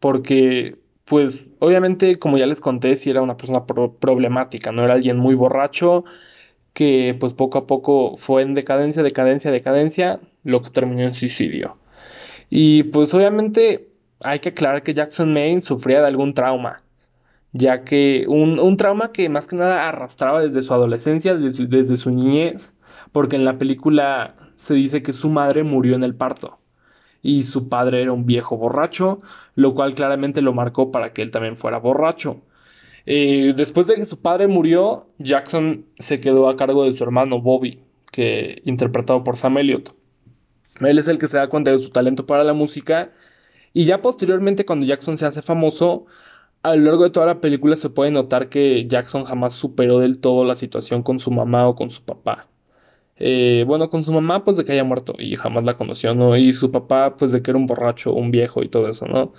porque 0.00 0.76
pues 1.04 1.46
obviamente 1.58 2.16
como 2.16 2.38
ya 2.38 2.46
les 2.46 2.60
conté, 2.60 2.96
si 2.96 3.10
era 3.10 3.22
una 3.22 3.36
persona 3.36 3.66
problemática, 3.66 4.72
no 4.72 4.84
era 4.84 4.94
alguien 4.94 5.18
muy 5.18 5.34
borracho, 5.34 6.04
que 6.72 7.16
pues 7.18 7.34
poco 7.34 7.58
a 7.58 7.66
poco 7.66 8.16
fue 8.16 8.42
en 8.42 8.54
decadencia, 8.54 9.02
decadencia, 9.02 9.50
decadencia, 9.50 10.20
lo 10.44 10.62
que 10.62 10.70
terminó 10.70 11.02
en 11.02 11.14
suicidio. 11.14 11.76
Y 12.48 12.84
pues 12.84 13.14
obviamente 13.14 13.88
hay 14.22 14.40
que 14.40 14.50
aclarar 14.50 14.82
que 14.82 14.94
Jackson 14.94 15.32
Maine 15.32 15.60
sufría 15.60 16.00
de 16.00 16.08
algún 16.08 16.34
trauma, 16.34 16.82
ya 17.52 17.84
que 17.84 18.24
un, 18.28 18.76
trauma 18.76 19.12
que 19.12 19.28
más 19.28 19.46
que 19.46 19.56
nada 19.56 19.88
arrastraba 19.88 20.42
desde 20.42 20.62
su 20.62 20.74
adolescencia, 20.74 21.36
desde, 21.36 21.66
desde 21.66 21.96
su 21.96 22.10
niñez, 22.10 22.76
porque 23.12 23.36
en 23.36 23.44
la 23.44 23.58
película 23.58 24.36
se 24.56 24.74
dice 24.74 25.02
que 25.02 25.12
su 25.12 25.30
madre 25.30 25.64
murió 25.64 25.96
en 25.96 26.04
el 26.04 26.14
parto 26.14 26.59
y 27.22 27.42
su 27.42 27.68
padre 27.68 28.02
era 28.02 28.12
un 28.12 28.26
viejo 28.26 28.56
borracho, 28.56 29.20
lo 29.54 29.74
cual 29.74 29.94
claramente 29.94 30.42
lo 30.42 30.52
marcó 30.52 30.90
para 30.90 31.12
que 31.12 31.22
él 31.22 31.30
también 31.30 31.56
fuera 31.56 31.78
borracho. 31.78 32.40
Eh, 33.06 33.54
después 33.56 33.86
de 33.86 33.96
que 33.96 34.04
su 34.04 34.20
padre 34.20 34.46
murió, 34.46 35.06
Jackson 35.18 35.86
se 35.98 36.20
quedó 36.20 36.48
a 36.48 36.56
cargo 36.56 36.84
de 36.84 36.92
su 36.92 37.04
hermano 37.04 37.40
Bobby, 37.40 37.80
que 38.12 38.62
interpretado 38.64 39.24
por 39.24 39.36
Sam 39.36 39.58
Elliott. 39.58 39.94
Él 40.80 40.98
es 40.98 41.08
el 41.08 41.18
que 41.18 41.26
se 41.26 41.36
da 41.36 41.48
cuenta 41.48 41.72
de 41.72 41.78
su 41.78 41.90
talento 41.90 42.26
para 42.26 42.44
la 42.44 42.54
música 42.54 43.12
y 43.72 43.84
ya 43.84 44.02
posteriormente 44.02 44.64
cuando 44.64 44.86
Jackson 44.86 45.16
se 45.16 45.26
hace 45.26 45.42
famoso, 45.42 46.06
a 46.62 46.74
lo 46.76 46.84
largo 46.84 47.04
de 47.04 47.10
toda 47.10 47.26
la 47.26 47.40
película 47.40 47.76
se 47.76 47.90
puede 47.90 48.10
notar 48.10 48.48
que 48.48 48.86
Jackson 48.86 49.24
jamás 49.24 49.54
superó 49.54 49.98
del 49.98 50.18
todo 50.18 50.44
la 50.44 50.54
situación 50.56 51.02
con 51.02 51.20
su 51.20 51.30
mamá 51.30 51.68
o 51.68 51.74
con 51.74 51.90
su 51.90 52.02
papá. 52.02 52.48
Eh, 53.20 53.64
bueno, 53.66 53.90
con 53.90 54.02
su 54.02 54.12
mamá, 54.12 54.44
pues 54.44 54.56
de 54.56 54.64
que 54.64 54.72
haya 54.72 54.84
muerto 54.84 55.14
y 55.18 55.36
jamás 55.36 55.64
la 55.64 55.76
conoció, 55.76 56.14
¿no? 56.14 56.36
Y 56.36 56.52
su 56.54 56.70
papá, 56.72 57.16
pues 57.16 57.32
de 57.32 57.42
que 57.42 57.50
era 57.50 57.58
un 57.58 57.66
borracho, 57.66 58.14
un 58.14 58.30
viejo 58.30 58.62
y 58.62 58.68
todo 58.68 58.88
eso, 58.88 59.06
¿no? 59.06 59.34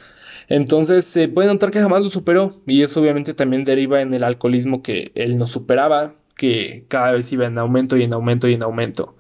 Entonces 0.48 1.06
se 1.06 1.28
puede 1.28 1.48
notar 1.48 1.72
que 1.72 1.80
jamás 1.82 2.02
lo 2.02 2.10
superó 2.10 2.54
y 2.68 2.84
eso 2.84 3.02
obviamente 3.02 3.34
también 3.34 3.64
deriva 3.66 4.02
en 4.02 4.14
el 4.14 4.24
alcoholismo 4.24 4.84
que 4.84 5.12
él 5.16 5.38
no 5.38 5.48
superaba, 5.48 6.14
que 6.36 6.86
cada 6.90 7.14
vez 7.14 7.32
iba 7.32 7.46
en 7.48 7.58
aumento 7.58 7.98
y 7.98 8.04
en 8.04 8.14
aumento 8.14 8.48
y 8.48 8.54
en 8.54 8.64
aumento. 8.64 9.16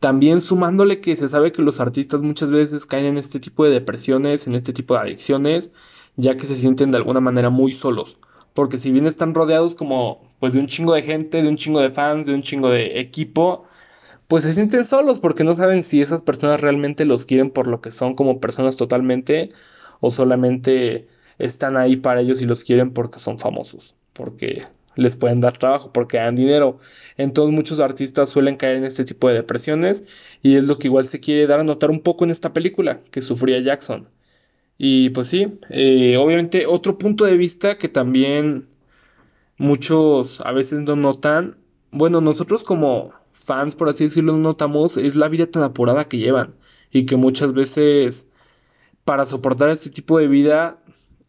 También 0.00 0.40
sumándole 0.42 1.00
que 1.00 1.16
se 1.16 1.28
sabe 1.28 1.52
que 1.52 1.62
los 1.62 1.80
artistas 1.80 2.22
muchas 2.22 2.50
veces 2.50 2.86
caen 2.86 3.06
en 3.06 3.18
este 3.18 3.40
tipo 3.40 3.64
de 3.64 3.70
depresiones, 3.70 4.46
en 4.46 4.54
este 4.54 4.74
tipo 4.74 4.94
de 4.94 5.00
adicciones, 5.00 5.72
ya 6.16 6.36
que 6.36 6.46
se 6.46 6.56
sienten 6.56 6.90
de 6.90 6.98
alguna 6.98 7.20
manera 7.20 7.50
muy 7.50 7.72
solos. 7.72 8.18
Porque 8.52 8.76
si 8.78 8.90
bien 8.92 9.06
están 9.06 9.34
rodeados 9.34 9.74
como 9.74 10.22
pues 10.40 10.52
de 10.52 10.60
un 10.60 10.66
chingo 10.66 10.92
de 10.94 11.02
gente, 11.02 11.42
de 11.42 11.48
un 11.48 11.56
chingo 11.56 11.80
de 11.80 11.90
fans, 11.90 12.26
de 12.26 12.34
un 12.34 12.42
chingo 12.42 12.68
de 12.68 13.00
equipo, 13.00 13.64
pues 14.34 14.42
se 14.42 14.52
sienten 14.52 14.84
solos 14.84 15.20
porque 15.20 15.44
no 15.44 15.54
saben 15.54 15.84
si 15.84 16.02
esas 16.02 16.20
personas 16.20 16.60
realmente 16.60 17.04
los 17.04 17.24
quieren 17.24 17.52
por 17.52 17.68
lo 17.68 17.80
que 17.80 17.92
son 17.92 18.16
como 18.16 18.40
personas 18.40 18.76
totalmente 18.76 19.50
o 20.00 20.10
solamente 20.10 21.06
están 21.38 21.76
ahí 21.76 21.94
para 21.94 22.20
ellos 22.20 22.42
y 22.42 22.44
los 22.44 22.64
quieren 22.64 22.90
porque 22.92 23.20
son 23.20 23.38
famosos, 23.38 23.94
porque 24.12 24.66
les 24.96 25.14
pueden 25.14 25.40
dar 25.40 25.56
trabajo, 25.56 25.92
porque 25.92 26.16
dan 26.16 26.34
dinero. 26.34 26.80
Entonces 27.16 27.54
muchos 27.54 27.78
artistas 27.78 28.28
suelen 28.28 28.56
caer 28.56 28.78
en 28.78 28.84
este 28.86 29.04
tipo 29.04 29.28
de 29.28 29.34
depresiones 29.34 30.02
y 30.42 30.56
es 30.56 30.64
lo 30.64 30.80
que 30.80 30.88
igual 30.88 31.04
se 31.04 31.20
quiere 31.20 31.46
dar 31.46 31.60
a 31.60 31.62
notar 31.62 31.92
un 31.92 32.00
poco 32.00 32.24
en 32.24 32.32
esta 32.32 32.52
película 32.52 32.98
que 33.12 33.22
sufría 33.22 33.60
Jackson. 33.60 34.08
Y 34.78 35.10
pues 35.10 35.28
sí, 35.28 35.46
eh, 35.70 36.16
obviamente 36.16 36.66
otro 36.66 36.98
punto 36.98 37.24
de 37.24 37.36
vista 37.36 37.78
que 37.78 37.88
también 37.88 38.66
muchos 39.58 40.40
a 40.40 40.50
veces 40.50 40.80
no 40.80 40.96
notan, 40.96 41.56
bueno, 41.92 42.20
nosotros 42.20 42.64
como 42.64 43.12
fans, 43.34 43.74
por 43.74 43.90
así 43.90 44.04
decirlo, 44.04 44.32
no 44.32 44.38
notamos, 44.38 44.96
es 44.96 45.16
la 45.16 45.28
vida 45.28 45.46
tan 45.46 45.62
apurada 45.62 46.06
que 46.06 46.18
llevan 46.18 46.54
y 46.90 47.04
que 47.04 47.16
muchas 47.16 47.52
veces 47.52 48.30
para 49.04 49.26
soportar 49.26 49.68
este 49.68 49.90
tipo 49.90 50.18
de 50.18 50.28
vida 50.28 50.78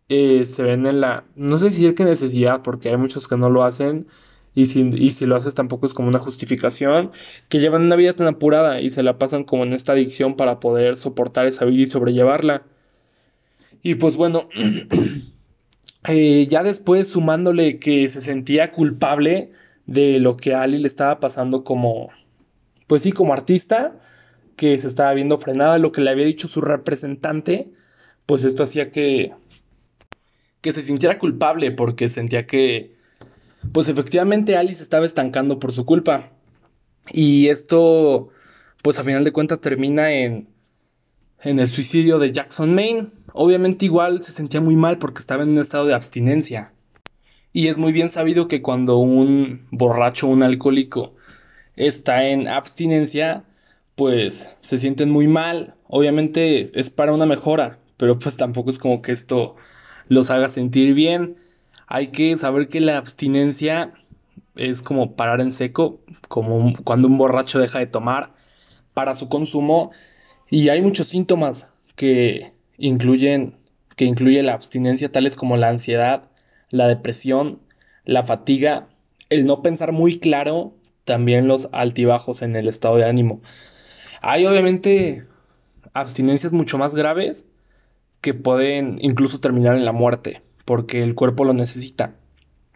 eh, 0.07 0.45
se 0.45 0.63
ven 0.63 0.85
en 0.85 1.01
la, 1.01 1.25
no 1.35 1.57
sé 1.57 1.71
si 1.71 1.81
decir 1.81 1.95
que 1.95 2.05
necesidad, 2.05 2.61
porque 2.61 2.89
hay 2.89 2.97
muchos 2.97 3.27
que 3.27 3.35
no 3.35 3.49
lo 3.49 3.63
hacen, 3.63 4.07
y 4.53 4.67
si, 4.67 4.81
y 4.81 5.11
si 5.11 5.25
lo 5.25 5.35
haces 5.35 5.53
tampoco 5.55 5.85
es 5.85 5.93
como 5.93 6.07
una 6.07 6.19
justificación, 6.19 7.11
que 7.49 7.59
llevan 7.59 7.83
una 7.83 7.97
vida 7.97 8.13
tan 8.13 8.27
apurada 8.27 8.79
y 8.79 8.89
se 8.89 9.03
la 9.03 9.17
pasan 9.17 9.43
como 9.43 9.63
en 9.63 9.73
esta 9.73 9.91
adicción 9.91 10.35
para 10.37 10.59
poder 10.61 10.95
soportar 10.95 11.45
esa 11.47 11.65
vida 11.65 11.83
y 11.83 11.87
sobrellevarla. 11.87 12.63
Y 13.83 13.95
pues 13.95 14.15
bueno, 14.15 14.47
eh, 16.07 16.47
ya 16.47 16.63
después 16.63 17.07
sumándole 17.09 17.79
que 17.79 18.07
se 18.07 18.21
sentía 18.21 18.71
culpable 18.71 19.51
de 19.85 20.19
lo 20.19 20.37
que 20.37 20.53
a 20.53 20.61
Ali 20.61 20.79
le 20.79 20.87
estaba 20.87 21.19
pasando 21.19 21.63
como, 21.63 22.09
pues 22.87 23.03
sí, 23.03 23.11
como 23.11 23.33
artista, 23.33 23.99
que 24.55 24.77
se 24.77 24.87
estaba 24.87 25.13
viendo 25.13 25.37
frenada, 25.37 25.77
lo 25.79 25.91
que 25.91 26.01
le 26.01 26.11
había 26.11 26.25
dicho 26.25 26.47
su 26.47 26.61
representante, 26.61 27.69
pues 28.25 28.43
esto 28.43 28.63
hacía 28.63 28.91
que, 28.91 29.33
que 30.61 30.73
se 30.73 30.81
sintiera 30.81 31.19
culpable 31.19 31.71
porque 31.71 32.09
sentía 32.09 32.47
que, 32.47 32.91
pues 33.71 33.87
efectivamente 33.87 34.57
Alice 34.57 34.81
estaba 34.81 35.05
estancando 35.05 35.59
por 35.59 35.71
su 35.71 35.85
culpa. 35.85 36.31
Y 37.11 37.49
esto, 37.49 38.29
pues 38.81 38.97
a 38.99 39.03
final 39.03 39.23
de 39.23 39.31
cuentas 39.31 39.61
termina 39.61 40.11
en, 40.11 40.47
en 41.41 41.59
el 41.59 41.67
suicidio 41.67 42.17
de 42.19 42.31
Jackson 42.31 42.73
Maine. 42.73 43.09
Obviamente 43.33 43.85
igual 43.85 44.23
se 44.23 44.31
sentía 44.31 44.61
muy 44.61 44.75
mal 44.75 44.97
porque 44.97 45.19
estaba 45.19 45.43
en 45.43 45.49
un 45.49 45.59
estado 45.59 45.85
de 45.85 45.93
abstinencia. 45.93 46.71
Y 47.55 47.69
es 47.69 47.77
muy 47.77 47.93
bien 47.93 48.09
sabido 48.09 48.49
que 48.49 48.61
cuando 48.61 48.97
un 48.97 49.65
borracho, 49.71 50.27
un 50.27 50.43
alcohólico, 50.43 51.13
está 51.77 52.27
en 52.27 52.49
abstinencia, 52.49 53.45
pues 53.95 54.49
se 54.59 54.77
sienten 54.77 55.09
muy 55.09 55.29
mal. 55.29 55.75
Obviamente 55.87 56.77
es 56.77 56.89
para 56.89 57.13
una 57.13 57.25
mejora, 57.25 57.79
pero 57.95 58.19
pues 58.19 58.35
tampoco 58.35 58.71
es 58.71 58.77
como 58.77 59.01
que 59.01 59.13
esto 59.13 59.55
los 60.09 60.31
haga 60.31 60.49
sentir 60.49 60.93
bien. 60.93 61.37
Hay 61.87 62.07
que 62.07 62.35
saber 62.35 62.67
que 62.67 62.81
la 62.81 62.97
abstinencia 62.97 63.93
es 64.57 64.81
como 64.81 65.15
parar 65.15 65.39
en 65.39 65.53
seco, 65.53 66.01
como 66.27 66.73
cuando 66.83 67.07
un 67.07 67.17
borracho 67.17 67.59
deja 67.59 67.79
de 67.79 67.87
tomar 67.87 68.33
para 68.93 69.15
su 69.15 69.29
consumo 69.29 69.91
y 70.49 70.67
hay 70.67 70.81
muchos 70.81 71.07
síntomas 71.07 71.69
que 71.95 72.51
incluyen 72.77 73.55
que 73.95 74.03
incluye 74.03 74.43
la 74.43 74.55
abstinencia 74.55 75.09
tales 75.09 75.37
como 75.37 75.55
la 75.55 75.69
ansiedad, 75.69 76.29
la 76.75 76.87
depresión, 76.87 77.59
la 78.03 78.23
fatiga, 78.23 78.87
el 79.29 79.45
no 79.45 79.61
pensar 79.61 79.91
muy 79.91 80.19
claro, 80.19 80.73
también 81.05 81.47
los 81.47 81.69
altibajos 81.71 82.41
en 82.41 82.55
el 82.55 82.67
estado 82.67 82.97
de 82.97 83.05
ánimo. 83.05 83.41
Hay 84.21 84.45
obviamente 84.45 85.25
abstinencias 85.93 86.53
mucho 86.53 86.77
más 86.77 86.95
graves 86.95 87.47
que 88.21 88.33
pueden 88.33 88.97
incluso 88.99 89.39
terminar 89.39 89.75
en 89.75 89.85
la 89.85 89.91
muerte, 89.91 90.41
porque 90.65 91.03
el 91.03 91.15
cuerpo 91.15 91.45
lo 91.45 91.53
necesita. 91.53 92.15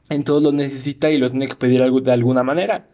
Entonces 0.09 0.43
lo 0.43 0.51
necesita 0.51 1.09
y 1.09 1.17
lo 1.17 1.29
tiene 1.29 1.47
que 1.47 1.55
pedir 1.55 1.81
de 1.81 2.11
alguna 2.11 2.43
manera. 2.43 2.87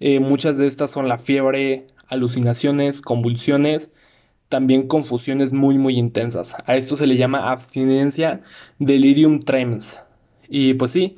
Eh, 0.00 0.20
muchas 0.20 0.58
de 0.58 0.66
estas 0.66 0.90
son 0.90 1.08
la 1.08 1.18
fiebre, 1.18 1.88
alucinaciones, 2.08 3.00
convulsiones, 3.00 3.92
también 4.48 4.86
confusiones 4.86 5.52
muy 5.52 5.78
muy 5.78 5.98
intensas. 5.98 6.56
A 6.66 6.76
esto 6.76 6.96
se 6.96 7.06
le 7.06 7.16
llama 7.16 7.50
abstinencia 7.50 8.42
delirium 8.78 9.40
tremens. 9.40 10.02
Y 10.52 10.74
pues 10.74 10.90
sí, 10.92 11.16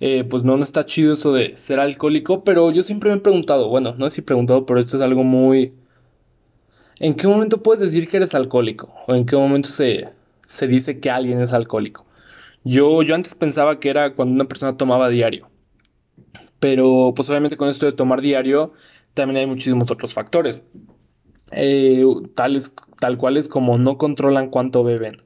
eh, 0.00 0.24
pues 0.24 0.44
no, 0.44 0.56
no 0.56 0.64
está 0.64 0.86
chido 0.86 1.14
eso 1.14 1.32
de 1.32 1.56
ser 1.56 1.80
alcohólico, 1.80 2.44
pero 2.44 2.70
yo 2.72 2.82
siempre 2.82 3.10
me 3.10 3.16
he 3.16 3.20
preguntado, 3.20 3.68
bueno, 3.68 3.94
no 3.96 4.10
sé 4.10 4.16
si 4.16 4.20
he 4.22 4.24
preguntado, 4.24 4.66
pero 4.66 4.80
esto 4.80 4.96
es 4.96 5.02
algo 5.02 5.24
muy 5.24 5.72
¿En 6.98 7.14
qué 7.14 7.26
momento 7.26 7.62
puedes 7.62 7.80
decir 7.80 8.08
que 8.08 8.18
eres 8.18 8.34
alcohólico? 8.34 8.94
¿O 9.06 9.14
en 9.14 9.26
qué 9.26 9.36
momento 9.36 9.68
se, 9.68 10.08
se 10.46 10.66
dice 10.68 11.00
que 11.00 11.10
alguien 11.10 11.40
es 11.40 11.52
alcohólico? 11.52 12.06
Yo, 12.64 13.02
yo 13.02 13.14
antes 13.14 13.34
pensaba 13.34 13.80
que 13.80 13.90
era 13.90 14.14
cuando 14.14 14.34
una 14.34 14.44
persona 14.44 14.76
tomaba 14.76 15.08
diario. 15.08 15.48
Pero 16.60 17.12
pues 17.16 17.28
obviamente 17.28 17.56
con 17.56 17.68
esto 17.68 17.86
de 17.86 17.92
tomar 17.92 18.20
diario 18.20 18.72
también 19.14 19.40
hay 19.40 19.46
muchísimos 19.46 19.90
otros 19.90 20.14
factores. 20.14 20.66
Eh, 21.50 22.04
tales, 22.34 22.74
tal 23.00 23.18
cuales 23.18 23.48
como 23.48 23.78
no 23.78 23.98
controlan 23.98 24.48
cuánto 24.48 24.84
beben. 24.84 25.20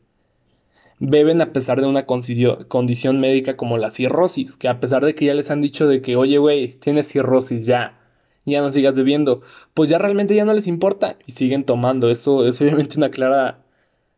Beben 0.99 1.43
a 1.43 1.53
pesar 1.53 1.81
de 1.81 1.87
una 1.87 2.07
condición 2.07 3.21
médica 3.21 3.57
como 3.57 3.77
la 3.77 3.91
cirrosis, 3.91 4.57
que 4.57 4.69
a 4.69 4.81
pesar 4.81 5.05
de 5.05 5.15
que 5.15 5.27
ya 5.27 5.35
les 5.35 5.51
han 5.51 5.61
dicho 5.61 5.87
de 5.87 6.01
que, 6.01 6.17
oye, 6.17 6.39
güey, 6.39 6.69
tienes 6.69 7.09
cirrosis 7.09 7.67
ya, 7.67 7.99
ya 8.47 8.63
no 8.63 8.73
sigas 8.73 8.97
bebiendo, 8.97 9.43
pues 9.75 9.91
ya 9.91 9.99
realmente 9.99 10.35
ya 10.35 10.45
no 10.45 10.55
les 10.55 10.67
importa 10.67 11.17
y 11.27 11.33
siguen 11.33 11.65
tomando. 11.65 12.09
Eso 12.09 12.47
es 12.47 12.61
obviamente 12.63 12.97
una 12.97 13.11
clara 13.11 13.65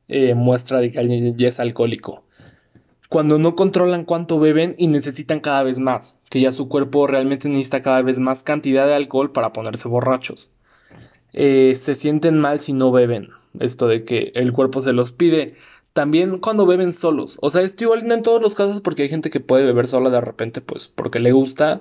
eh, 0.07 0.35
muestra 0.35 0.81
de 0.81 0.91
que 0.91 0.99
alguien 1.01 1.37
ya 1.37 1.49
es 1.49 1.59
alcohólico. 1.59 2.23
Cuando 3.09 3.39
no 3.39 3.57
controlan 3.57 4.05
cuánto 4.05 4.39
beben 4.39 4.75
y 4.79 4.87
necesitan 4.87 5.41
cada 5.41 5.63
vez 5.63 5.79
más, 5.79 6.15
que 6.29 6.41
ya 6.41 6.53
su 6.53 6.69
cuerpo 6.69 7.07
realmente 7.07 7.49
necesita 7.49 7.83
cada 7.83 8.03
vez 8.03 8.19
más 8.19 8.43
cantidad 8.43 8.87
de 8.87 8.95
alcohol 8.95 9.33
para 9.33 9.53
ponerse 9.53 9.89
borrachos. 9.89 10.51
Eh, 11.33 11.75
se 11.75 11.95
sienten 11.95 12.39
mal 12.39 12.61
si 12.61 12.73
no 12.73 12.93
beben, 12.93 13.31
esto 13.61 13.87
de 13.87 14.05
que 14.05 14.33
el 14.35 14.53
cuerpo 14.53 14.81
se 14.83 14.93
los 14.93 15.13
pide. 15.13 15.55
También 15.99 16.39
cuando 16.39 16.65
beben 16.65 16.93
solos, 16.93 17.39
o 17.41 17.51
sea, 17.51 17.63
esto 17.63 17.83
igual 17.83 18.07
no 18.07 18.15
en 18.15 18.23
todos 18.23 18.41
los 18.41 18.55
casos 18.55 18.81
porque 18.81 19.03
hay 19.03 19.09
gente 19.09 19.31
que 19.31 19.41
puede 19.41 19.65
beber 19.65 19.89
sola 19.89 20.11
de 20.11 20.21
repente, 20.21 20.61
pues 20.61 20.87
porque 20.87 21.19
le 21.19 21.33
gusta, 21.33 21.81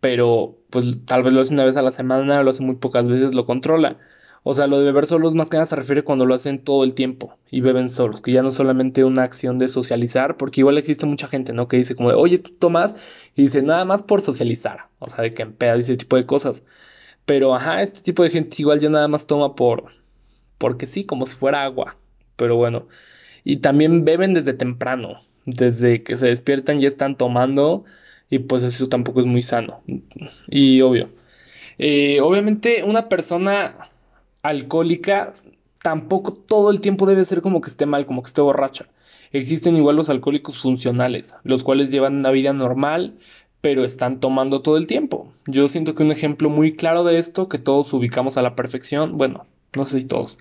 pero 0.00 0.58
pues 0.68 0.84
tal 1.06 1.22
vez 1.22 1.32
lo 1.32 1.40
hace 1.40 1.54
una 1.54 1.64
vez 1.64 1.78
a 1.78 1.80
la 1.80 1.90
semana, 1.90 2.42
lo 2.42 2.50
hace 2.50 2.62
muy 2.62 2.76
pocas 2.76 3.08
veces, 3.08 3.32
lo 3.32 3.46
controla. 3.46 3.96
O 4.42 4.52
sea, 4.52 4.66
lo 4.66 4.76
de 4.78 4.84
beber 4.84 5.06
solos 5.06 5.34
más 5.34 5.48
que 5.48 5.56
nada 5.56 5.64
se 5.64 5.76
refiere 5.76 6.04
cuando 6.04 6.26
lo 6.26 6.34
hacen 6.34 6.62
todo 6.62 6.84
el 6.84 6.92
tiempo 6.92 7.38
y 7.50 7.62
beben 7.62 7.88
solos, 7.88 8.20
que 8.20 8.32
ya 8.32 8.42
no 8.42 8.50
es 8.50 8.54
solamente 8.54 9.02
una 9.02 9.22
acción 9.22 9.58
de 9.58 9.68
socializar, 9.68 10.36
porque 10.36 10.60
igual 10.60 10.76
existe 10.76 11.06
mucha 11.06 11.26
gente, 11.26 11.54
¿no? 11.54 11.66
Que 11.66 11.78
dice 11.78 11.96
como 11.96 12.10
de, 12.10 12.16
oye, 12.16 12.38
tú 12.40 12.50
tomas 12.50 12.94
y 13.34 13.44
dice 13.44 13.62
nada 13.62 13.86
más 13.86 14.02
por 14.02 14.20
socializar, 14.20 14.88
o 14.98 15.08
sea, 15.08 15.22
de 15.22 15.30
que 15.32 15.40
empeda 15.40 15.74
y 15.78 15.80
ese 15.80 15.96
tipo 15.96 16.16
de 16.16 16.26
cosas. 16.26 16.62
Pero, 17.24 17.54
ajá, 17.54 17.80
este 17.80 18.02
tipo 18.02 18.24
de 18.24 18.30
gente 18.30 18.56
igual 18.58 18.78
ya 18.80 18.90
nada 18.90 19.08
más 19.08 19.26
toma 19.26 19.54
por, 19.56 19.84
porque 20.58 20.86
sí, 20.86 21.06
como 21.06 21.24
si 21.24 21.34
fuera 21.34 21.64
agua. 21.64 21.96
Pero 22.36 22.56
bueno, 22.56 22.88
y 23.44 23.56
también 23.56 24.04
beben 24.04 24.34
desde 24.34 24.54
temprano, 24.54 25.18
desde 25.44 26.02
que 26.02 26.16
se 26.16 26.26
despiertan 26.26 26.80
ya 26.80 26.88
están 26.88 27.16
tomando 27.16 27.84
y 28.30 28.40
pues 28.40 28.62
eso 28.62 28.88
tampoco 28.88 29.20
es 29.20 29.26
muy 29.26 29.42
sano. 29.42 29.82
Y 30.48 30.80
obvio. 30.80 31.10
Eh, 31.78 32.20
obviamente 32.20 32.84
una 32.84 33.08
persona 33.08 33.76
alcohólica 34.42 35.34
tampoco 35.82 36.32
todo 36.32 36.70
el 36.70 36.80
tiempo 36.80 37.06
debe 37.06 37.24
ser 37.24 37.42
como 37.42 37.60
que 37.60 37.68
esté 37.68 37.84
mal, 37.84 38.06
como 38.06 38.22
que 38.22 38.28
esté 38.28 38.40
borracha. 38.40 38.86
Existen 39.32 39.76
igual 39.76 39.96
los 39.96 40.08
alcohólicos 40.08 40.58
funcionales, 40.58 41.36
los 41.42 41.62
cuales 41.62 41.90
llevan 41.90 42.16
una 42.16 42.30
vida 42.30 42.52
normal, 42.52 43.14
pero 43.60 43.84
están 43.84 44.20
tomando 44.20 44.62
todo 44.62 44.76
el 44.76 44.86
tiempo. 44.86 45.28
Yo 45.46 45.68
siento 45.68 45.94
que 45.94 46.02
un 46.02 46.12
ejemplo 46.12 46.48
muy 46.48 46.76
claro 46.76 47.04
de 47.04 47.18
esto, 47.18 47.48
que 47.48 47.58
todos 47.58 47.92
ubicamos 47.92 48.36
a 48.36 48.42
la 48.42 48.54
perfección, 48.54 49.18
bueno, 49.18 49.46
no 49.76 49.84
sé 49.84 50.00
si 50.00 50.06
todos, 50.06 50.38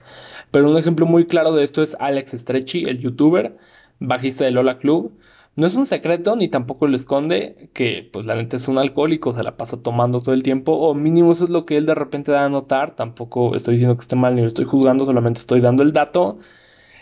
pero 0.52 0.70
un 0.70 0.78
ejemplo 0.78 1.06
muy 1.06 1.26
claro 1.26 1.54
de 1.54 1.64
esto 1.64 1.82
es 1.84 1.96
Alex 2.00 2.32
Stretchy, 2.32 2.86
el 2.86 3.00
youtuber, 3.00 3.58
bajista 4.00 4.46
de 4.46 4.52
Lola 4.52 4.78
Club, 4.78 5.14
No 5.56 5.68
es 5.68 5.76
un 5.76 5.86
secreto 5.86 6.36
ni 6.36 6.48
tampoco 6.48 6.88
lo 6.88 6.96
esconde 6.96 7.70
que 7.74 8.10
pues 8.12 8.26
la 8.26 8.36
neta 8.36 8.58
es 8.58 8.68
un 8.68 8.80
alcohólico, 8.80 9.34
se 9.34 9.44
la 9.44 9.56
pasa 9.56 9.78
tomando 9.82 10.20
todo 10.20 10.34
el 10.34 10.42
tiempo 10.44 10.74
o 10.74 10.96
mínimo 10.96 11.32
eso 11.32 11.44
es 11.44 11.52
lo 11.52 11.66
que 11.66 11.78
él 11.78 11.86
de 11.86 11.96
repente 11.96 12.32
da 12.32 12.46
a 12.46 12.50
notar, 12.50 12.96
tampoco 12.96 13.56
estoy 13.56 13.74
diciendo 13.76 13.96
que 13.96 14.02
esté 14.02 14.16
mal 14.16 14.34
ni 14.36 14.42
lo 14.42 14.48
estoy 14.48 14.66
juzgando, 14.66 15.06
solamente 15.06 15.40
estoy 15.40 15.62
dando 15.62 15.84
el 15.84 15.94
dato. 15.94 16.40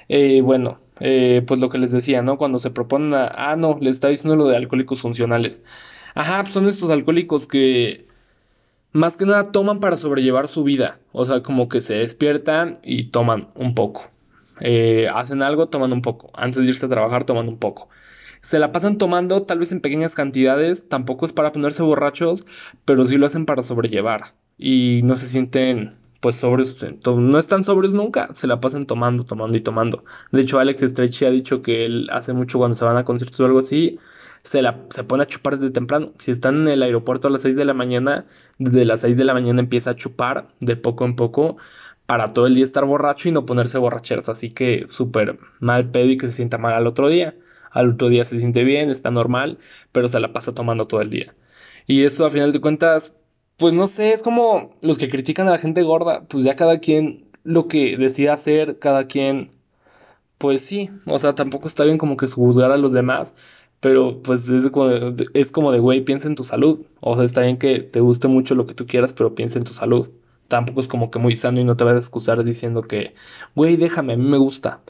Eh, 0.09 0.41
bueno, 0.41 0.79
eh, 0.99 1.43
pues 1.47 1.59
lo 1.59 1.69
que 1.69 1.77
les 1.77 1.91
decía, 1.91 2.21
¿no? 2.21 2.37
Cuando 2.37 2.59
se 2.59 2.71
proponen 2.71 3.13
a, 3.13 3.27
ah, 3.27 3.55
no, 3.55 3.77
les 3.79 3.95
está 3.95 4.09
diciendo 4.09 4.35
lo 4.35 4.47
de 4.47 4.57
alcohólicos 4.57 5.01
funcionales. 5.01 5.63
Ajá, 6.15 6.43
pues 6.43 6.53
son 6.53 6.67
estos 6.67 6.89
alcohólicos 6.91 7.47
que 7.47 8.05
más 8.93 9.17
que 9.17 9.25
nada 9.25 9.51
toman 9.51 9.79
para 9.79 9.97
sobrellevar 9.97 10.47
su 10.47 10.63
vida, 10.63 10.99
o 11.11 11.25
sea, 11.25 11.41
como 11.41 11.69
que 11.69 11.81
se 11.81 11.95
despiertan 11.95 12.79
y 12.83 13.05
toman 13.05 13.49
un 13.55 13.75
poco. 13.75 14.09
Eh, 14.59 15.07
hacen 15.13 15.41
algo, 15.41 15.67
toman 15.67 15.93
un 15.93 16.01
poco. 16.01 16.29
Antes 16.33 16.63
de 16.63 16.69
irse 16.69 16.85
a 16.85 16.89
trabajar, 16.89 17.25
toman 17.25 17.47
un 17.47 17.57
poco 17.57 17.89
se 18.41 18.59
la 18.59 18.71
pasan 18.71 18.97
tomando 18.97 19.43
tal 19.43 19.59
vez 19.59 19.71
en 19.71 19.81
pequeñas 19.81 20.15
cantidades, 20.15 20.89
tampoco 20.89 21.25
es 21.25 21.31
para 21.31 21.51
ponerse 21.51 21.83
borrachos, 21.83 22.45
pero 22.85 23.05
sí 23.05 23.17
lo 23.17 23.27
hacen 23.27 23.45
para 23.45 23.61
sobrellevar 23.61 24.33
y 24.57 25.01
no 25.03 25.15
se 25.15 25.27
sienten 25.27 25.95
pues 26.21 26.35
sobres, 26.35 26.77
no 27.05 27.39
están 27.39 27.63
sobres 27.63 27.93
nunca, 27.93 28.33
se 28.33 28.47
la 28.47 28.61
pasan 28.61 28.85
tomando, 28.85 29.23
tomando 29.25 29.57
y 29.57 29.61
tomando. 29.61 30.05
De 30.31 30.41
hecho, 30.41 30.59
Alex 30.59 30.81
Stretchy 30.81 31.25
ha 31.25 31.31
dicho 31.31 31.61
que 31.61 31.85
él 31.85 32.09
hace 32.11 32.33
mucho 32.33 32.57
cuando 32.59 32.75
se 32.75 32.85
van 32.85 32.97
a 32.97 33.03
conciertos 33.03 33.39
o 33.41 33.45
algo 33.45 33.59
así, 33.59 33.99
se, 34.43 34.61
la, 34.61 34.85
se 34.89 35.03
pone 35.03 35.23
a 35.23 35.27
chupar 35.27 35.57
desde 35.57 35.71
temprano. 35.71 36.13
Si 36.19 36.31
están 36.31 36.61
en 36.61 36.67
el 36.69 36.83
aeropuerto 36.83 37.27
a 37.27 37.31
las 37.31 37.41
6 37.41 37.55
de 37.55 37.65
la 37.65 37.73
mañana, 37.73 38.25
desde 38.59 38.85
las 38.85 39.01
6 39.01 39.17
de 39.17 39.25
la 39.25 39.33
mañana 39.33 39.59
empieza 39.59 39.91
a 39.91 39.95
chupar 39.95 40.47
de 40.59 40.75
poco 40.77 41.05
en 41.05 41.15
poco 41.15 41.57
para 42.05 42.33
todo 42.33 42.47
el 42.47 42.55
día 42.55 42.63
estar 42.63 42.85
borracho 42.85 43.29
y 43.29 43.31
no 43.31 43.45
ponerse 43.45 43.77
borracheras. 43.77 44.29
Así 44.29 44.51
que 44.51 44.85
súper 44.87 45.39
mal 45.59 45.89
pedo 45.91 46.09
y 46.09 46.17
que 46.17 46.27
se 46.27 46.33
sienta 46.33 46.57
mal 46.57 46.73
al 46.73 46.87
otro 46.87 47.09
día 47.09 47.35
al 47.71 47.91
otro 47.91 48.09
día 48.09 48.25
se 48.25 48.39
siente 48.39 48.63
bien, 48.63 48.89
está 48.89 49.11
normal, 49.11 49.57
pero 49.91 50.07
se 50.07 50.19
la 50.19 50.33
pasa 50.33 50.53
tomando 50.53 50.87
todo 50.87 51.01
el 51.01 51.09
día. 51.09 51.35
Y 51.87 52.03
eso 52.03 52.25
a 52.25 52.29
final 52.29 52.51
de 52.51 52.61
cuentas, 52.61 53.15
pues 53.61 53.75
no 53.75 53.85
sé, 53.85 54.11
es 54.11 54.23
como 54.23 54.71
los 54.81 54.97
que 54.97 55.07
critican 55.07 55.47
a 55.47 55.51
la 55.51 55.59
gente 55.59 55.83
gorda, 55.83 56.23
pues 56.27 56.43
ya 56.43 56.55
cada 56.55 56.79
quien 56.79 57.29
lo 57.43 57.67
que 57.67 57.95
decida 57.95 58.33
hacer, 58.33 58.79
cada 58.79 59.05
quien, 59.05 59.51
pues 60.39 60.63
sí, 60.63 60.89
o 61.07 61.19
sea, 61.19 61.35
tampoco 61.35 61.67
está 61.67 61.83
bien 61.85 61.99
como 61.99 62.17
que 62.17 62.27
juzgar 62.27 62.71
a 62.71 62.77
los 62.77 62.91
demás, 62.91 63.35
pero 63.79 64.21
pues 64.23 64.49
es 64.49 64.69
como, 64.71 64.87
de, 64.89 65.27
es 65.35 65.51
como 65.51 65.71
de, 65.71 65.79
güey, 65.79 66.01
piensa 66.03 66.27
en 66.27 66.35
tu 66.35 66.43
salud, 66.43 66.81
o 67.01 67.15
sea, 67.15 67.25
está 67.25 67.41
bien 67.43 67.59
que 67.59 67.81
te 67.81 67.99
guste 68.01 68.27
mucho 68.27 68.55
lo 68.55 68.65
que 68.65 68.73
tú 68.73 68.87
quieras, 68.87 69.13
pero 69.13 69.35
piensa 69.35 69.59
en 69.59 69.65
tu 69.65 69.73
salud. 69.73 70.09
Tampoco 70.47 70.81
es 70.81 70.87
como 70.87 71.11
que 71.11 71.19
muy 71.19 71.35
sano 71.35 71.61
y 71.61 71.63
no 71.63 71.77
te 71.77 71.83
vas 71.83 71.95
a 71.95 71.97
excusar 71.99 72.43
diciendo 72.43 72.81
que, 72.83 73.13
güey, 73.55 73.77
déjame, 73.77 74.13
a 74.13 74.17
mí 74.17 74.25
me 74.29 74.37
gusta. 74.39 74.81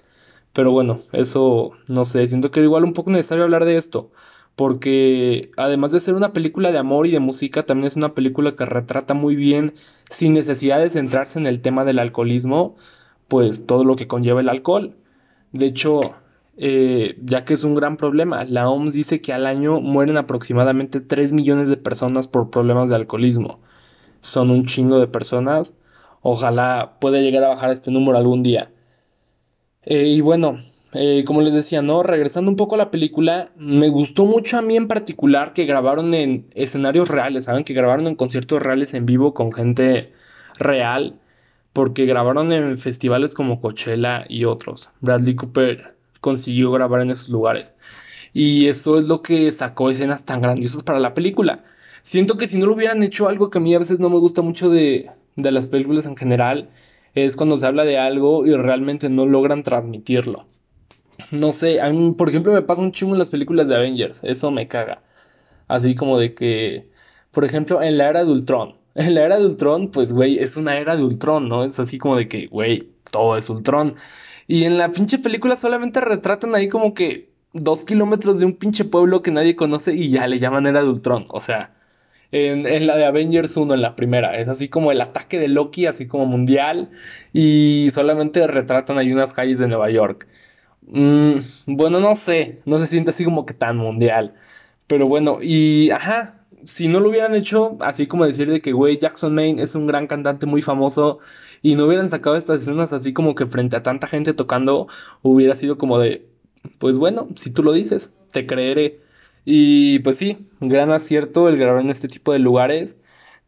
Pero 0.53 0.71
bueno, 0.71 0.99
eso 1.13 1.71
no 1.87 2.05
sé, 2.05 2.27
siento 2.27 2.51
que 2.51 2.61
igual 2.61 2.83
un 2.85 2.93
poco 2.93 3.11
necesario 3.11 3.43
hablar 3.45 3.65
de 3.65 3.77
esto, 3.77 4.11
porque 4.55 5.51
además 5.57 5.91
de 5.91 5.99
ser 5.99 6.15
una 6.15 6.33
película 6.33 6.71
de 6.71 6.77
amor 6.77 7.07
y 7.07 7.11
de 7.11 7.19
música, 7.19 7.65
también 7.65 7.87
es 7.87 7.95
una 7.95 8.13
película 8.13 8.55
que 8.55 8.65
retrata 8.65 9.13
muy 9.13 9.35
bien, 9.35 9.73
sin 10.09 10.33
necesidad 10.33 10.79
de 10.79 10.89
centrarse 10.89 11.39
en 11.39 11.47
el 11.47 11.61
tema 11.61 11.85
del 11.85 11.99
alcoholismo, 11.99 12.75
pues 13.27 13.65
todo 13.65 13.85
lo 13.85 13.95
que 13.95 14.07
conlleva 14.07 14.41
el 14.41 14.49
alcohol. 14.49 14.95
De 15.51 15.67
hecho, 15.67 16.01
eh, 16.57 17.17
ya 17.23 17.45
que 17.45 17.53
es 17.53 17.63
un 17.63 17.75
gran 17.75 17.97
problema, 17.97 18.43
la 18.45 18.69
OMS 18.69 18.93
dice 18.93 19.21
que 19.21 19.33
al 19.33 19.45
año 19.45 19.79
mueren 19.81 20.17
aproximadamente 20.17 21.01
3 21.01 21.33
millones 21.33 21.69
de 21.69 21.77
personas 21.77 22.27
por 22.27 22.49
problemas 22.49 22.89
de 22.89 22.97
alcoholismo. 22.97 23.59
Son 24.21 24.51
un 24.51 24.65
chingo 24.65 24.99
de 24.99 25.07
personas. 25.07 25.73
Ojalá 26.21 26.97
pueda 26.99 27.19
llegar 27.19 27.43
a 27.43 27.49
bajar 27.49 27.71
este 27.71 27.91
número 27.91 28.17
algún 28.17 28.43
día. 28.43 28.71
Eh, 29.83 30.05
y 30.07 30.21
bueno, 30.21 30.59
eh, 30.93 31.23
como 31.25 31.41
les 31.41 31.53
decía, 31.53 31.81
¿no? 31.81 32.03
Regresando 32.03 32.51
un 32.51 32.57
poco 32.57 32.75
a 32.75 32.77
la 32.77 32.91
película, 32.91 33.51
me 33.55 33.89
gustó 33.89 34.25
mucho 34.25 34.57
a 34.57 34.61
mí 34.61 34.75
en 34.75 34.87
particular 34.87 35.53
que 35.53 35.65
grabaron 35.65 36.13
en 36.13 36.47
escenarios 36.53 37.09
reales, 37.09 37.45
¿saben? 37.45 37.63
Que 37.63 37.73
grabaron 37.73 38.07
en 38.07 38.15
conciertos 38.15 38.61
reales 38.61 38.93
en 38.93 39.05
vivo 39.05 39.33
con 39.33 39.53
gente 39.53 40.11
real, 40.59 41.19
porque 41.73 42.05
grabaron 42.05 42.51
en 42.51 42.77
festivales 42.77 43.33
como 43.33 43.61
Coachella 43.61 44.25
y 44.27 44.45
otros. 44.45 44.89
Bradley 44.99 45.35
Cooper 45.35 45.95
consiguió 46.19 46.71
grabar 46.71 47.01
en 47.01 47.11
esos 47.11 47.29
lugares. 47.29 47.75
Y 48.33 48.67
eso 48.67 48.99
es 48.99 49.07
lo 49.07 49.21
que 49.21 49.51
sacó 49.51 49.89
escenas 49.89 50.25
tan 50.25 50.41
grandiosas 50.41 50.83
para 50.83 50.99
la 50.99 51.13
película. 51.13 51.63
Siento 52.03 52.37
que 52.37 52.47
si 52.47 52.57
no 52.57 52.65
lo 52.65 52.73
hubieran 52.73 53.03
hecho 53.03 53.29
algo 53.29 53.49
que 53.49 53.59
a 53.59 53.61
mí 53.61 53.73
a 53.75 53.79
veces 53.79 53.99
no 53.99 54.09
me 54.09 54.17
gusta 54.19 54.41
mucho 54.41 54.69
de, 54.69 55.09
de 55.35 55.51
las 55.51 55.67
películas 55.67 56.05
en 56.05 56.17
general, 56.17 56.69
es 57.13 57.35
cuando 57.35 57.57
se 57.57 57.65
habla 57.67 57.85
de 57.85 57.97
algo 57.97 58.45
y 58.45 58.53
realmente 58.53 59.09
no 59.09 59.25
logran 59.25 59.63
transmitirlo. 59.63 60.45
No 61.31 61.51
sé, 61.51 61.79
por 62.17 62.29
ejemplo 62.29 62.53
me 62.53 62.61
pasa 62.61 62.81
un 62.81 62.91
chingo 62.91 63.13
en 63.13 63.19
las 63.19 63.29
películas 63.29 63.67
de 63.67 63.75
Avengers, 63.75 64.23
eso 64.23 64.51
me 64.51 64.67
caga. 64.67 65.01
Así 65.67 65.95
como 65.95 66.19
de 66.19 66.33
que, 66.33 66.89
por 67.31 67.45
ejemplo, 67.45 67.81
en 67.81 67.97
la 67.97 68.09
era 68.09 68.23
de 68.25 68.31
Ultron. 68.31 68.75
En 68.95 69.15
la 69.15 69.23
era 69.23 69.39
de 69.39 69.45
Ultron, 69.45 69.89
pues, 69.91 70.11
güey, 70.11 70.39
es 70.39 70.57
una 70.57 70.77
era 70.77 70.97
de 70.97 71.03
Ultron, 71.03 71.47
¿no? 71.47 71.63
Es 71.63 71.79
así 71.79 71.97
como 71.97 72.17
de 72.17 72.27
que, 72.27 72.47
güey, 72.47 72.89
todo 73.09 73.37
es 73.37 73.49
Ultron. 73.49 73.95
Y 74.47 74.65
en 74.65 74.77
la 74.77 74.91
pinche 74.91 75.17
película 75.19 75.55
solamente 75.55 76.01
retratan 76.01 76.55
ahí 76.55 76.67
como 76.67 76.93
que 76.93 77.29
dos 77.53 77.85
kilómetros 77.85 78.39
de 78.39 78.45
un 78.45 78.53
pinche 78.53 78.85
pueblo 78.85 79.21
que 79.21 79.31
nadie 79.31 79.55
conoce 79.55 79.93
y 79.93 80.09
ya 80.09 80.27
le 80.27 80.39
llaman 80.39 80.65
era 80.65 80.81
de 80.81 80.89
Ultron. 80.89 81.25
O 81.29 81.39
sea, 81.39 81.73
en, 82.31 82.87
la 82.87 82.97
de 82.97 83.05
Avengers 83.05 83.55
1, 83.57 83.73
en 83.73 83.81
la 83.81 83.95
primera. 83.95 84.37
Es 84.37 84.49
así 84.49 84.69
como 84.69 84.91
el 84.91 85.01
ataque 85.01 85.39
de 85.39 85.47
Loki, 85.47 85.85
así 85.85 86.07
como 86.07 86.25
mundial. 86.25 86.89
Y 87.33 87.89
solamente 87.93 88.45
retratan 88.47 88.97
ahí 88.97 89.11
unas 89.11 89.33
calles 89.33 89.59
de 89.59 89.67
Nueva 89.67 89.89
York. 89.89 90.27
Mm, 90.81 91.39
bueno, 91.67 91.99
no 91.99 92.15
sé, 92.15 92.61
no 92.65 92.77
se 92.79 92.87
siente 92.87 93.11
así 93.11 93.23
como 93.23 93.45
que 93.45 93.53
tan 93.53 93.77
mundial. 93.77 94.35
Pero 94.87 95.07
bueno, 95.07 95.39
y 95.41 95.89
ajá, 95.91 96.45
si 96.65 96.87
no 96.87 96.99
lo 96.99 97.09
hubieran 97.09 97.35
hecho, 97.35 97.77
así 97.81 98.07
como 98.07 98.25
decir 98.25 98.49
de 98.51 98.61
que, 98.61 98.73
güey, 98.73 98.97
Jackson 98.97 99.33
Maine 99.33 99.61
es 99.61 99.75
un 99.75 99.87
gran 99.87 100.07
cantante 100.07 100.45
muy 100.45 100.61
famoso 100.61 101.19
y 101.61 101.75
no 101.75 101.85
hubieran 101.85 102.09
sacado 102.09 102.35
estas 102.35 102.61
escenas 102.61 102.93
así 102.93 103.13
como 103.13 103.35
que 103.35 103.45
frente 103.45 103.77
a 103.77 103.83
tanta 103.83 104.07
gente 104.07 104.33
tocando, 104.33 104.87
hubiera 105.21 105.55
sido 105.55 105.77
como 105.77 105.99
de, 105.99 106.27
pues 106.79 106.97
bueno, 106.97 107.29
si 107.35 107.51
tú 107.51 107.63
lo 107.63 107.73
dices, 107.73 108.11
te 108.31 108.45
creeré. 108.47 108.99
Y 109.45 109.99
pues 109.99 110.17
sí, 110.17 110.37
gran 110.59 110.91
acierto 110.91 111.49
el 111.49 111.57
grabar 111.57 111.81
en 111.81 111.89
este 111.89 112.07
tipo 112.07 112.33
de 112.33 112.39
lugares. 112.39 112.97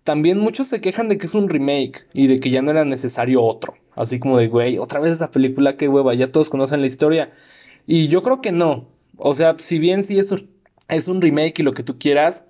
También 0.03 0.39
muchos 0.39 0.67
se 0.67 0.81
quejan 0.81 1.07
de 1.09 1.17
que 1.17 1.27
es 1.27 1.35
un 1.35 1.47
remake 1.47 2.07
y 2.13 2.27
de 2.27 2.39
que 2.39 2.49
ya 2.49 2.61
no 2.61 2.71
era 2.71 2.85
necesario 2.85 3.41
otro. 3.41 3.75
Así 3.95 4.19
como 4.19 4.37
de, 4.37 4.47
güey, 4.47 4.77
otra 4.77 4.99
vez 4.99 5.13
esa 5.13 5.31
película, 5.31 5.77
qué 5.77 5.87
hueva, 5.87 6.13
ya 6.13 6.31
todos 6.31 6.49
conocen 6.49 6.81
la 6.81 6.87
historia. 6.87 7.31
Y 7.87 8.07
yo 8.09 8.21
creo 8.21 8.41
que 8.41 8.51
no. 8.51 8.87
O 9.17 9.35
sea, 9.35 9.55
si 9.59 9.79
bien 9.79 10.03
sí 10.03 10.19
eso 10.19 10.37
es 10.89 11.07
un 11.07 11.21
remake 11.21 11.59
y 11.59 11.63
lo 11.63 11.73
que 11.73 11.83
tú 11.83 11.97
quieras, 11.99 12.45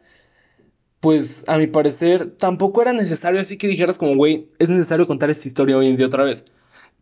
pues 0.99 1.43
a 1.47 1.57
mi 1.57 1.67
parecer 1.67 2.31
tampoco 2.37 2.81
era 2.81 2.93
necesario 2.93 3.41
así 3.41 3.57
que 3.57 3.67
dijeras 3.67 3.97
como, 3.97 4.15
güey, 4.15 4.47
es 4.59 4.69
necesario 4.69 5.05
contar 5.05 5.29
esta 5.29 5.47
historia 5.47 5.77
hoy 5.77 5.89
en 5.89 5.97
día 5.97 6.07
otra 6.07 6.23
vez. 6.23 6.45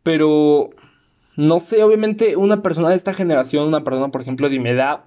Pero, 0.04 0.72
no 1.38 1.60
sé, 1.60 1.84
obviamente 1.84 2.36
una 2.36 2.62
persona 2.64 2.90
de 2.90 2.96
esta 2.96 3.14
generación, 3.14 3.68
una 3.68 3.84
persona 3.84 4.10
por 4.10 4.22
ejemplo 4.22 4.50
de 4.50 4.60
mi 4.60 4.70
edad, 4.72 5.06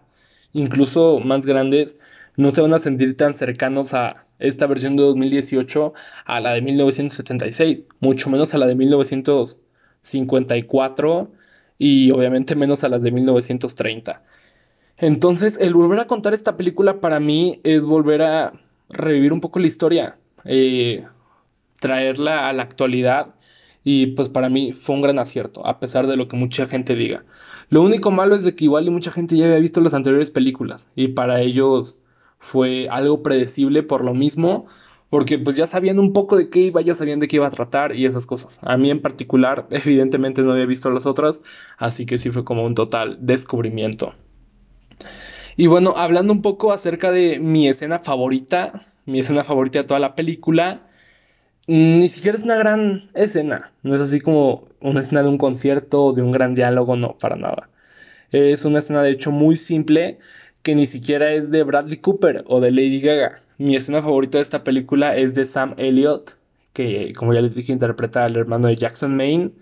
incluso 0.52 1.20
más 1.20 1.44
grandes, 1.46 1.98
no 2.36 2.50
se 2.50 2.60
van 2.60 2.74
a 2.74 2.78
sentir 2.78 3.16
tan 3.16 3.34
cercanos 3.34 3.94
a 3.94 4.26
esta 4.38 4.66
versión 4.66 4.96
de 4.96 5.04
2018 5.04 5.94
a 6.24 6.40
la 6.40 6.54
de 6.54 6.62
1976, 6.62 7.84
mucho 8.00 8.30
menos 8.30 8.54
a 8.54 8.58
la 8.58 8.66
de 8.66 8.74
1954 8.74 11.30
y 11.78 12.10
obviamente 12.10 12.56
menos 12.56 12.84
a 12.84 12.88
las 12.88 13.02
de 13.02 13.12
1930. 13.12 14.22
Entonces, 14.96 15.58
el 15.60 15.74
volver 15.74 16.00
a 16.00 16.06
contar 16.06 16.34
esta 16.34 16.56
película 16.56 17.00
para 17.00 17.20
mí 17.20 17.60
es 17.64 17.86
volver 17.86 18.22
a 18.22 18.52
revivir 18.88 19.32
un 19.32 19.40
poco 19.40 19.58
la 19.58 19.66
historia, 19.66 20.18
eh, 20.44 21.04
traerla 21.80 22.48
a 22.48 22.52
la 22.52 22.62
actualidad 22.62 23.34
y 23.82 24.08
pues 24.08 24.28
para 24.28 24.48
mí 24.48 24.72
fue 24.72 24.94
un 24.94 25.02
gran 25.02 25.18
acierto, 25.18 25.66
a 25.66 25.80
pesar 25.80 26.06
de 26.06 26.16
lo 26.16 26.28
que 26.28 26.36
mucha 26.36 26.66
gente 26.66 26.94
diga. 26.94 27.24
Lo 27.70 27.82
único 27.82 28.10
malo 28.10 28.34
es 28.34 28.44
de 28.44 28.54
que 28.54 28.64
igual 28.64 28.86
y 28.86 28.90
mucha 28.90 29.10
gente 29.10 29.36
ya 29.36 29.46
había 29.46 29.58
visto 29.58 29.80
las 29.80 29.94
anteriores 29.94 30.30
películas 30.30 30.88
y 30.94 31.08
para 31.08 31.40
ellos 31.40 31.98
fue 32.44 32.88
algo 32.90 33.22
predecible 33.22 33.82
por 33.82 34.04
lo 34.04 34.12
mismo, 34.12 34.66
porque 35.08 35.38
pues 35.38 35.56
ya 35.56 35.66
sabían 35.66 35.98
un 35.98 36.12
poco 36.12 36.36
de 36.36 36.50
qué 36.50 36.60
iba, 36.60 36.82
ya 36.82 36.94
sabían 36.94 37.18
de 37.18 37.26
qué 37.26 37.36
iba 37.36 37.46
a 37.46 37.50
tratar 37.50 37.96
y 37.96 38.04
esas 38.04 38.26
cosas. 38.26 38.60
A 38.62 38.76
mí 38.76 38.90
en 38.90 39.00
particular, 39.00 39.66
evidentemente 39.70 40.42
no 40.42 40.52
había 40.52 40.66
visto 40.66 40.90
las 40.90 41.06
otras, 41.06 41.40
así 41.78 42.04
que 42.04 42.18
sí 42.18 42.30
fue 42.30 42.44
como 42.44 42.64
un 42.64 42.74
total 42.74 43.16
descubrimiento. 43.20 44.12
Y 45.56 45.68
bueno, 45.68 45.94
hablando 45.96 46.34
un 46.34 46.42
poco 46.42 46.72
acerca 46.72 47.10
de 47.12 47.38
mi 47.40 47.66
escena 47.66 47.98
favorita, 47.98 48.86
mi 49.06 49.20
escena 49.20 49.42
favorita 49.42 49.78
de 49.78 49.84
toda 49.86 50.00
la 50.00 50.14
película, 50.14 50.88
ni 51.66 52.10
siquiera 52.10 52.36
es 52.36 52.44
una 52.44 52.56
gran 52.56 53.10
escena. 53.14 53.72
No 53.82 53.94
es 53.94 54.02
así 54.02 54.20
como 54.20 54.68
una 54.80 55.00
escena 55.00 55.22
de 55.22 55.28
un 55.28 55.38
concierto 55.38 56.04
o 56.04 56.12
de 56.12 56.20
un 56.20 56.30
gran 56.30 56.54
diálogo, 56.54 56.94
no, 56.96 57.16
para 57.16 57.36
nada. 57.36 57.70
Es 58.32 58.64
una 58.66 58.80
escena 58.80 59.02
de 59.02 59.12
hecho 59.12 59.30
muy 59.30 59.56
simple 59.56 60.18
que 60.64 60.74
ni 60.74 60.86
siquiera 60.86 61.32
es 61.32 61.50
de 61.50 61.62
Bradley 61.62 61.98
Cooper 61.98 62.42
o 62.48 62.60
de 62.60 62.72
Lady 62.72 63.00
Gaga. 63.00 63.42
Mi 63.58 63.76
escena 63.76 64.02
favorita 64.02 64.38
de 64.38 64.42
esta 64.42 64.64
película 64.64 65.16
es 65.16 65.34
de 65.34 65.44
Sam 65.44 65.74
Elliott, 65.76 66.36
que 66.72 67.12
como 67.16 67.34
ya 67.34 67.42
les 67.42 67.54
dije 67.54 67.72
interpreta 67.72 68.24
al 68.24 68.36
hermano 68.36 68.68
de 68.68 68.76
Jackson 68.76 69.14
Maine. 69.14 69.52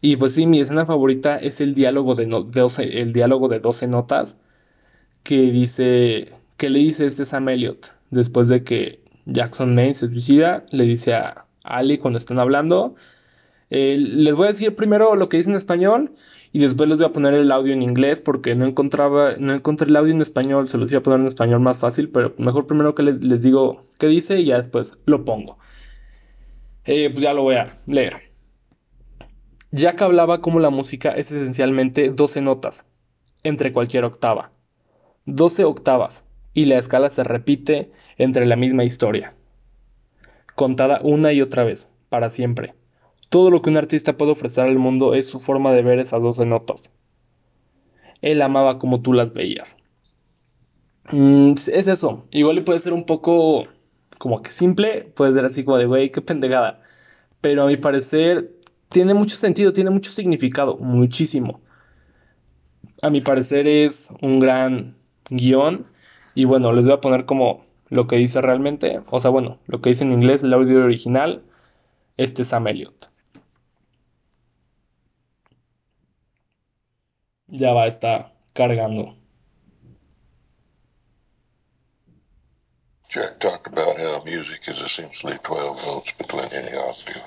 Y 0.00 0.16
pues 0.16 0.34
sí, 0.34 0.46
mi 0.46 0.60
escena 0.60 0.86
favorita 0.86 1.36
es 1.36 1.60
el 1.60 1.74
diálogo 1.74 2.14
de, 2.14 2.24
el 2.24 3.12
diálogo 3.12 3.48
de 3.48 3.60
12 3.60 3.86
notas, 3.86 4.38
que 5.22 5.36
dice, 5.42 6.32
que 6.56 6.70
le 6.70 6.78
dice 6.80 7.06
este 7.06 7.26
Sam 7.26 7.50
Elliott 7.50 7.92
después 8.10 8.48
de 8.48 8.64
que 8.64 9.00
Jackson 9.26 9.74
Maine 9.74 9.94
se 9.94 10.08
suicida, 10.08 10.64
le 10.70 10.84
dice 10.84 11.14
a 11.14 11.46
Ali 11.62 11.98
cuando 11.98 12.18
están 12.18 12.38
hablando. 12.38 12.94
Eh, 13.68 13.96
les 13.98 14.36
voy 14.36 14.46
a 14.46 14.52
decir 14.52 14.74
primero 14.74 15.16
lo 15.16 15.28
que 15.28 15.36
dice 15.36 15.50
en 15.50 15.56
español 15.56 16.12
y 16.54 16.60
después 16.60 16.88
les 16.88 16.98
voy 16.98 17.08
a 17.08 17.12
poner 17.12 17.34
el 17.34 17.50
audio 17.50 17.72
en 17.72 17.82
inglés 17.82 18.20
porque 18.20 18.54
no 18.54 18.64
encontraba, 18.64 19.32
no 19.38 19.52
encontré 19.52 19.88
el 19.88 19.96
audio 19.96 20.12
en 20.12 20.22
español, 20.22 20.68
se 20.68 20.78
los 20.78 20.88
iba 20.92 21.00
a 21.00 21.02
poner 21.02 21.18
en 21.18 21.26
español 21.26 21.58
más 21.58 21.80
fácil, 21.80 22.10
pero 22.10 22.32
mejor 22.38 22.68
primero 22.68 22.94
que 22.94 23.02
les, 23.02 23.24
les 23.24 23.42
digo 23.42 23.82
qué 23.98 24.06
dice 24.06 24.38
y 24.38 24.44
ya 24.46 24.58
después 24.58 24.96
lo 25.04 25.24
pongo. 25.24 25.58
Eh, 26.84 27.10
pues 27.10 27.24
ya 27.24 27.32
lo 27.32 27.42
voy 27.42 27.56
a 27.56 27.76
leer. 27.88 28.14
Jack 29.72 30.00
hablaba 30.02 30.40
como 30.42 30.60
la 30.60 30.70
música 30.70 31.10
es 31.10 31.32
esencialmente 31.32 32.10
12 32.10 32.40
notas, 32.40 32.84
entre 33.42 33.72
cualquier 33.72 34.04
octava. 34.04 34.52
12 35.26 35.64
octavas, 35.64 36.24
y 36.52 36.66
la 36.66 36.78
escala 36.78 37.10
se 37.10 37.24
repite 37.24 37.90
entre 38.16 38.46
la 38.46 38.54
misma 38.54 38.84
historia. 38.84 39.34
Contada 40.54 41.00
una 41.02 41.32
y 41.32 41.42
otra 41.42 41.64
vez, 41.64 41.90
para 42.10 42.30
siempre. 42.30 42.74
Todo 43.28 43.50
lo 43.50 43.62
que 43.62 43.70
un 43.70 43.76
artista 43.76 44.16
puede 44.16 44.32
ofrecer 44.32 44.64
al 44.64 44.78
mundo 44.78 45.14
es 45.14 45.28
su 45.28 45.38
forma 45.38 45.72
de 45.72 45.82
ver 45.82 45.98
esas 45.98 46.22
12 46.22 46.46
notas. 46.46 46.92
Él 48.22 48.42
amaba 48.42 48.78
como 48.78 49.02
tú 49.02 49.12
las 49.12 49.32
veías. 49.32 49.76
Mm, 51.10 51.52
es 51.52 51.86
eso. 51.88 52.24
Igual 52.30 52.64
puede 52.64 52.80
ser 52.80 52.92
un 52.92 53.04
poco 53.04 53.66
como 54.18 54.42
que 54.42 54.50
simple, 54.52 55.12
puede 55.14 55.32
ser 55.32 55.44
así 55.44 55.64
como 55.64 55.78
de, 55.78 55.86
güey, 55.86 56.10
qué 56.10 56.20
pendejada. 56.22 56.80
Pero 57.40 57.64
a 57.64 57.66
mi 57.66 57.76
parecer 57.76 58.52
tiene 58.88 59.14
mucho 59.14 59.36
sentido, 59.36 59.72
tiene 59.72 59.90
mucho 59.90 60.10
significado, 60.10 60.76
muchísimo. 60.78 61.60
A 63.02 63.10
mi 63.10 63.20
parecer 63.20 63.66
es 63.66 64.10
un 64.22 64.40
gran 64.40 64.96
guion. 65.30 65.86
Y 66.34 66.44
bueno, 66.46 66.72
les 66.72 66.86
voy 66.86 66.94
a 66.94 67.00
poner 67.00 67.26
como 67.26 67.64
lo 67.90 68.06
que 68.06 68.16
dice 68.16 68.40
realmente. 68.40 69.00
O 69.10 69.20
sea, 69.20 69.30
bueno, 69.30 69.58
lo 69.66 69.80
que 69.80 69.90
dice 69.90 70.04
en 70.04 70.12
inglés, 70.12 70.42
el 70.42 70.54
audio 70.54 70.84
original. 70.84 71.42
Este 72.16 72.42
es 72.42 72.48
Sam 72.48 72.68
Elliott. 72.68 73.10
Ya 77.56 77.72
va, 77.72 77.86
está 77.86 78.32
cargando. 78.52 79.14
Jack 83.08 83.38
talked 83.38 83.68
about 83.68 83.96
how 83.96 84.24
music 84.24 84.66
is 84.66 84.80
essentially 84.80 85.38
12 85.44 85.86
notes 85.86 86.10
between 86.18 86.46
any 86.46 86.76
octave. 86.76 87.22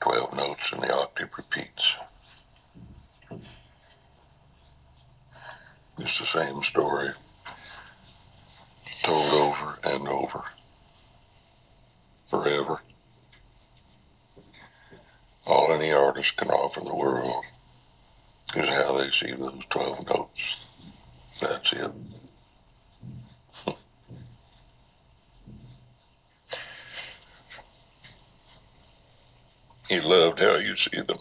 12 0.00 0.34
notes 0.34 0.72
and 0.72 0.82
the 0.82 0.92
octave 0.92 1.30
repeats. 1.36 1.96
It's 5.98 6.18
the 6.18 6.26
same 6.26 6.64
story 6.64 7.10
told 9.04 9.32
over 9.34 9.78
and 9.84 10.08
over 10.08 10.44
forever. 12.28 12.80
Any 15.92 16.00
artist 16.00 16.36
can 16.36 16.48
offer 16.48 16.80
the 16.80 16.94
world 16.94 17.44
is 18.56 18.68
how 18.68 18.98
they 18.98 19.10
see 19.10 19.32
those 19.32 19.64
12 19.70 20.08
notes. 20.08 20.76
That's 21.40 21.72
it. 21.72 21.90
he 29.88 30.00
loved 30.00 30.40
how 30.40 30.56
you 30.56 30.76
see 30.76 31.02
them. 31.02 31.18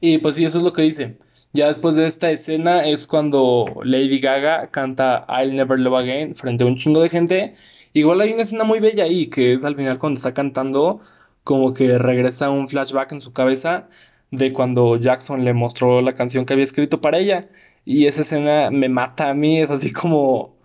Y 0.00 0.18
pues 0.18 0.36
sí, 0.36 0.44
eso 0.44 0.58
es 0.58 0.64
lo 0.64 0.72
que 0.72 0.82
dice. 0.82 1.16
Ya 1.52 1.68
después 1.68 1.94
de 1.96 2.06
esta 2.06 2.30
escena 2.30 2.86
es 2.86 3.06
cuando 3.06 3.64
Lady 3.82 4.18
Gaga 4.18 4.70
canta 4.70 5.24
I'll 5.28 5.54
Never 5.54 5.78
Love 5.78 6.00
Again 6.00 6.34
frente 6.34 6.64
a 6.64 6.66
un 6.66 6.76
chingo 6.76 7.00
de 7.00 7.08
gente. 7.08 7.56
Igual 7.96 8.20
hay 8.20 8.34
una 8.34 8.42
escena 8.42 8.64
muy 8.64 8.78
bella 8.78 9.04
ahí, 9.04 9.28
que 9.28 9.54
es 9.54 9.64
al 9.64 9.74
final 9.74 9.98
cuando 9.98 10.18
está 10.18 10.34
cantando, 10.34 11.00
como 11.44 11.72
que 11.72 11.96
regresa 11.96 12.50
un 12.50 12.68
flashback 12.68 13.12
en 13.12 13.22
su 13.22 13.32
cabeza 13.32 13.88
de 14.30 14.52
cuando 14.52 14.96
Jackson 14.96 15.46
le 15.46 15.54
mostró 15.54 16.02
la 16.02 16.14
canción 16.14 16.44
que 16.44 16.52
había 16.52 16.64
escrito 16.64 17.00
para 17.00 17.16
ella. 17.18 17.48
Y 17.86 18.04
esa 18.04 18.20
escena 18.20 18.70
me 18.70 18.90
mata 18.90 19.30
a 19.30 19.34
mí, 19.34 19.60
es 19.62 19.70
así 19.70 19.94
como 19.94 20.56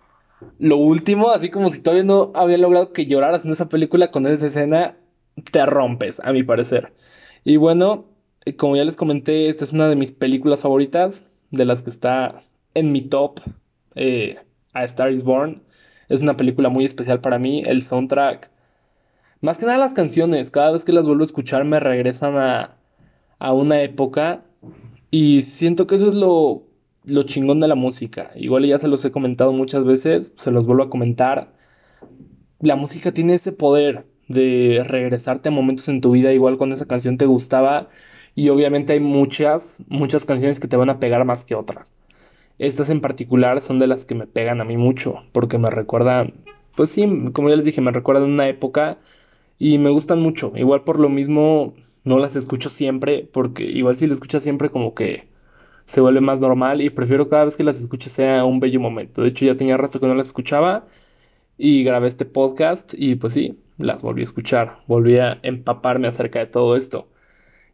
lo 0.58 0.76
último, 0.76 1.30
así 1.30 1.48
como 1.48 1.70
si 1.70 1.80
todavía 1.80 2.04
no 2.04 2.32
había 2.34 2.58
logrado 2.58 2.92
que 2.92 3.06
lloraras 3.06 3.46
en 3.46 3.52
esa 3.52 3.70
película, 3.70 4.10
con 4.10 4.26
esa 4.26 4.46
escena 4.48 4.98
te 5.50 5.64
rompes, 5.64 6.20
a 6.20 6.34
mi 6.34 6.42
parecer. 6.42 6.92
Y 7.44 7.56
bueno, 7.56 8.04
como 8.58 8.76
ya 8.76 8.84
les 8.84 8.98
comenté, 8.98 9.48
esta 9.48 9.64
es 9.64 9.72
una 9.72 9.88
de 9.88 9.96
mis 9.96 10.12
películas 10.12 10.60
favoritas, 10.60 11.26
de 11.50 11.64
las 11.64 11.80
que 11.80 11.88
está 11.88 12.42
en 12.74 12.92
mi 12.92 13.00
top, 13.00 13.40
eh, 13.94 14.36
A 14.74 14.84
Star 14.84 15.10
is 15.10 15.24
Born. 15.24 15.62
Es 16.12 16.20
una 16.20 16.36
película 16.36 16.68
muy 16.68 16.84
especial 16.84 17.20
para 17.20 17.38
mí, 17.38 17.62
el 17.64 17.82
soundtrack. 17.82 18.50
Más 19.40 19.56
que 19.56 19.64
nada 19.64 19.78
las 19.78 19.94
canciones, 19.94 20.50
cada 20.50 20.70
vez 20.70 20.84
que 20.84 20.92
las 20.92 21.06
vuelvo 21.06 21.22
a 21.22 21.24
escuchar 21.24 21.64
me 21.64 21.80
regresan 21.80 22.36
a, 22.36 22.76
a 23.38 23.52
una 23.54 23.80
época 23.82 24.42
y 25.10 25.40
siento 25.40 25.86
que 25.86 25.94
eso 25.94 26.08
es 26.08 26.14
lo, 26.14 26.64
lo 27.04 27.22
chingón 27.22 27.60
de 27.60 27.68
la 27.68 27.76
música. 27.76 28.30
Igual 28.36 28.66
ya 28.66 28.78
se 28.78 28.88
los 28.88 29.02
he 29.06 29.10
comentado 29.10 29.52
muchas 29.52 29.84
veces, 29.84 30.34
se 30.36 30.50
los 30.50 30.66
vuelvo 30.66 30.82
a 30.82 30.90
comentar. 30.90 31.54
La 32.60 32.76
música 32.76 33.12
tiene 33.12 33.34
ese 33.34 33.52
poder 33.52 34.06
de 34.28 34.84
regresarte 34.86 35.48
a 35.48 35.52
momentos 35.52 35.88
en 35.88 36.02
tu 36.02 36.10
vida, 36.10 36.30
igual 36.32 36.58
cuando 36.58 36.76
esa 36.76 36.86
canción 36.86 37.16
te 37.16 37.24
gustaba. 37.24 37.88
Y 38.34 38.50
obviamente 38.50 38.92
hay 38.92 39.00
muchas, 39.00 39.82
muchas 39.88 40.26
canciones 40.26 40.60
que 40.60 40.68
te 40.68 40.76
van 40.76 40.90
a 40.90 41.00
pegar 41.00 41.24
más 41.24 41.46
que 41.46 41.54
otras. 41.54 41.90
Estas 42.62 42.90
en 42.90 43.00
particular 43.00 43.60
son 43.60 43.80
de 43.80 43.88
las 43.88 44.04
que 44.04 44.14
me 44.14 44.28
pegan 44.28 44.60
a 44.60 44.64
mí 44.64 44.76
mucho, 44.76 45.24
porque 45.32 45.58
me 45.58 45.68
recuerdan, 45.68 46.34
pues 46.76 46.90
sí, 46.90 47.04
como 47.32 47.48
ya 47.48 47.56
les 47.56 47.64
dije, 47.64 47.80
me 47.80 47.90
recuerdan 47.90 48.30
una 48.30 48.46
época 48.48 48.98
y 49.58 49.78
me 49.78 49.90
gustan 49.90 50.20
mucho. 50.20 50.52
Igual 50.54 50.84
por 50.84 51.00
lo 51.00 51.08
mismo 51.08 51.74
no 52.04 52.18
las 52.20 52.36
escucho 52.36 52.70
siempre, 52.70 53.28
porque 53.32 53.64
igual 53.64 53.96
si 53.96 54.06
las 54.06 54.18
escuchas 54.18 54.44
siempre 54.44 54.68
como 54.68 54.94
que 54.94 55.26
se 55.86 56.00
vuelve 56.00 56.20
más 56.20 56.38
normal 56.38 56.82
y 56.82 56.90
prefiero 56.90 57.26
cada 57.26 57.46
vez 57.46 57.56
que 57.56 57.64
las 57.64 57.80
escuche 57.80 58.08
sea 58.10 58.44
un 58.44 58.60
bello 58.60 58.78
momento. 58.78 59.22
De 59.22 59.30
hecho 59.30 59.44
ya 59.44 59.56
tenía 59.56 59.76
rato 59.76 59.98
que 59.98 60.06
no 60.06 60.14
las 60.14 60.28
escuchaba 60.28 60.86
y 61.58 61.82
grabé 61.82 62.06
este 62.06 62.26
podcast 62.26 62.94
y 62.96 63.16
pues 63.16 63.32
sí, 63.32 63.58
las 63.76 64.02
volví 64.02 64.20
a 64.20 64.24
escuchar, 64.24 64.76
volví 64.86 65.18
a 65.18 65.40
empaparme 65.42 66.06
acerca 66.06 66.38
de 66.38 66.46
todo 66.46 66.76
esto. 66.76 67.08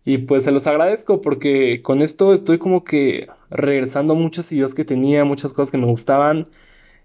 Y 0.03 0.17
pues 0.17 0.45
se 0.45 0.51
los 0.53 0.67
agradezco 0.67 1.21
porque 1.21 1.83
con 1.83 2.01
esto 2.01 2.33
estoy 2.33 2.57
como 2.57 2.85
que 2.85 3.27
regresando 3.51 4.15
muchas 4.15 4.51
ideas 4.53 4.75
que 4.75 4.85
tenía, 4.85 5.25
muchas 5.25 5.53
cosas 5.53 5.71
que 5.71 5.79
me 5.79 5.87
gustaban 5.87 6.45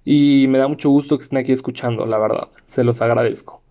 y 0.05 0.45
me 0.49 0.57
da 0.57 0.67
mucho 0.67 0.89
gusto 0.89 1.17
que 1.17 1.23
estén 1.23 1.39
aquí 1.39 1.51
escuchando, 1.51 2.05
la 2.05 2.17
verdad. 2.17 2.47
Se 2.65 2.83
los 2.83 3.01
agradezco. 3.01 3.61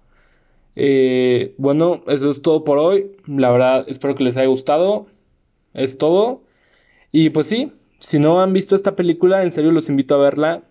Eh, 0.74 1.54
bueno, 1.58 2.02
eso 2.06 2.30
es 2.30 2.42
todo 2.42 2.64
por 2.64 2.78
hoy. 2.78 3.12
La 3.26 3.50
verdad, 3.50 3.84
espero 3.88 4.14
que 4.14 4.24
les 4.24 4.36
haya 4.36 4.48
gustado. 4.48 5.06
Es 5.74 5.98
todo. 5.98 6.42
Y 7.12 7.30
pues 7.30 7.46
sí, 7.46 7.72
si 7.98 8.18
no 8.18 8.40
han 8.40 8.52
visto 8.52 8.74
esta 8.74 8.96
película, 8.96 9.42
en 9.42 9.52
serio 9.52 9.72
los 9.72 9.88
invito 9.88 10.14
a 10.14 10.18
verla. 10.18 10.62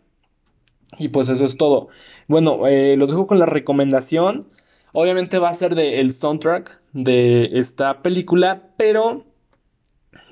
Y 0.98 1.10
pues 1.10 1.30
eso 1.30 1.46
es 1.46 1.58
todo. 1.58 1.90
Bueno, 2.28 2.68
eh, 2.68 2.96
los 2.98 3.10
dejo 3.10 3.28
con 3.28 3.40
la 3.40 3.46
recomendación. 3.46 4.46
Obviamente 4.94 5.40
va 5.40 5.50
a 5.50 5.54
ser 5.54 5.76
del 5.76 6.12
soundtrack 6.12 6.82
de 6.94 7.50
esta 7.54 8.02
película, 8.02 8.74
pero 8.78 9.26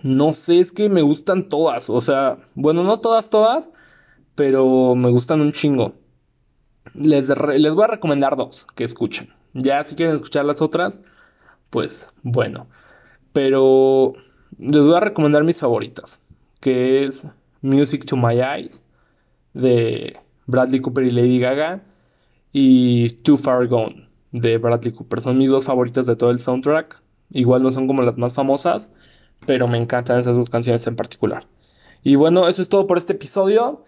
no 0.03 0.31
sé, 0.31 0.59
es 0.59 0.71
que 0.71 0.89
me 0.89 1.01
gustan 1.01 1.49
todas. 1.49 1.89
O 1.89 2.01
sea, 2.01 2.37
bueno, 2.55 2.83
no 2.83 2.97
todas, 2.97 3.29
todas, 3.29 3.71
pero 4.35 4.95
me 4.95 5.09
gustan 5.09 5.41
un 5.41 5.51
chingo. 5.51 5.93
Les, 6.93 7.29
les 7.29 7.75
voy 7.75 7.83
a 7.83 7.87
recomendar 7.87 8.35
dos 8.35 8.65
que 8.75 8.83
escuchen. 8.83 9.29
Ya 9.53 9.83
si 9.83 9.95
quieren 9.95 10.15
escuchar 10.15 10.45
las 10.45 10.61
otras, 10.61 10.99
pues 11.69 12.09
bueno. 12.23 12.67
Pero 13.33 14.13
les 14.57 14.85
voy 14.85 14.95
a 14.95 15.01
recomendar 15.01 15.43
mis 15.43 15.59
favoritas, 15.59 16.23
que 16.59 17.05
es 17.05 17.27
Music 17.61 18.05
to 18.05 18.17
My 18.17 18.39
Eyes 18.39 18.83
de 19.53 20.17
Bradley 20.47 20.81
Cooper 20.81 21.05
y 21.05 21.11
Lady 21.11 21.39
Gaga 21.39 21.83
y 22.51 23.09
Too 23.09 23.37
Far 23.37 23.67
Gone 23.67 24.07
de 24.31 24.57
Bradley 24.57 24.93
Cooper. 24.93 25.21
Son 25.21 25.37
mis 25.37 25.49
dos 25.49 25.65
favoritas 25.65 26.05
de 26.05 26.15
todo 26.15 26.31
el 26.31 26.39
soundtrack. 26.39 27.01
Igual 27.31 27.61
no 27.61 27.71
son 27.71 27.87
como 27.87 28.01
las 28.01 28.17
más 28.17 28.33
famosas, 28.33 28.91
pero 29.45 29.67
me 29.67 29.77
encantan 29.77 30.19
esas 30.19 30.35
dos 30.35 30.49
canciones 30.49 30.85
en 30.87 30.95
particular. 30.95 31.47
Y 32.03 32.15
bueno, 32.15 32.47
eso 32.47 32.61
es 32.61 32.69
todo 32.69 32.87
por 32.87 32.97
este 32.97 33.13
episodio. 33.13 33.83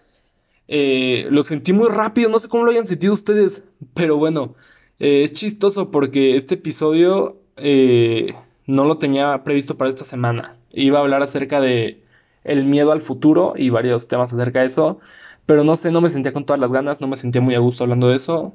Eh, 0.68 1.26
lo 1.30 1.42
sentí 1.42 1.72
muy 1.72 1.88
rápido, 1.88 2.30
no 2.30 2.38
sé 2.38 2.48
cómo 2.48 2.64
lo 2.64 2.70
hayan 2.70 2.86
sentido 2.86 3.12
ustedes, 3.12 3.64
pero 3.94 4.16
bueno, 4.16 4.54
eh, 4.98 5.22
es 5.24 5.32
chistoso 5.32 5.90
porque 5.90 6.36
este 6.36 6.54
episodio 6.54 7.40
eh, 7.56 8.34
no 8.66 8.84
lo 8.84 8.96
tenía 8.96 9.42
previsto 9.44 9.76
para 9.76 9.90
esta 9.90 10.04
semana. 10.04 10.56
Iba 10.72 10.98
a 10.98 11.02
hablar 11.02 11.22
acerca 11.22 11.60
de 11.60 12.02
el 12.44 12.64
miedo 12.64 12.92
al 12.92 13.00
futuro 13.00 13.54
y 13.56 13.70
varios 13.70 14.08
temas 14.08 14.32
acerca 14.32 14.60
de 14.60 14.66
eso, 14.66 14.98
pero 15.46 15.64
no 15.64 15.76
sé, 15.76 15.90
no 15.90 16.00
me 16.00 16.08
sentía 16.08 16.32
con 16.32 16.44
todas 16.46 16.60
las 16.60 16.72
ganas, 16.72 17.00
no 17.00 17.06
me 17.08 17.16
sentía 17.16 17.40
muy 17.40 17.54
a 17.54 17.58
gusto 17.58 17.84
hablando 17.84 18.08
de 18.08 18.16
eso. 18.16 18.54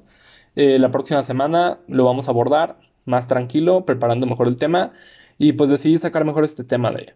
La 0.55 0.89
próxima 0.89 1.21
semana 1.21 1.79
lo 1.87 2.03
vamos 2.03 2.27
a 2.27 2.31
abordar 2.31 2.77
más 3.05 3.27
tranquilo, 3.27 3.85
preparando 3.85 4.25
mejor 4.25 4.47
el 4.47 4.55
tema. 4.55 4.91
Y 5.37 5.53
pues 5.53 5.69
decidí 5.69 5.97
sacar 5.97 6.25
mejor 6.25 6.43
este 6.43 6.63
tema 6.63 6.91
de 6.91 7.13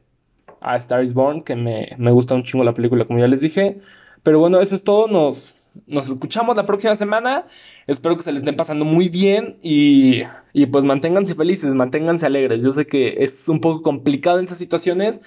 A 0.59 0.75
Star 0.77 1.03
is 1.03 1.13
Born, 1.13 1.41
que 1.41 1.55
me, 1.55 1.89
me 1.97 2.11
gusta 2.11 2.35
un 2.35 2.43
chingo 2.43 2.63
la 2.63 2.73
película, 2.73 3.05
como 3.05 3.19
ya 3.19 3.27
les 3.27 3.41
dije. 3.41 3.79
Pero 4.23 4.39
bueno, 4.39 4.61
eso 4.61 4.75
es 4.75 4.83
todo. 4.83 5.07
Nos, 5.07 5.55
nos 5.87 6.09
escuchamos 6.09 6.55
la 6.55 6.65
próxima 6.65 6.95
semana. 6.95 7.45
Espero 7.87 8.17
que 8.17 8.23
se 8.23 8.31
les 8.31 8.41
estén 8.41 8.55
pasando 8.55 8.85
muy 8.85 9.09
bien 9.09 9.57
y, 9.61 10.21
y 10.53 10.67
pues 10.67 10.85
manténganse 10.85 11.35
felices, 11.35 11.73
manténganse 11.73 12.25
alegres. 12.25 12.63
Yo 12.63 12.71
sé 12.71 12.85
que 12.85 13.17
es 13.19 13.49
un 13.49 13.59
poco 13.59 13.81
complicado 13.81 14.39
en 14.39 14.45
esas 14.45 14.57
situaciones, 14.57 15.21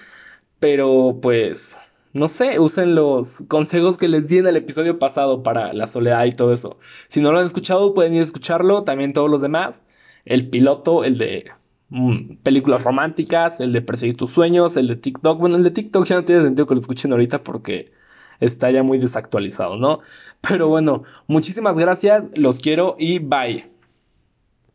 pero 0.59 1.19
pues 1.21 1.77
no 2.13 2.29
sé, 2.29 2.59
usen 2.59 2.95
los 2.95 3.43
consejos 3.49 3.97
que 3.97 4.07
les 4.07 4.29
di 4.29 4.37
en 4.37 4.47
el 4.47 4.55
episodio 4.55 4.99
pasado 4.99 5.43
para 5.43 5.73
la 5.73 5.85
soledad 5.85 6.23
y 6.23 6.31
todo 6.31 6.53
eso. 6.53 6.79
Si 7.09 7.19
no 7.19 7.33
lo 7.33 7.39
han 7.39 7.45
escuchado, 7.45 7.93
pueden 7.93 8.13
ir 8.13 8.21
a 8.21 8.23
escucharlo, 8.23 8.85
también 8.85 9.11
todos 9.11 9.29
los 9.29 9.41
demás. 9.41 9.83
El 10.23 10.49
piloto, 10.49 11.03
el 11.03 11.17
de 11.17 11.51
mm, 11.89 12.37
películas 12.43 12.83
románticas, 12.83 13.59
el 13.59 13.73
de 13.73 13.81
perseguir 13.81 14.17
tus 14.17 14.31
sueños, 14.31 14.77
el 14.77 14.87
de 14.87 14.95
TikTok. 14.95 15.39
Bueno, 15.39 15.55
el 15.57 15.63
de 15.63 15.71
TikTok 15.71 16.05
ya 16.05 16.15
no 16.15 16.25
tiene 16.25 16.43
sentido 16.43 16.67
que 16.67 16.75
lo 16.75 16.81
escuchen 16.81 17.11
ahorita 17.11 17.43
porque 17.43 17.91
está 18.39 18.71
ya 18.71 18.83
muy 18.83 18.97
desactualizado, 18.97 19.77
¿no? 19.77 19.99
Pero 20.41 20.67
bueno, 20.67 21.03
muchísimas 21.27 21.77
gracias, 21.77 22.25
los 22.35 22.59
quiero 22.59 22.95
y 22.99 23.19
bye. 23.19 23.74